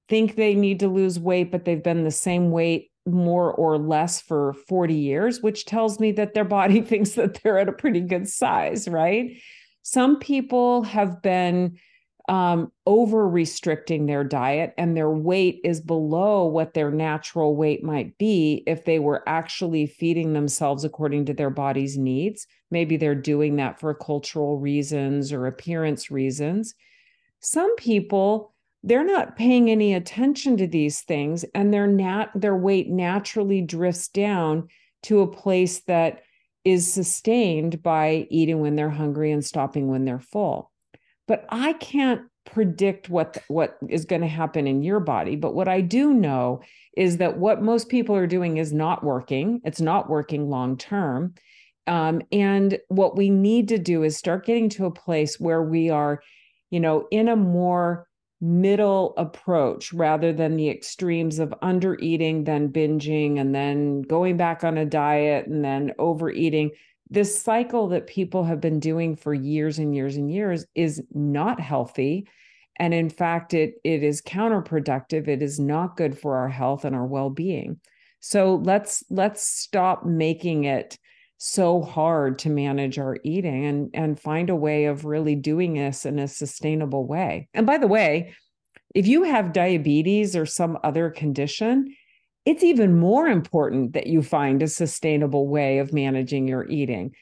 think 0.08 0.34
they 0.34 0.54
need 0.54 0.80
to 0.80 0.88
lose 0.88 1.18
weight, 1.18 1.52
but 1.52 1.64
they've 1.64 1.82
been 1.82 2.04
the 2.04 2.10
same 2.10 2.50
weight 2.50 2.90
more 3.06 3.52
or 3.52 3.78
less 3.78 4.20
for 4.20 4.54
40 4.68 4.94
years, 4.94 5.42
which 5.42 5.64
tells 5.64 6.00
me 6.00 6.12
that 6.12 6.34
their 6.34 6.44
body 6.44 6.80
thinks 6.82 7.12
that 7.12 7.42
they're 7.42 7.58
at 7.58 7.68
a 7.68 7.72
pretty 7.72 8.00
good 8.00 8.28
size, 8.28 8.88
right? 8.88 9.36
Some 9.82 10.18
people 10.18 10.82
have 10.82 11.22
been 11.22 11.78
um, 12.30 12.70
over 12.86 13.28
restricting 13.28 14.06
their 14.06 14.22
diet, 14.22 14.72
and 14.78 14.96
their 14.96 15.10
weight 15.10 15.60
is 15.64 15.80
below 15.80 16.46
what 16.46 16.74
their 16.74 16.92
natural 16.92 17.56
weight 17.56 17.82
might 17.82 18.16
be 18.18 18.62
if 18.68 18.84
they 18.84 19.00
were 19.00 19.28
actually 19.28 19.84
feeding 19.86 20.32
themselves 20.32 20.84
according 20.84 21.24
to 21.24 21.34
their 21.34 21.50
body's 21.50 21.98
needs. 21.98 22.46
Maybe 22.70 22.96
they're 22.96 23.16
doing 23.16 23.56
that 23.56 23.80
for 23.80 23.92
cultural 23.94 24.58
reasons 24.60 25.32
or 25.32 25.48
appearance 25.48 26.08
reasons. 26.08 26.76
Some 27.40 27.74
people, 27.74 28.54
they're 28.84 29.04
not 29.04 29.36
paying 29.36 29.68
any 29.68 29.92
attention 29.92 30.56
to 30.58 30.68
these 30.68 31.00
things, 31.00 31.44
and 31.52 31.74
their 31.74 31.88
nat- 31.88 32.30
their 32.36 32.56
weight 32.56 32.88
naturally 32.88 33.60
drifts 33.60 34.06
down 34.06 34.68
to 35.02 35.20
a 35.20 35.26
place 35.26 35.80
that 35.80 36.22
is 36.64 36.92
sustained 36.92 37.82
by 37.82 38.28
eating 38.30 38.60
when 38.60 38.76
they're 38.76 38.88
hungry 38.88 39.32
and 39.32 39.44
stopping 39.44 39.88
when 39.88 40.04
they're 40.04 40.20
full. 40.20 40.69
But 41.30 41.44
I 41.48 41.74
can't 41.74 42.22
predict 42.44 43.08
what 43.08 43.38
what 43.46 43.78
is 43.88 44.04
going 44.04 44.22
to 44.22 44.26
happen 44.26 44.66
in 44.66 44.82
your 44.82 44.98
body, 44.98 45.36
but 45.36 45.54
what 45.54 45.68
I 45.68 45.80
do 45.80 46.12
know 46.12 46.60
is 46.96 47.18
that 47.18 47.38
what 47.38 47.62
most 47.62 47.88
people 47.88 48.16
are 48.16 48.26
doing 48.26 48.56
is 48.56 48.72
not 48.72 49.04
working. 49.04 49.60
It's 49.62 49.80
not 49.80 50.10
working 50.10 50.50
long 50.50 50.76
term. 50.76 51.34
Um, 51.86 52.20
and 52.32 52.80
what 52.88 53.16
we 53.16 53.30
need 53.30 53.68
to 53.68 53.78
do 53.78 54.02
is 54.02 54.16
start 54.16 54.44
getting 54.44 54.68
to 54.70 54.86
a 54.86 54.90
place 54.90 55.38
where 55.38 55.62
we 55.62 55.88
are, 55.88 56.20
you 56.70 56.80
know, 56.80 57.06
in 57.12 57.28
a 57.28 57.36
more 57.36 58.08
middle 58.40 59.14
approach 59.16 59.92
rather 59.92 60.32
than 60.32 60.56
the 60.56 60.68
extremes 60.68 61.38
of 61.38 61.54
under 61.62 61.96
eating, 62.00 62.42
then 62.42 62.72
binging, 62.72 63.38
and 63.38 63.54
then 63.54 64.02
going 64.02 64.36
back 64.36 64.64
on 64.64 64.76
a 64.76 64.84
diet 64.84 65.46
and 65.46 65.64
then 65.64 65.92
overeating. 65.96 66.72
This 67.10 67.40
cycle 67.40 67.88
that 67.88 68.06
people 68.06 68.44
have 68.44 68.60
been 68.60 68.78
doing 68.78 69.16
for 69.16 69.34
years 69.34 69.78
and 69.78 69.94
years 69.94 70.16
and 70.16 70.30
years 70.30 70.64
is 70.74 71.02
not 71.12 71.60
healthy. 71.60 72.28
And 72.78 72.94
in 72.94 73.10
fact, 73.10 73.52
it, 73.52 73.74
it 73.84 74.02
is 74.02 74.22
counterproductive. 74.22 75.26
It 75.28 75.42
is 75.42 75.58
not 75.58 75.96
good 75.96 76.16
for 76.16 76.36
our 76.36 76.48
health 76.48 76.84
and 76.84 76.94
our 76.94 77.06
well-being. 77.06 77.80
So 78.20 78.56
let's 78.56 79.02
let's 79.10 79.42
stop 79.42 80.04
making 80.04 80.64
it 80.64 80.98
so 81.38 81.80
hard 81.82 82.38
to 82.40 82.50
manage 82.50 82.98
our 82.98 83.16
eating 83.24 83.64
and 83.64 83.90
and 83.94 84.20
find 84.20 84.50
a 84.50 84.56
way 84.56 84.84
of 84.84 85.06
really 85.06 85.34
doing 85.34 85.74
this 85.74 86.04
in 86.04 86.18
a 86.18 86.28
sustainable 86.28 87.06
way. 87.06 87.48
And 87.54 87.66
by 87.66 87.78
the 87.78 87.86
way, 87.86 88.34
if 88.94 89.06
you 89.06 89.22
have 89.22 89.52
diabetes 89.52 90.36
or 90.36 90.44
some 90.44 90.78
other 90.84 91.10
condition, 91.10 91.94
it's 92.44 92.64
even 92.64 92.98
more 92.98 93.26
important 93.26 93.92
that 93.92 94.06
you 94.06 94.22
find 94.22 94.62
a 94.62 94.68
sustainable 94.68 95.48
way 95.48 95.78
of 95.78 95.92
managing 95.92 96.48
your 96.48 96.68
eating. 96.68 97.14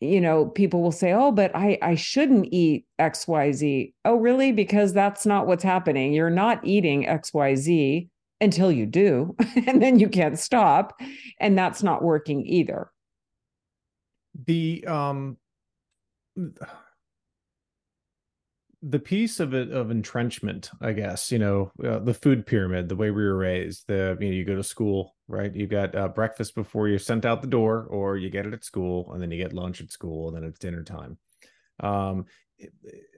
You 0.00 0.20
know, 0.20 0.46
people 0.46 0.82
will 0.82 0.92
say, 0.92 1.12
"Oh, 1.12 1.32
but 1.32 1.54
I 1.54 1.78
I 1.80 1.94
shouldn't 1.94 2.48
eat 2.52 2.84
XYZ." 2.98 3.94
Oh, 4.04 4.16
really? 4.16 4.52
Because 4.52 4.92
that's 4.92 5.24
not 5.24 5.46
what's 5.46 5.64
happening. 5.64 6.12
You're 6.12 6.28
not 6.28 6.60
eating 6.64 7.06
XYZ 7.06 8.08
until 8.40 8.70
you 8.70 8.84
do, 8.84 9.34
and 9.66 9.80
then 9.82 9.98
you 9.98 10.08
can't 10.08 10.38
stop, 10.38 11.00
and 11.40 11.56
that's 11.56 11.82
not 11.82 12.02
working 12.02 12.44
either 12.46 12.90
the 14.44 14.84
um 14.86 15.36
the 18.82 18.98
piece 18.98 19.40
of 19.40 19.54
it 19.54 19.72
of 19.72 19.90
entrenchment 19.90 20.70
i 20.82 20.92
guess 20.92 21.32
you 21.32 21.38
know 21.38 21.72
uh, 21.82 21.98
the 21.98 22.12
food 22.12 22.46
pyramid 22.46 22.88
the 22.88 22.96
way 22.96 23.10
we 23.10 23.24
were 23.24 23.36
raised 23.36 23.84
the 23.88 24.16
you 24.20 24.26
know 24.26 24.34
you 24.34 24.44
go 24.44 24.54
to 24.54 24.62
school 24.62 25.16
right? 25.28 25.54
You 25.54 25.66
got 25.66 25.94
uh, 25.94 26.08
breakfast 26.08 26.54
before 26.54 26.88
you're 26.88 26.98
sent 26.98 27.24
out 27.24 27.40
the 27.40 27.48
door 27.48 27.86
or 27.90 28.16
you 28.16 28.30
get 28.30 28.46
it 28.46 28.54
at 28.54 28.64
school 28.64 29.12
and 29.12 29.22
then 29.22 29.30
you 29.30 29.42
get 29.42 29.52
lunch 29.52 29.80
at 29.80 29.90
school 29.90 30.28
and 30.28 30.36
then 30.36 30.44
it's 30.44 30.58
dinner 30.58 30.82
time. 30.82 31.18
Um 31.80 32.26
it, 32.58 32.72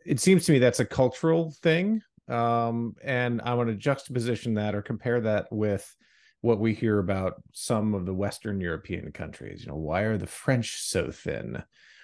it 0.05 0.21
seems 0.21 0.47
to 0.47 0.53
me 0.53 0.59
that's 0.59 0.81
a 0.81 0.85
cultural 0.85 1.55
thing 1.63 2.03
um 2.27 2.97
and 3.05 3.41
i 3.43 3.55
want 3.55 3.69
to 3.69 3.75
juxtaposition 3.77 4.55
that 4.55 4.75
or 4.75 4.83
compare 4.83 5.21
that 5.21 5.47
with 5.53 5.95
what 6.41 6.59
we 6.59 6.75
hear 6.75 6.99
about 6.99 7.35
some 7.53 7.95
of 7.95 8.05
the 8.05 8.13
western 8.13 8.61
european 8.61 9.13
countries. 9.13 9.61
You 9.61 9.69
know 9.69 9.79
why 9.79 10.03
are 10.03 10.19
the 10.19 10.27
french 10.27 10.81
so 10.81 11.13
thin 11.13 11.63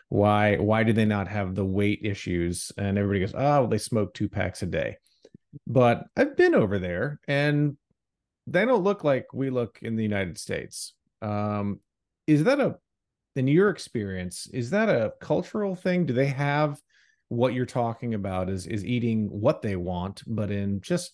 why 0.09 0.57
why 0.57 0.83
do 0.85 0.93
they 0.93 1.05
not 1.05 1.29
have 1.29 1.55
the 1.55 1.65
weight 1.65 2.01
issues? 2.03 2.73
And 2.77 2.99
everybody 2.99 3.21
goes 3.21 3.35
oh 3.35 3.61
well, 3.61 3.67
they 3.67 3.79
smoke 3.79 4.15
two 4.15 4.29
packs 4.29 4.63
a 4.63 4.67
day. 4.67 4.97
But 5.67 6.05
i've 6.17 6.37
been 6.37 6.55
over 6.55 6.79
there 6.79 7.21
and 7.29 7.77
they 8.47 8.65
don't 8.65 8.85
look 8.85 9.05
like 9.05 9.27
we 9.33 9.51
look 9.51 9.79
in 9.83 9.97
the 9.97 10.03
united 10.03 10.39
states. 10.39 10.95
Um 11.23 11.81
is 12.27 12.45
that 12.45 12.61
a 12.61 12.77
in 13.37 13.49
your 13.49 13.71
experience 13.71 14.47
is 14.53 14.71
that 14.71 14.89
a 14.89 15.13
cultural 15.21 15.75
thing? 15.75 16.07
Do 16.07 16.15
they 16.15 16.27
have 16.27 16.81
what 17.29 17.55
you're 17.55 17.67
talking 17.67 18.15
about 18.15 18.51
is 18.51 18.67
is 18.67 18.85
eating 18.85 19.29
what 19.29 19.63
they 19.63 19.77
want 19.77 20.23
but 20.27 20.51
in 20.51 20.81
just 20.81 21.13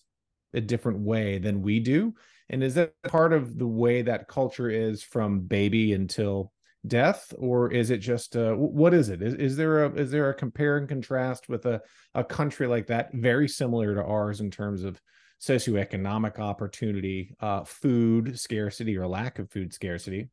a 0.53 0.61
different 0.61 0.99
way 0.99 1.37
than 1.37 1.61
we 1.61 1.79
do? 1.79 2.13
And 2.49 2.63
is 2.63 2.75
that 2.75 2.93
part 3.07 3.31
of 3.31 3.57
the 3.57 3.67
way 3.67 4.01
that 4.01 4.27
culture 4.27 4.69
is 4.69 5.01
from 5.01 5.39
baby 5.39 5.93
until 5.93 6.50
death, 6.87 7.33
or 7.37 7.71
is 7.71 7.89
it 7.89 7.97
just 7.97 8.35
uh, 8.35 8.53
what 8.53 8.93
is 8.93 9.09
it? 9.09 9.21
Is, 9.21 9.35
is 9.35 9.57
there 9.57 9.85
a 9.85 9.93
is 9.93 10.11
there 10.11 10.29
a 10.29 10.33
compare 10.33 10.77
and 10.77 10.89
contrast 10.89 11.49
with 11.49 11.65
a 11.65 11.81
a 12.13 12.23
country 12.23 12.67
like 12.67 12.87
that, 12.87 13.13
very 13.13 13.47
similar 13.47 13.95
to 13.95 14.03
ours 14.03 14.41
in 14.41 14.51
terms 14.51 14.83
of 14.83 14.99
socioeconomic 15.41 16.39
opportunity, 16.39 17.33
uh, 17.39 17.63
food 17.63 18.39
scarcity 18.39 18.97
or 18.97 19.07
lack 19.07 19.39
of 19.39 19.49
food 19.51 19.73
scarcity. 19.73 20.29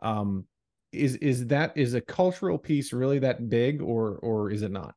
Um, 0.00 0.46
is 0.92 1.16
is 1.16 1.46
that 1.48 1.72
is 1.76 1.94
a 1.94 2.00
cultural 2.00 2.58
piece 2.58 2.92
really 2.92 3.18
that 3.20 3.48
big, 3.48 3.82
or 3.82 4.18
or 4.22 4.50
is 4.50 4.62
it 4.62 4.70
not? 4.70 4.94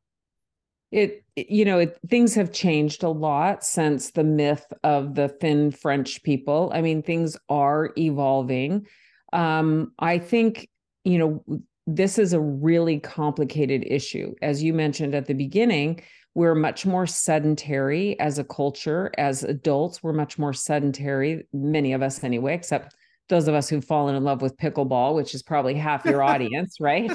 It 0.92 1.24
you 1.34 1.64
know 1.64 1.80
it, 1.80 1.98
things 2.08 2.34
have 2.34 2.52
changed 2.52 3.02
a 3.02 3.08
lot 3.08 3.64
since 3.64 4.12
the 4.12 4.24
myth 4.24 4.66
of 4.84 5.14
the 5.14 5.28
thin 5.28 5.72
French 5.72 6.22
people. 6.22 6.70
I 6.72 6.80
mean, 6.80 7.02
things 7.02 7.36
are 7.48 7.92
evolving. 7.96 8.86
Um, 9.32 9.92
I 9.98 10.18
think 10.18 10.68
you 11.06 11.18
know 11.18 11.60
this 11.86 12.18
is 12.18 12.32
a 12.32 12.40
really 12.40 12.98
complicated 12.98 13.84
issue, 13.86 14.34
as 14.42 14.62
you 14.62 14.74
mentioned 14.74 15.14
at 15.14 15.26
the 15.26 15.34
beginning 15.34 16.00
we're 16.34 16.54
much 16.54 16.84
more 16.84 17.06
sedentary 17.06 18.20
as 18.20 18.38
a 18.38 18.44
culture. 18.44 19.10
As 19.16 19.42
adults 19.42 20.02
we're 20.02 20.12
much 20.12 20.38
more 20.38 20.52
sedentary 20.52 21.46
many 21.52 21.94
of 21.94 22.02
us 22.02 22.22
anyway 22.22 22.54
except 22.54 22.94
those 23.28 23.48
of 23.48 23.54
us 23.54 23.68
who've 23.68 23.84
fallen 23.84 24.14
in 24.14 24.22
love 24.22 24.42
with 24.42 24.56
pickleball 24.58 25.14
which 25.14 25.34
is 25.34 25.42
probably 25.42 25.74
half 25.74 26.04
your 26.04 26.22
audience 26.32 26.76
right? 26.80 27.10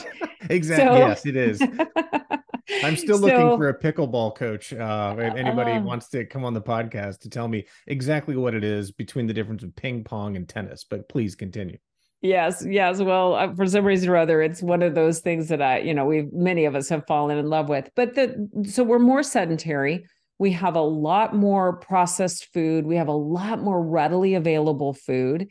Exactly 0.50 0.86
so... 0.86 1.08
yes 1.08 1.26
it 1.26 1.36
is. 1.36 1.62
I'm 2.84 2.96
still 2.96 3.18
so, 3.18 3.26
looking 3.26 3.58
for 3.58 3.70
a 3.70 3.78
pickleball 3.78 4.36
coach 4.36 4.72
uh, 4.72 5.16
if 5.20 5.36
anybody 5.36 5.74
uh, 5.74 5.82
wants 5.82 6.08
to 6.10 6.26
come 6.26 6.46
on 6.46 6.54
the 6.54 6.62
podcast 6.62 7.20
to 7.20 7.30
tell 7.30 7.48
me 7.48 7.66
exactly 7.88 8.38
what 8.38 8.56
it 8.56 8.64
is 8.64 8.92
between 8.92 9.28
the 9.28 9.34
difference 9.34 9.62
of 9.62 9.76
ping 9.76 10.04
pong 10.04 10.38
and 10.38 10.48
tennis 10.48 10.86
but 10.90 11.10
please 11.10 11.36
continue 11.36 11.78
Yes, 12.22 12.64
yes. 12.68 13.00
Well, 13.02 13.34
uh, 13.34 13.54
for 13.56 13.66
some 13.66 13.84
reason 13.84 14.10
or 14.10 14.18
other, 14.18 14.42
it's 14.44 14.62
one 14.62 14.84
of 14.84 14.94
those 14.94 15.20
things 15.20 15.48
that 15.48 15.62
I, 15.62 15.80
you 15.80 15.94
know, 15.94 16.06
we 16.06 16.28
many 16.32 16.66
of 16.66 16.76
us 16.76 16.88
have 16.90 17.08
fallen 17.08 17.38
in 17.38 17.48
love 17.50 17.68
with. 17.68 17.90
But 17.96 18.14
the 18.14 18.48
so 18.70 18.84
we're 18.84 19.00
more 19.00 19.24
sedentary. 19.24 20.06
We 20.38 20.52
have 20.52 20.76
a 20.76 20.82
lot 20.82 21.36
more 21.36 21.78
processed 21.78 22.50
food. 22.54 22.86
We 22.86 22.96
have 22.98 23.08
a 23.08 23.12
lot 23.14 23.62
more 23.62 23.82
readily 23.84 24.36
available 24.36 24.94
food. 24.94 25.48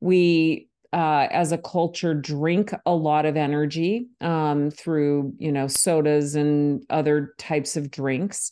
We, 0.00 0.68
uh, 0.92 1.28
as 1.30 1.52
a 1.52 1.58
culture, 1.58 2.14
drink 2.14 2.72
a 2.86 2.94
lot 2.94 3.26
of 3.26 3.36
energy 3.36 4.08
um, 4.20 4.70
through, 4.70 5.32
you 5.38 5.50
know, 5.50 5.66
sodas 5.66 6.34
and 6.36 6.84
other 6.90 7.34
types 7.38 7.76
of 7.76 7.90
drinks. 7.90 8.50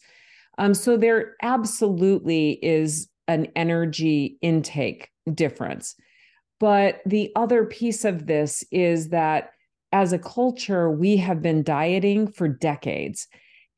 Um, 0.58 0.74
so 0.74 0.96
there 0.96 1.36
absolutely 1.42 2.58
is 2.62 3.08
an 3.28 3.48
energy 3.56 4.38
intake 4.42 5.10
difference. 5.32 5.94
But 6.62 7.00
the 7.04 7.32
other 7.34 7.64
piece 7.64 8.04
of 8.04 8.26
this 8.26 8.62
is 8.70 9.08
that 9.08 9.50
as 9.90 10.12
a 10.12 10.18
culture, 10.18 10.88
we 10.92 11.16
have 11.16 11.42
been 11.42 11.64
dieting 11.64 12.28
for 12.28 12.46
decades. 12.46 13.26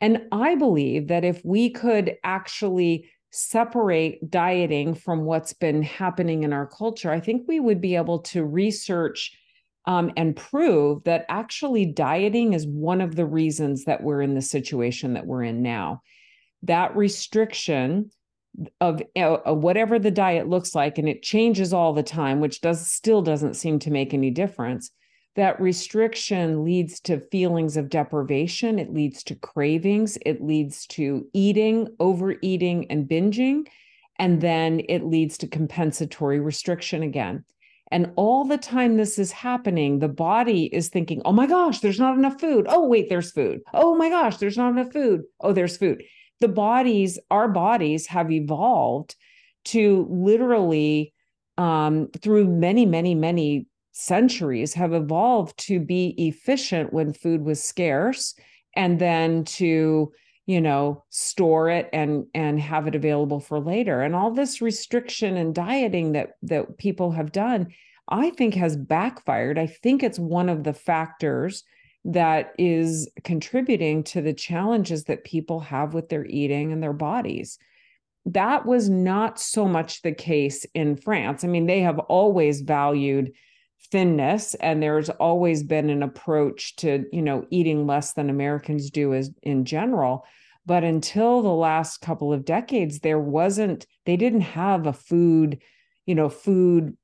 And 0.03 0.25
I 0.31 0.55
believe 0.57 1.09
that 1.09 1.25
if 1.25 1.43
we 1.47 1.71
could 1.71 2.17
actually 2.25 3.09
separate 3.31 4.31
dieting 4.31 4.95
from 4.95 5.25
what's 5.25 5.55
been 5.55 5.83
happening 5.83 6.43
in 6.43 6.53
our 6.53 6.67
culture, 6.67 7.11
I 7.11 7.21
think 7.21 7.49
we 7.49 7.59
would 7.59 7.81
be 7.81 7.97
able 7.97 8.19
to 8.19 8.45
research 8.45 9.35
um, 9.87 10.13
and 10.19 10.37
prove 10.37 11.05
that 11.05 11.25
actually 11.31 11.87
dieting 11.87 12.53
is 12.53 12.67
one 12.67 13.01
of 13.01 13.17
the 13.17 13.25
reasons 13.25 13.87
that 13.87 14.03
we're 14.03 14.21
in 14.21 14.35
the 14.35 14.43
situation 14.43 15.15
that 15.15 15.27
we're 15.27 15.45
in 15.45 15.63
now. 15.63 16.03
That 16.65 16.95
restriction 16.95 18.11
of 18.81 19.03
uh, 19.17 19.37
whatever 19.53 19.99
the 19.99 20.11
diet 20.11 20.49
looks 20.49 20.75
like 20.75 20.99
and 20.99 21.09
it 21.09 21.23
changes 21.23 21.73
all 21.73 21.93
the 21.93 22.03
time 22.03 22.41
which 22.41 22.61
does 22.61 22.87
still 22.87 23.23
doesn't 23.23 23.55
seem 23.55 23.79
to 23.79 23.91
make 23.91 24.15
any 24.15 24.31
difference 24.31 24.91
that 25.37 25.61
restriction 25.61 26.65
leads 26.65 27.01
to 27.01 27.19
feelings 27.19 27.77
of 27.77 27.89
deprivation 27.89 28.79
it 28.79 28.93
leads 28.93 29.23
to 29.25 29.35
cravings 29.35 30.17
it 30.25 30.43
leads 30.43 30.87
to 30.87 31.27
eating 31.33 31.89
overeating 31.99 32.87
and 32.91 33.09
binging 33.09 33.67
and 34.19 34.41
then 34.41 34.81
it 34.89 35.05
leads 35.05 35.37
to 35.37 35.49
compensatory 35.49 36.39
restriction 36.39 37.03
again 37.03 37.45
and 37.91 38.13
all 38.17 38.45
the 38.45 38.59
time 38.59 38.97
this 38.97 39.19
is 39.21 39.31
happening, 39.31 39.99
the 39.99 40.09
body 40.09 40.65
is 40.75 40.89
thinking, 40.89 41.21
oh 41.25 41.33
my 41.33 41.47
gosh, 41.47 41.79
there's 41.79 42.01
not 42.01 42.17
enough 42.17 42.41
food. 42.41 42.67
Oh, 42.69 42.89
wait, 42.89 43.09
there's 43.09 43.31
food. 43.31 43.61
Oh 43.73 43.95
my 43.95 44.09
gosh, 44.09 44.39
there's 44.39 44.57
not 44.57 44.71
enough 44.71 44.91
food. 44.91 45.23
Oh, 45.39 45.53
there's 45.53 45.77
food 45.77 46.03
the 46.41 46.49
bodies, 46.49 47.19
our 47.31 47.49
bodies 47.49 48.07
have 48.09 48.31
evolved 48.31 49.17
to 49.67 50.07
literally, 50.11 51.13
um, 51.57 52.09
through 52.21 52.47
many, 52.47 52.87
many, 52.87 53.15
many 53.15 53.67
centuries, 53.93 54.75
have 54.75 54.93
evolved 54.93 55.57
to 55.59 55.81
be 55.81 56.15
efficient 56.19 56.93
when 56.93 57.13
food 57.13 57.43
was 57.43 57.63
scarce 57.63 58.35
and 58.75 58.99
then 58.99 59.45
to 59.45 60.13
you 60.47 60.61
know 60.61 61.03
store 61.09 61.71
it 61.71 61.89
and 61.93 62.27
and 62.35 62.61
have 62.61 62.87
it 62.87 62.95
available 62.95 63.41
for 63.41 63.59
later. 63.61 64.03
And 64.03 64.15
all 64.15 64.31
this 64.31 64.61
restriction 64.61 65.37
and 65.37 65.55
dieting 65.55 66.13
that 66.13 66.33
that 66.43 66.77
people 66.79 67.13
have 67.13 67.33
done 67.33 67.69
i 68.09 68.31
think 68.31 68.55
has 68.55 68.77
backfired. 68.77 69.59
I 69.59 69.67
think 69.67 70.03
it's 70.03 70.19
one 70.19 70.49
of 70.49 70.65
the 70.65 70.75
factors 70.75 71.65
that 72.05 72.53
is 72.59 73.09
contributing 73.23 74.05
to 74.05 74.21
the 74.21 74.35
challenges 74.35 75.05
that 75.05 75.25
people 75.25 75.61
have 75.61 75.95
with 75.95 76.09
their 76.09 76.27
eating 76.27 76.73
and 76.73 76.83
their 76.83 76.93
bodies. 76.93 77.59
That 78.27 78.67
was 78.67 78.89
not 78.89 79.41
so 79.41 79.67
much 79.67 80.03
the 80.03 80.13
case 80.13 80.67
in 80.75 80.97
France. 80.97 81.45
I 81.45 81.49
mean, 81.49 81.67
they 81.67 81.81
have 81.81 81.99
always 81.99 82.61
valued 82.61 83.33
thinness 83.91 84.55
and 84.55 84.83
there's 84.83 85.11
always 85.11 85.63
been 85.63 85.91
an 85.91 86.03
approach 86.03 86.77
to, 86.77 87.05
you 87.13 87.23
know, 87.23 87.47
eating 87.51 87.87
less 87.87 88.13
than 88.13 88.31
Americans 88.31 88.91
do 88.91 89.15
as 89.15 89.31
in 89.43 89.65
general. 89.65 90.25
But 90.67 90.85
until 90.85 91.43
the 91.43 91.49
last 91.49 92.01
couple 92.01 92.33
of 92.33 92.45
decades, 92.45 93.01
there 93.01 93.19
wasn't, 93.19 93.87
they 94.07 94.17
didn't 94.17 94.41
have 94.43 94.87
a 94.87 94.93
food, 94.93 95.61
you 96.07 96.15
know, 96.15 96.31
food 96.31 96.97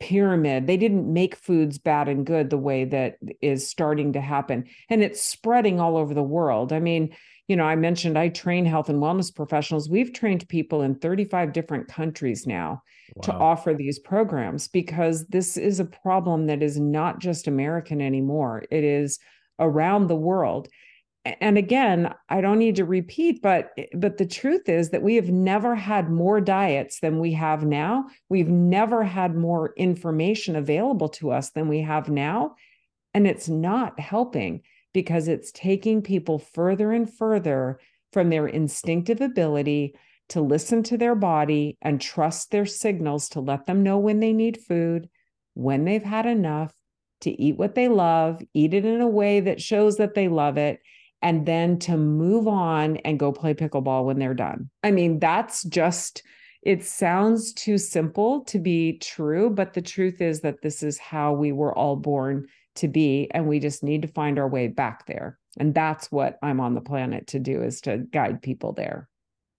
pyramid. 0.00 0.66
They 0.66 0.76
didn't 0.76 1.12
make 1.12 1.36
foods 1.36 1.78
bad 1.78 2.08
and 2.08 2.24
good 2.24 2.50
the 2.50 2.58
way 2.58 2.84
that 2.84 3.18
is 3.40 3.68
starting 3.68 4.12
to 4.12 4.20
happen. 4.20 4.64
And 4.88 5.02
it's 5.02 5.22
spreading 5.22 5.80
all 5.80 5.96
over 5.96 6.14
the 6.14 6.22
world. 6.22 6.72
I 6.72 6.80
mean, 6.80 7.14
you 7.48 7.56
know, 7.56 7.64
I 7.64 7.76
mentioned 7.76 8.18
I 8.18 8.28
train 8.28 8.66
health 8.66 8.88
and 8.88 9.02
wellness 9.02 9.34
professionals. 9.34 9.88
We've 9.88 10.12
trained 10.12 10.48
people 10.48 10.82
in 10.82 10.96
35 10.96 11.52
different 11.52 11.88
countries 11.88 12.46
now 12.46 12.82
wow. 13.14 13.22
to 13.22 13.32
offer 13.32 13.74
these 13.74 13.98
programs 13.98 14.68
because 14.68 15.26
this 15.28 15.56
is 15.56 15.80
a 15.80 15.84
problem 15.84 16.46
that 16.46 16.62
is 16.62 16.78
not 16.78 17.20
just 17.20 17.48
American 17.48 18.02
anymore. 18.02 18.64
It 18.70 18.84
is 18.84 19.18
around 19.58 20.06
the 20.06 20.16
world 20.16 20.68
and 21.40 21.58
again 21.58 22.12
i 22.28 22.40
don't 22.40 22.58
need 22.58 22.76
to 22.76 22.84
repeat 22.84 23.40
but 23.42 23.70
but 23.94 24.18
the 24.18 24.26
truth 24.26 24.68
is 24.68 24.90
that 24.90 25.02
we 25.02 25.16
have 25.16 25.30
never 25.30 25.74
had 25.74 26.10
more 26.10 26.40
diets 26.40 27.00
than 27.00 27.18
we 27.18 27.32
have 27.32 27.64
now. 27.64 28.06
We've 28.28 28.48
never 28.48 29.04
had 29.04 29.34
more 29.34 29.72
information 29.76 30.56
available 30.56 31.08
to 31.10 31.30
us 31.30 31.50
than 31.50 31.68
we 31.68 31.80
have 31.82 32.08
now. 32.08 32.54
And 33.14 33.26
it's 33.26 33.48
not 33.48 33.98
helping 33.98 34.62
because 34.92 35.28
it's 35.28 35.52
taking 35.52 36.02
people 36.02 36.38
further 36.38 36.92
and 36.92 37.12
further 37.12 37.80
from 38.12 38.30
their 38.30 38.46
instinctive 38.46 39.20
ability 39.20 39.94
to 40.30 40.40
listen 40.40 40.82
to 40.84 40.98
their 40.98 41.14
body 41.14 41.76
and 41.80 42.00
trust 42.00 42.50
their 42.50 42.66
signals 42.66 43.30
to 43.30 43.40
let 43.40 43.66
them 43.66 43.82
know 43.82 43.98
when 43.98 44.20
they 44.20 44.32
need 44.32 44.58
food 44.58 45.08
when 45.54 45.84
they've 45.84 46.04
had 46.04 46.26
enough 46.26 46.72
to 47.20 47.30
eat 47.30 47.56
what 47.56 47.74
they 47.74 47.88
love 47.88 48.40
eat 48.54 48.74
it 48.74 48.84
in 48.84 49.00
a 49.00 49.08
way 49.08 49.40
that 49.40 49.60
shows 49.60 49.96
that 49.96 50.14
they 50.14 50.28
love 50.28 50.56
it 50.56 50.80
and 51.22 51.46
then 51.46 51.78
to 51.80 51.96
move 51.96 52.46
on 52.46 52.96
and 52.98 53.18
go 53.18 53.32
play 53.32 53.54
pickleball 53.54 54.04
when 54.04 54.18
they're 54.18 54.34
done. 54.34 54.70
I 54.82 54.90
mean, 54.90 55.18
that's 55.18 55.64
just, 55.64 56.22
it 56.62 56.84
sounds 56.84 57.52
too 57.52 57.78
simple 57.78 58.44
to 58.44 58.58
be 58.58 58.98
true, 58.98 59.50
but 59.50 59.74
the 59.74 59.82
truth 59.82 60.20
is 60.20 60.40
that 60.40 60.62
this 60.62 60.82
is 60.82 60.98
how 60.98 61.32
we 61.32 61.52
were 61.52 61.76
all 61.76 61.96
born 61.96 62.46
to 62.76 62.88
be. 62.88 63.28
And 63.32 63.46
we 63.48 63.58
just 63.58 63.82
need 63.82 64.02
to 64.02 64.08
find 64.08 64.38
our 64.38 64.48
way 64.48 64.68
back 64.68 65.06
there. 65.06 65.38
And 65.58 65.74
that's 65.74 66.12
what 66.12 66.38
I'm 66.42 66.60
on 66.60 66.74
the 66.74 66.80
planet 66.80 67.28
to 67.28 67.40
do 67.40 67.62
is 67.62 67.80
to 67.82 67.98
guide 67.98 68.42
people 68.42 68.72
there. 68.72 69.08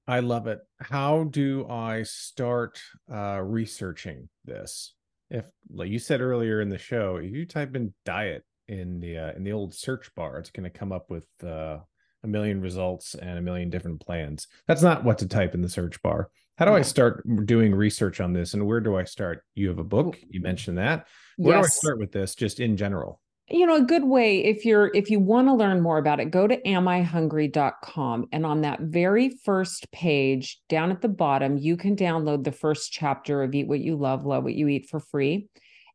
I 0.07 0.22
love 0.22 0.47
it. 0.47 0.60
How 0.80 1.26
do 1.26 1.68
I 1.70 2.03
start 2.03 2.80
uh, 3.14 3.41
researching 3.43 4.30
this? 4.45 4.93
If, 5.30 5.45
like 5.70 5.89
you 5.89 5.99
said 5.99 6.22
earlier 6.22 6.62
in 6.62 6.70
the 6.70 6.80
show, 6.80 7.18
if 7.18 7.32
you 7.32 7.45
type 7.45 7.76
in 7.76 7.93
diet 8.05 8.43
in 8.70 8.99
the 8.99 9.17
uh, 9.17 9.32
in 9.34 9.43
the 9.43 9.51
old 9.51 9.74
search 9.74 10.13
bar. 10.15 10.38
It's 10.38 10.51
going 10.51 10.70
to 10.70 10.78
come 10.78 10.91
up 10.91 11.09
with 11.09 11.28
uh, 11.43 11.80
a 12.24 12.28
million 12.28 12.61
results 12.61 13.15
and 13.15 13.38
a 13.38 13.41
million 13.41 13.70
different 13.70 13.99
plans. 13.99 14.47
That's 14.67 14.82
not 14.82 15.03
what 15.03 15.17
to 15.20 15.28
type 15.28 15.53
in 15.53 15.61
the 15.61 15.70
search 15.70 16.01
bar. 16.01 16.30
How 16.57 16.65
do 16.65 16.74
i 16.74 16.82
start 16.82 17.24
doing 17.45 17.74
research 17.74 18.20
on 18.20 18.34
this 18.34 18.53
and 18.53 18.67
where 18.67 18.82
do 18.82 18.97
i 18.97 19.05
start? 19.05 19.43
You 19.55 19.70
have 19.70 19.80
a 19.80 19.84
book 19.84 20.17
you 20.30 20.41
mentioned 20.41 20.78
that. 20.78 21.07
Where 21.38 21.55
yes. 21.55 21.63
do 21.63 21.67
i 21.67 21.70
start 21.70 21.99
with 21.99 22.11
this 22.11 22.36
just 22.36 22.59
in 22.59 22.76
general? 22.78 23.22
You 23.49 23.65
know 23.65 23.78
a 23.78 23.82
good 23.82 24.03
way 24.03 24.43
if 24.43 24.65
you're 24.65 24.91
if 24.93 25.09
you 25.09 25.20
want 25.20 25.47
to 25.47 25.53
learn 25.53 25.82
more 25.82 25.97
about 25.97 26.20
it 26.20 26.26
go 26.26 26.45
to 26.45 26.61
amihungry.com 26.61 28.28
and 28.32 28.45
on 28.45 28.61
that 28.61 28.82
very 28.82 29.30
first 29.43 29.91
page 29.91 30.59
down 30.70 30.91
at 30.91 31.01
the 31.01 31.07
bottom 31.07 31.57
you 31.57 31.76
can 31.76 31.95
download 31.95 32.43
the 32.43 32.51
first 32.51 32.91
chapter 32.91 33.41
of 33.41 33.55
eat 33.55 33.67
what 33.67 33.80
you 33.80 33.95
love 33.95 34.24
love 34.24 34.43
what 34.43 34.53
you 34.53 34.67
eat 34.67 34.88
for 34.88 34.99
free 34.99 35.47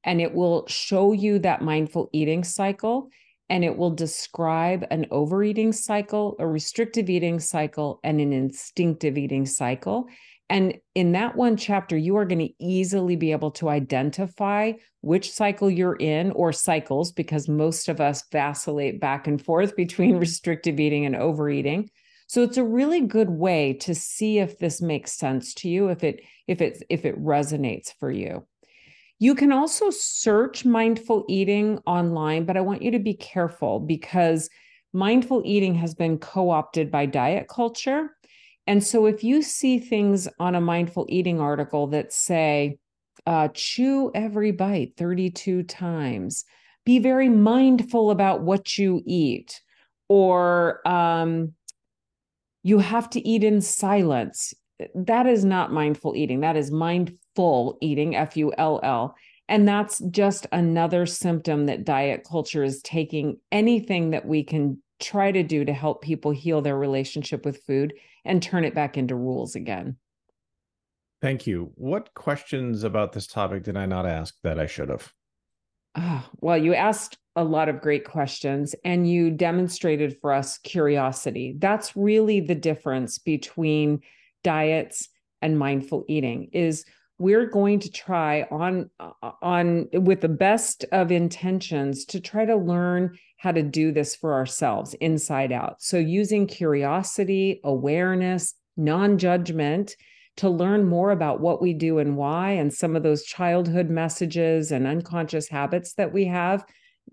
and 0.05 0.21
it 0.21 0.35
will 0.35 0.67
show 0.69 1.13
you 1.13 1.39
that 1.41 1.63
mindful 1.63 2.11
eating 2.13 2.45
cycle 2.45 3.09
and 3.51 3.65
it 3.65 3.77
will 3.77 3.91
describe 3.91 4.87
an 4.91 5.07
overeating 5.11 5.73
cycle, 5.73 6.37
a 6.39 6.47
restrictive 6.47 7.11
eating 7.11 7.39
cycle, 7.39 8.01
and 8.03 8.21
an 8.21 8.33
instinctive 8.33 9.19
eating 9.19 9.45
cycle. 9.45 10.07
And 10.49 10.79
in 10.95 11.13
that 11.13 11.37
one 11.37 11.57
chapter, 11.57 11.97
you 11.97 12.17
are 12.17 12.25
going 12.25 12.47
to 12.47 12.65
easily 12.65 13.17
be 13.17 13.33
able 13.33 13.51
to 13.53 13.69
identify 13.69 14.73
which 15.01 15.33
cycle 15.33 15.71
you're 15.71 15.97
in 15.97 16.31
or 16.33 16.53
cycles, 16.53 17.13
because 17.13 17.49
most 17.49 17.89
of 17.89 18.01
us 18.01 18.25
vacillate 18.33 19.01
back 19.01 19.27
and 19.27 19.43
forth 19.43 19.77
between 19.77 20.17
restrictive 20.17 20.81
eating 20.81 21.05
and 21.05 21.17
overeating. 21.17 21.91
So 22.27 22.43
it's 22.43 22.57
a 22.57 22.65
really 22.65 23.03
good 23.03 23.29
way 23.29 23.75
to 23.83 23.95
see 23.95 24.39
if 24.39 24.59
this 24.59 24.81
makes 24.81 25.13
sense 25.13 25.53
to 25.55 25.69
you, 25.69 25.89
if 25.89 26.03
it 26.03 26.23
if 26.47 26.63
it 26.63 26.83
if 26.89 27.05
it 27.05 27.23
resonates 27.23 27.93
for 28.01 28.11
you. 28.11 28.47
You 29.25 29.35
can 29.35 29.53
also 29.53 29.89
search 29.89 30.65
mindful 30.67 31.25
eating 31.29 31.79
online, 31.87 32.45
but 32.45 32.57
I 32.57 32.61
want 32.61 32.83
you 32.83 32.91
to 32.91 32.99
be 32.99 33.15
careful 33.15 33.81
because 33.81 34.51
mindful 34.93 35.43
eating 35.45 35.75
has 35.77 35.95
been 35.95 36.19
co-opted 36.19 36.91
by 36.91 37.07
diet 37.07 37.49
culture 37.49 38.11
and 38.67 38.83
so 38.83 39.07
if 39.07 39.23
you 39.23 39.43
see 39.43 39.79
things 39.79 40.29
on 40.39 40.55
a 40.55 40.61
mindful 40.61 41.07
eating 41.09 41.41
article 41.41 41.87
that 41.89 42.13
say, 42.13 42.79
uh, 43.27 43.49
chew 43.55 44.11
every 44.15 44.53
bite 44.53 44.95
32 44.97 45.63
times, 45.65 46.45
be 46.85 46.99
very 46.99 47.29
mindful 47.29 48.11
about 48.11 48.43
what 48.43 48.77
you 48.77 49.03
eat, 49.07 49.61
or 50.09 50.87
um, 50.87 51.53
you 52.63 52.79
have 52.79 53.09
to 53.11 53.27
eat 53.27 53.45
in 53.45 53.61
silence. 53.61 54.55
That 54.95 55.27
is 55.27 55.45
not 55.45 55.73
mindful 55.73 56.17
eating. 56.17 56.41
That 56.41 56.57
is 56.57 56.71
mindful 57.37 57.79
eating, 57.81 58.17
F 58.17 58.37
U 58.37 58.53
L 58.57 58.81
L. 58.83 59.17
And 59.49 59.69
that's 59.69 59.99
just 60.11 60.47
another 60.53 61.05
symptom 61.05 61.67
that 61.67 61.85
diet 61.85 62.27
culture 62.29 62.65
is 62.65 62.81
taking 62.83 63.39
anything 63.53 64.11
that 64.11 64.27
we 64.27 64.43
can 64.43 64.79
try 65.01 65.33
to 65.33 65.43
do 65.43 65.65
to 65.65 65.73
help 65.73 66.03
people 66.03 66.31
heal 66.31 66.63
their 66.63 66.79
relationship 66.79 67.45
with 67.45 67.63
food 67.67 67.93
and 68.25 68.43
turn 68.43 68.65
it 68.65 68.75
back 68.75 68.97
into 68.97 69.15
rules 69.15 69.55
again. 69.55 69.97
Thank 71.21 71.47
you. 71.47 71.73
What 71.75 72.15
questions 72.15 72.85
about 72.85 73.13
this 73.13 73.27
topic 73.27 73.65
did 73.65 73.77
I 73.77 73.87
not 73.87 74.07
ask 74.07 74.35
that 74.43 74.59
I 74.59 74.67
should 74.67 74.89
have? 74.89 75.13
Oh, 75.97 76.27
well, 76.41 76.59
you 76.59 76.75
asked 76.75 77.19
a 77.37 77.45
lot 77.45 77.69
of 77.69 77.81
great 77.81 78.05
questions 78.05 78.75
and 78.85 79.09
you 79.09 79.31
demonstrated 79.31 80.17
for 80.21 80.33
us 80.33 80.59
curiosity. 80.59 81.55
That's 81.59 81.97
really 81.97 82.41
the 82.41 82.55
difference 82.55 83.19
between 83.19 84.01
diets 84.43 85.09
and 85.43 85.59
mindful 85.59 86.05
eating 86.09 86.49
is 86.53 86.87
we're 87.19 87.47
going 87.47 87.81
to 87.81 87.91
try 87.91 88.47
on 88.51 88.91
on 89.41 89.89
with 89.93 90.21
the 90.21 90.29
best 90.29 90.85
of 90.91 91.13
intentions 91.13 92.05
to 92.07 92.21
try 92.21 92.45
to 92.45 92.57
learn 92.57 93.17
how 93.37 93.53
to 93.53 93.63
do 93.63 93.93
this 93.93 94.17
for 94.17 94.35
ourselves 94.35 94.95
inside 94.95 95.53
out. 95.53 95.81
So 95.81 95.99
using 95.99 96.47
curiosity 96.47 97.61
awareness 97.63 98.55
non-judgment 98.77 99.95
to 100.37 100.49
learn 100.49 100.85
more 100.85 101.13
about 101.13 101.41
what 101.41 101.63
we 101.63 101.73
do 101.73 101.99
and 101.99 102.17
why 102.17 102.53
and 102.53 102.75
some 102.75 102.97
of 102.97 103.05
those 103.05 103.23
childhood 103.25 103.89
messages 103.89 104.73
and 104.73 104.87
unconscious 104.87 105.49
habits 105.49 105.95
that 105.95 106.13
we 106.13 106.25
have. 106.25 106.65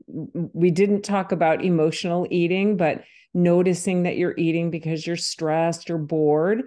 We 0.08 0.72
didn't 0.72 1.04
talk 1.04 1.32
about 1.32 1.64
emotional 1.64 2.26
eating 2.32 2.78
but 2.78 3.04
noticing 3.34 4.04
that 4.04 4.18
you're 4.18 4.38
eating 4.38 4.72
because 4.72 5.06
you're 5.06 5.16
stressed 5.16 5.92
or 5.92 6.00
bored 6.00 6.64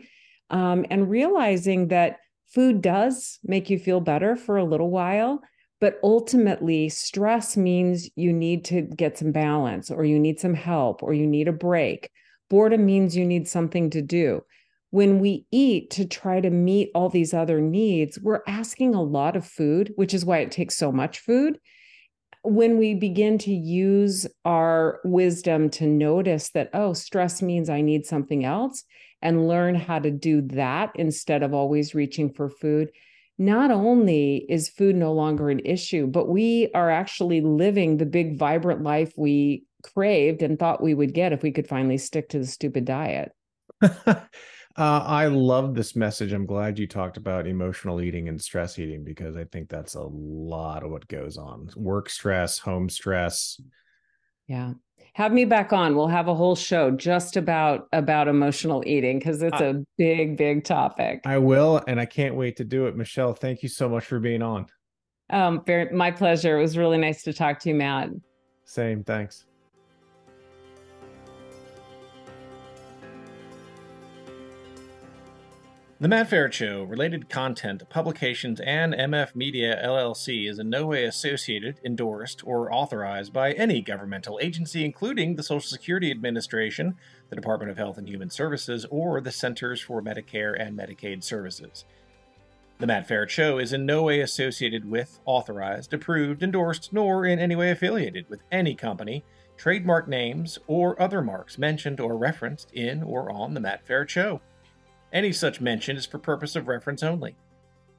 um, 0.50 0.86
and 0.90 1.10
realizing 1.10 1.88
that 1.88 2.18
food 2.54 2.80
does 2.80 3.38
make 3.42 3.68
you 3.68 3.78
feel 3.78 4.00
better 4.00 4.36
for 4.36 4.56
a 4.56 4.64
little 4.64 4.90
while. 4.90 5.40
But 5.80 5.98
ultimately, 6.02 6.88
stress 6.88 7.56
means 7.56 8.08
you 8.16 8.32
need 8.32 8.64
to 8.66 8.82
get 8.82 9.18
some 9.18 9.32
balance, 9.32 9.90
or 9.90 10.04
you 10.04 10.18
need 10.18 10.40
some 10.40 10.54
help, 10.54 11.02
or 11.02 11.12
you 11.12 11.26
need 11.26 11.48
a 11.48 11.52
break. 11.52 12.10
Boredom 12.48 12.86
means 12.86 13.16
you 13.16 13.26
need 13.26 13.48
something 13.48 13.90
to 13.90 14.00
do. 14.00 14.42
When 14.90 15.18
we 15.18 15.44
eat 15.50 15.90
to 15.90 16.06
try 16.06 16.40
to 16.40 16.50
meet 16.50 16.90
all 16.94 17.08
these 17.08 17.34
other 17.34 17.60
needs, 17.60 18.18
we're 18.20 18.42
asking 18.46 18.94
a 18.94 19.02
lot 19.02 19.36
of 19.36 19.44
food, 19.44 19.92
which 19.96 20.14
is 20.14 20.24
why 20.24 20.38
it 20.38 20.52
takes 20.52 20.76
so 20.76 20.92
much 20.92 21.18
food. 21.18 21.58
When 22.44 22.78
we 22.78 22.94
begin 22.94 23.36
to 23.38 23.52
use 23.52 24.26
our 24.44 25.00
wisdom 25.04 25.68
to 25.70 25.86
notice 25.86 26.50
that, 26.50 26.70
oh, 26.72 26.92
stress 26.92 27.42
means 27.42 27.68
I 27.68 27.80
need 27.80 28.06
something 28.06 28.44
else, 28.44 28.84
and 29.24 29.48
learn 29.48 29.74
how 29.74 29.98
to 29.98 30.10
do 30.10 30.42
that 30.42 30.92
instead 30.94 31.42
of 31.42 31.54
always 31.54 31.94
reaching 31.94 32.30
for 32.30 32.50
food, 32.50 32.90
not 33.38 33.70
only 33.70 34.46
is 34.48 34.68
food 34.68 34.94
no 34.94 35.12
longer 35.12 35.48
an 35.50 35.60
issue, 35.64 36.06
but 36.06 36.28
we 36.28 36.70
are 36.74 36.90
actually 36.90 37.40
living 37.40 37.96
the 37.96 38.06
big, 38.06 38.38
vibrant 38.38 38.82
life 38.82 39.12
we 39.16 39.64
craved 39.82 40.42
and 40.42 40.58
thought 40.58 40.82
we 40.82 40.94
would 40.94 41.14
get 41.14 41.32
if 41.32 41.42
we 41.42 41.50
could 41.50 41.66
finally 41.66 41.98
stick 41.98 42.28
to 42.28 42.38
the 42.38 42.46
stupid 42.46 42.84
diet. 42.84 43.32
uh, 43.82 44.20
I 44.76 45.26
love 45.26 45.74
this 45.74 45.96
message. 45.96 46.32
I'm 46.32 46.46
glad 46.46 46.78
you 46.78 46.86
talked 46.86 47.16
about 47.16 47.46
emotional 47.46 48.02
eating 48.02 48.28
and 48.28 48.40
stress 48.40 48.78
eating 48.78 49.04
because 49.04 49.36
I 49.36 49.44
think 49.44 49.70
that's 49.70 49.94
a 49.94 50.02
lot 50.02 50.84
of 50.84 50.90
what 50.90 51.08
goes 51.08 51.38
on 51.38 51.70
work 51.76 52.10
stress, 52.10 52.58
home 52.58 52.90
stress. 52.90 53.58
Yeah 54.46 54.74
have 55.14 55.32
me 55.32 55.44
back 55.44 55.72
on. 55.72 55.96
We'll 55.96 56.08
have 56.08 56.28
a 56.28 56.34
whole 56.34 56.56
show 56.56 56.90
just 56.90 57.36
about 57.36 57.88
about 57.92 58.28
emotional 58.28 58.82
eating 58.86 59.18
because 59.18 59.42
it's 59.42 59.60
I, 59.60 59.66
a 59.66 59.74
big, 59.96 60.36
big 60.36 60.64
topic. 60.64 61.20
I 61.24 61.38
will, 61.38 61.82
and 61.86 62.00
I 62.00 62.04
can't 62.04 62.34
wait 62.34 62.56
to 62.56 62.64
do 62.64 62.86
it. 62.86 62.96
Michelle, 62.96 63.32
thank 63.32 63.62
you 63.62 63.68
so 63.68 63.88
much 63.88 64.04
for 64.04 64.18
being 64.18 64.42
on. 64.42 64.66
Um, 65.30 65.62
very, 65.64 65.90
my 65.94 66.10
pleasure. 66.10 66.58
It 66.58 66.62
was 66.62 66.76
really 66.76 66.98
nice 66.98 67.22
to 67.22 67.32
talk 67.32 67.60
to 67.60 67.70
you, 67.70 67.74
Matt. 67.76 68.10
Same. 68.64 69.04
Thanks. 69.04 69.46
The 76.04 76.08
Matt 76.08 76.28
Feret 76.28 76.52
Show, 76.52 76.82
related 76.82 77.30
content, 77.30 77.88
publications, 77.88 78.60
and 78.60 78.92
MF 78.92 79.34
Media 79.34 79.82
LLC 79.82 80.46
is 80.46 80.58
in 80.58 80.68
no 80.68 80.84
way 80.84 81.04
associated, 81.04 81.80
endorsed, 81.82 82.46
or 82.46 82.70
authorized 82.70 83.32
by 83.32 83.52
any 83.52 83.80
governmental 83.80 84.38
agency, 84.42 84.84
including 84.84 85.36
the 85.36 85.42
Social 85.42 85.66
Security 85.66 86.10
Administration, 86.10 86.98
the 87.30 87.36
Department 87.36 87.70
of 87.70 87.78
Health 87.78 87.96
and 87.96 88.06
Human 88.06 88.28
Services, 88.28 88.84
or 88.90 89.22
the 89.22 89.32
Centers 89.32 89.80
for 89.80 90.02
Medicare 90.02 90.54
and 90.60 90.78
Medicaid 90.78 91.24
Services. 91.24 91.86
The 92.80 92.86
Matt 92.86 93.08
Feret 93.08 93.30
Show 93.30 93.56
is 93.56 93.72
in 93.72 93.86
no 93.86 94.02
way 94.02 94.20
associated 94.20 94.84
with, 94.84 95.20
authorized, 95.24 95.94
approved, 95.94 96.42
endorsed, 96.42 96.92
nor 96.92 97.24
in 97.24 97.38
any 97.38 97.56
way 97.56 97.70
affiliated 97.70 98.28
with 98.28 98.42
any 98.52 98.74
company, 98.74 99.24
trademark 99.56 100.06
names, 100.06 100.58
or 100.66 101.00
other 101.00 101.22
marks 101.22 101.56
mentioned 101.56 101.98
or 101.98 102.18
referenced 102.18 102.70
in 102.74 103.02
or 103.02 103.32
on 103.32 103.54
The 103.54 103.60
Matt 103.60 103.86
Feret 103.86 104.10
Show. 104.10 104.42
Any 105.14 105.32
such 105.32 105.60
mention 105.60 105.96
is 105.96 106.06
for 106.06 106.18
purpose 106.18 106.56
of 106.56 106.66
reference 106.66 107.04
only. 107.04 107.36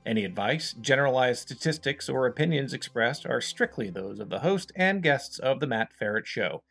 Any 0.05 0.25
advice, 0.25 0.73
generalized 0.73 1.43
statistics, 1.43 2.09
or 2.09 2.27
opinions 2.27 2.73
expressed 2.73 3.25
are 3.25 3.39
strictly 3.39 3.89
those 3.89 4.19
of 4.19 4.29
the 4.29 4.39
host 4.39 4.73
and 4.75 5.01
guests 5.01 5.39
of 5.39 5.61
The 5.61 5.65
Matt 5.65 5.91
Feret 5.99 6.25
Show. 6.25 6.61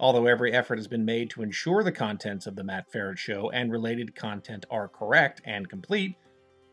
Although 0.00 0.26
every 0.26 0.52
effort 0.54 0.78
has 0.78 0.88
been 0.88 1.04
made 1.04 1.28
to 1.30 1.42
ensure 1.42 1.84
the 1.84 1.92
contents 1.92 2.46
of 2.46 2.56
The 2.56 2.64
Matt 2.64 2.90
Feret 2.90 3.18
Show 3.18 3.50
and 3.50 3.70
related 3.70 4.14
content 4.14 4.64
are 4.70 4.88
correct 4.88 5.42
and 5.44 5.68
complete, 5.68 6.16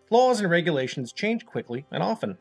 laws 0.10 0.40
and 0.40 0.50
regulations 0.50 1.12
change 1.12 1.46
quickly 1.46 1.86
and 1.92 2.02
often. 2.02 2.38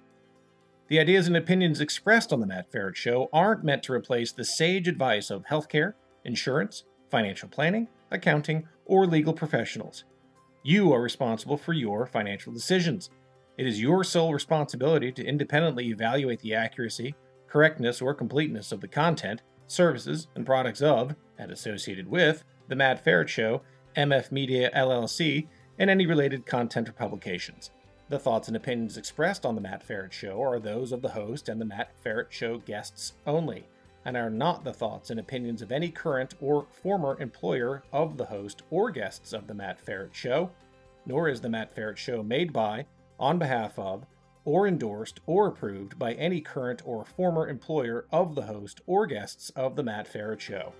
The 0.86 1.00
ideas 1.00 1.26
and 1.26 1.36
opinions 1.36 1.80
expressed 1.80 2.32
on 2.32 2.38
The 2.38 2.46
Matt 2.46 2.70
Feret 2.70 2.94
Show 2.94 3.28
aren't 3.32 3.64
meant 3.64 3.82
to 3.84 3.92
replace 3.92 4.30
the 4.30 4.44
sage 4.44 4.86
advice 4.86 5.28
of 5.28 5.44
healthcare, 5.44 5.94
insurance, 6.24 6.84
financial 7.10 7.48
planning, 7.48 7.88
accounting, 8.12 8.68
or 8.86 9.06
legal 9.06 9.32
professionals. 9.32 10.04
You 10.64 10.92
are 10.92 11.00
responsible 11.00 11.56
for 11.56 11.72
your 11.72 12.06
financial 12.06 12.52
decisions. 12.52 13.10
It 13.58 13.66
is 13.66 13.80
your 13.80 14.04
sole 14.04 14.32
responsibility 14.32 15.10
to 15.10 15.24
independently 15.24 15.88
evaluate 15.88 16.40
the 16.40 16.54
accuracy, 16.54 17.16
correctness, 17.48 18.00
or 18.00 18.14
completeness 18.14 18.70
of 18.70 18.80
the 18.80 18.86
content, 18.86 19.42
services, 19.66 20.28
and 20.36 20.46
products 20.46 20.80
of, 20.80 21.16
and 21.36 21.50
associated 21.50 22.08
with, 22.08 22.44
The 22.68 22.76
Matt 22.76 23.04
Feret 23.04 23.26
Show, 23.26 23.62
MF 23.96 24.30
Media 24.30 24.70
LLC, 24.74 25.48
and 25.80 25.90
any 25.90 26.06
related 26.06 26.46
content 26.46 26.88
or 26.88 26.92
publications. 26.92 27.72
The 28.08 28.20
thoughts 28.20 28.46
and 28.46 28.56
opinions 28.56 28.96
expressed 28.96 29.44
on 29.44 29.56
The 29.56 29.60
Matt 29.60 29.86
Feret 29.86 30.12
Show 30.12 30.40
are 30.40 30.60
those 30.60 30.92
of 30.92 31.02
the 31.02 31.08
host 31.08 31.48
and 31.48 31.60
The 31.60 31.64
Matt 31.64 31.90
Feret 32.04 32.30
Show 32.30 32.58
guests 32.58 33.14
only 33.26 33.66
and 34.04 34.16
are 34.16 34.30
not 34.30 34.64
the 34.64 34.72
thoughts 34.72 35.10
and 35.10 35.20
opinions 35.20 35.62
of 35.62 35.72
any 35.72 35.90
current 35.90 36.34
or 36.40 36.66
former 36.70 37.20
employer 37.20 37.82
of 37.92 38.16
the 38.16 38.26
host 38.26 38.62
or 38.70 38.90
guests 38.90 39.32
of 39.32 39.46
The 39.46 39.54
Matt 39.54 39.84
Feret 39.84 40.14
Show, 40.14 40.50
nor 41.06 41.28
is 41.28 41.40
The 41.40 41.48
Matt 41.48 41.74
Feret 41.74 41.96
Show 41.96 42.22
made 42.22 42.52
by, 42.52 42.86
on 43.18 43.38
behalf 43.38 43.78
of, 43.78 44.06
or 44.44 44.66
endorsed 44.66 45.20
or 45.26 45.46
approved 45.46 45.98
by 45.98 46.14
any 46.14 46.40
current 46.40 46.82
or 46.84 47.04
former 47.04 47.48
employer 47.48 48.06
of 48.10 48.34
the 48.34 48.42
host 48.42 48.80
or 48.86 49.06
guests 49.06 49.50
of 49.50 49.76
The 49.76 49.84
Matt 49.84 50.12
Feret 50.12 50.40
Show. 50.40 50.72